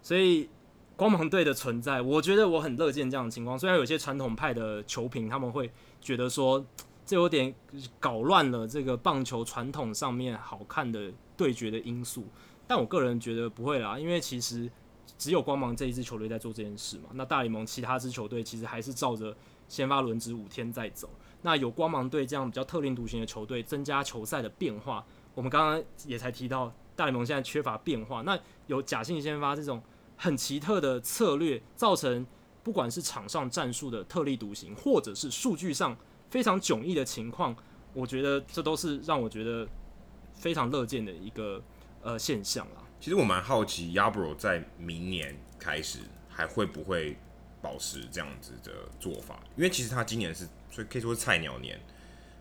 [0.00, 0.48] 所以
[0.94, 3.58] 光芒队的存在，我觉得我很乐见这样的情况。
[3.58, 5.68] 虽然有些传统派的球评他们会
[6.00, 6.64] 觉得说
[7.04, 7.52] 这有点
[7.98, 12.26] 搞乱了这个棒球传统上面好看的对决的因素，
[12.68, 14.70] 但我个人觉得不会啦，因为其实。
[15.20, 17.10] 只有光芒这一支球队在做这件事嘛？
[17.12, 19.36] 那大联盟其他支球队其实还是照着
[19.68, 21.10] 先发轮值五天在走。
[21.42, 25.04] 那有光芒队这样比较特立独行的球队，增加球赛的变化。
[25.34, 28.22] 我们刚刚也才提到，大联盟现在缺乏变化。
[28.22, 29.82] 那有假性先发这种
[30.16, 32.26] 很奇特的策略，造成
[32.62, 35.94] 不管是场上战术的特立独行，或者是数据上
[36.30, 37.54] 非常迥异的情况，
[37.92, 39.68] 我觉得这都是让我觉得
[40.32, 41.62] 非常乐见的一个
[42.00, 42.86] 呃现象啦。
[43.00, 47.16] 其实我蛮好奇，Yarbrough 在明年开始还会不会
[47.62, 49.40] 保持这样子的做法？
[49.56, 51.80] 因为其实他今年是，所以可以说是菜鸟年。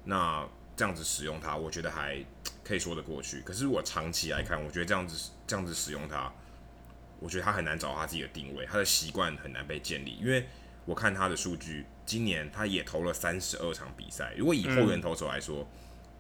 [0.03, 0.45] 那
[0.76, 2.22] 这样子使用它，我觉得还
[2.64, 3.40] 可以说得过去。
[3.41, 6.30] 可是我长期来看，我觉得这样子这样子使用它，
[7.19, 10.18] 我觉得他很难找到他自己的定位，他的习惯很难被建立。
[10.22, 10.45] 因为
[10.86, 14.34] 我看他的数据，今年他也投了三十二场比赛。
[14.38, 15.68] 如果以后援投手来说，嗯、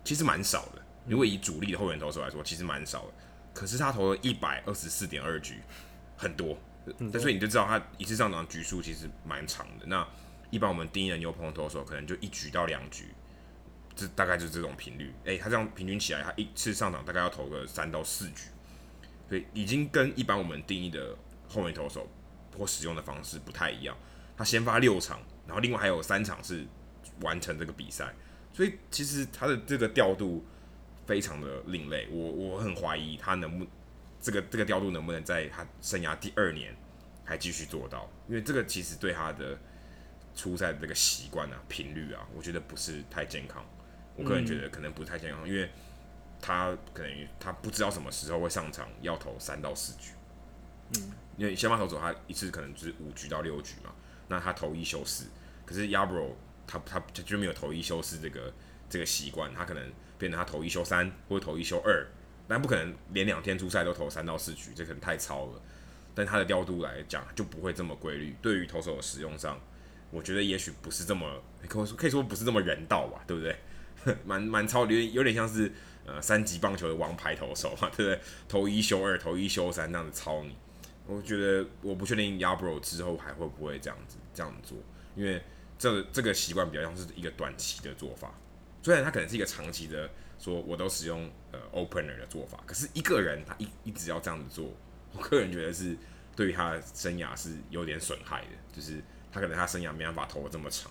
[0.05, 0.81] 其实蛮少的。
[1.07, 3.13] 如果以主力的后援投手来说，其实蛮少的。
[3.53, 5.59] 可是他投了一百二十四点二局，
[6.17, 6.57] 很多。
[6.97, 9.85] 嗯、所以你就知道他一次上场局数其实蛮长的。
[9.85, 10.07] 那
[10.49, 13.05] 一般我们定义的牛棚投手可能就一局到两局，
[13.95, 15.13] 这大概就是这种频率。
[15.25, 18.45] 诶、欸，他这样平均起来，他一次上场大概要投个三到四局，
[19.27, 21.15] 所以已经跟一般我们定义的
[21.47, 22.09] 后面投手
[22.57, 23.95] 或使用的方式不太一样。
[24.35, 26.65] 他先发六场，然后另外还有三场是
[27.21, 28.11] 完成这个比赛，
[28.51, 30.43] 所以其实他的这个调度
[31.09, 32.07] 非常的另类。
[32.11, 33.65] 我我很怀疑他能不
[34.21, 36.75] 这个这个调度能不能在他生涯第二年
[37.25, 39.57] 还继续做到，因为这个其实对他的
[40.35, 43.65] 出赛的这个习惯啊、频率啊，我觉得不是太健康。
[44.15, 45.67] 我个人觉得可能不是太健康，因为
[46.39, 50.11] 他可能他不知道什么时候会上场，要投三到四局。
[50.95, 53.91] 嗯，因为先发投手他一次可能就是五局到六局嘛。
[54.27, 55.25] 那他投一休四，
[55.65, 56.33] 可是 Yarbrough
[56.67, 58.53] 他他就没有投一休四这个
[58.87, 62.05] 这个习惯，他可能变成他投一休三或者投一休二，
[62.47, 65.61] 但不可能连两天出赛都投三到四局，这可能太超了。
[66.13, 69.59] 但他的调度来讲就不会这么规律，对于投手的使用上，
[70.11, 73.55] 我觉得也许不是这么可以说可以说不是这么人道吧，对不对？
[74.25, 75.71] 蛮蛮超，有点有点像是
[76.05, 78.19] 呃三级棒球的王牌投手嘛，对不对？
[78.47, 80.55] 投一休二，投一休三，那样子超你。
[81.05, 84.77] 我觉得我不确定 y a b r o 之后还会不会这样子这样做，
[85.15, 85.41] 因为
[85.77, 88.33] 这、这个习惯比较像是一个短期的做法，
[88.81, 94.71] 虽然他可能是一个长期的，说我都使用呃 opener 的做法，可是一个人他一一直要这样子做，
[95.13, 95.97] 我个人觉得是
[96.35, 99.01] 对于他的生涯是有点损害的，就是
[99.31, 100.89] 他可能他生涯没办法投得这么长。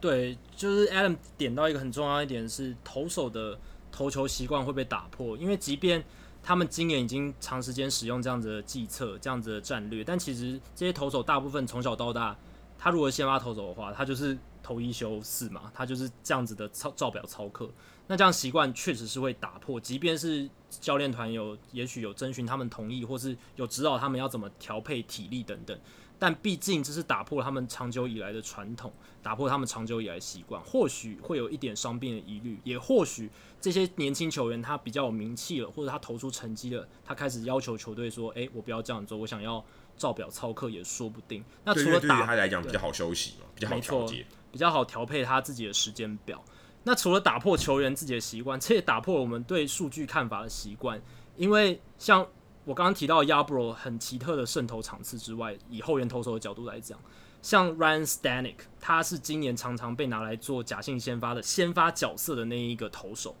[0.00, 3.58] 对，就是 Adam 点到一个很重要一点是投手的
[3.92, 6.02] 投球习惯会被打破，因为即便
[6.42, 12.34] 他们今年已经长时间使用这样子的计策、这样子的战略，但其实这些投手大部分从小到大，
[12.78, 17.70] 他如果先发投手的话，他就是投一休四嘛，他就是这样子的操照表操课。
[18.06, 25.78] 那这样习惯确实是会打破，即便是教练团有也许有征询他们同意，或是有指导他们要怎么调配体力等等。
[26.18, 28.92] 但毕竟这是打破了他们长久以来的传统，
[29.22, 39.64] 打破他们长久以来习惯，或许会有一点伤病的疑虑，也或许这些年轻球员他比较有名气了，或者他投出成绩了，他开始要求球队说：“诶、欸，我不要这样做，我想要
[39.96, 46.42] 照表操课，也说不定。”那除了打他来讲比较好休息嘛，比较好调节，比较好调配他自己的时间表。
[46.84, 51.00] 那除了打破球员自己的习惯， 这也打破了我们对数据看法的习惯，
[51.36, 52.26] 因为像。
[52.66, 56.96] 我刚刚提到，Yabro 很奇特的胜投场次之外，以后援投手的角度来讲，
[57.40, 63.34] 像 Ryan Stanek，他是今年常常被拿来做假性先发的先发角色的那一个投手，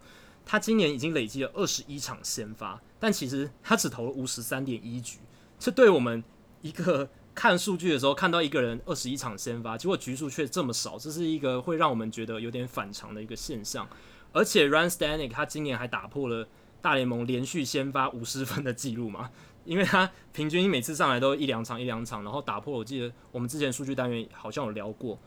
[0.44, 5.18] 他今年已经累积了二十一场先发，但其实他只投了五十三点一局，
[5.58, 6.24] 这对我们
[6.62, 7.08] 一个
[7.40, 13.88] 看数据的时候看到一个人二十一场先发，结果局数却这么少，这是一个会让我们觉得有点反常的一个现象。
[14.30, 16.46] 而且 Ryan s t a n i c 他今年还打破了。
[16.82, 19.30] 大联盟连续先发五十分的记录嘛，
[19.64, 25.18] 因为他平均每次上来都一两场一两场，然后打破我记得我们之前数据单元好像有聊过，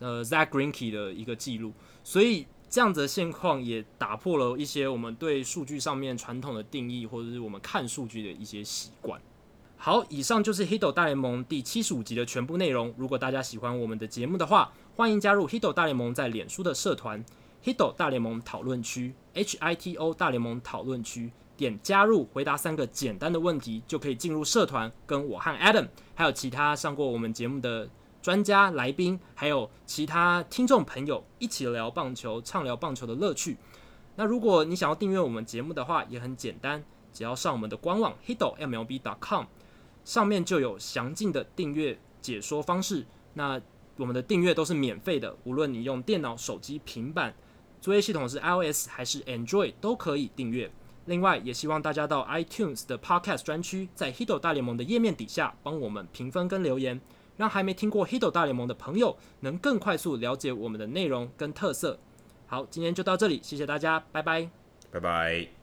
[0.00, 1.72] 呃，Zach Greinke 的一个记录，
[2.02, 9.20] 所以这样子的现况也打破了一些我们对数据上面传统的定义，或者是我们看数据的一些习惯。
[9.82, 12.92] 好，以上就是 Hito 大联盟第七十五集的全部内容。
[12.98, 17.24] 如果大家喜欢我们的节目的话，欢迎加入 Hito 大联盟在脸书的社团。
[17.64, 27.88] Hito 大联盟讨论区，H I T O 大联盟讨论区，点加入，回答三个简单的问题，就可以进入社团，跟我和 Adam，还有其他上过我们节目的
[28.20, 33.56] 专家来宾，还有其他听众朋友一起聊棒球，畅聊棒球的乐趣。
[34.16, 36.84] 那如果你想要订阅我们节目的话，也很简单，
[37.14, 39.46] 只要上我们的官网 Hito MLB dot com，
[40.04, 43.06] 上面就有详尽的订阅解说方式。
[43.34, 43.60] 那
[43.96, 47.34] 我们的订阅都是免费的，无论你用电脑、手机、平板。
[47.80, 50.70] 作业系统是 iOS 还是 Android 都可以订阅。
[51.06, 57.00] 另外，也希望大家到 iTunes 的 Podcast 专区，在 Hito 大联盟的页面底下帮我们评分跟留言，
[57.36, 61.98] 让还没听过 Hito 大联盟的朋友能更快速了解我们的内容跟特色。
[62.46, 64.50] 好，今天就到这里，谢谢大家，拜拜，
[64.90, 65.59] 拜拜。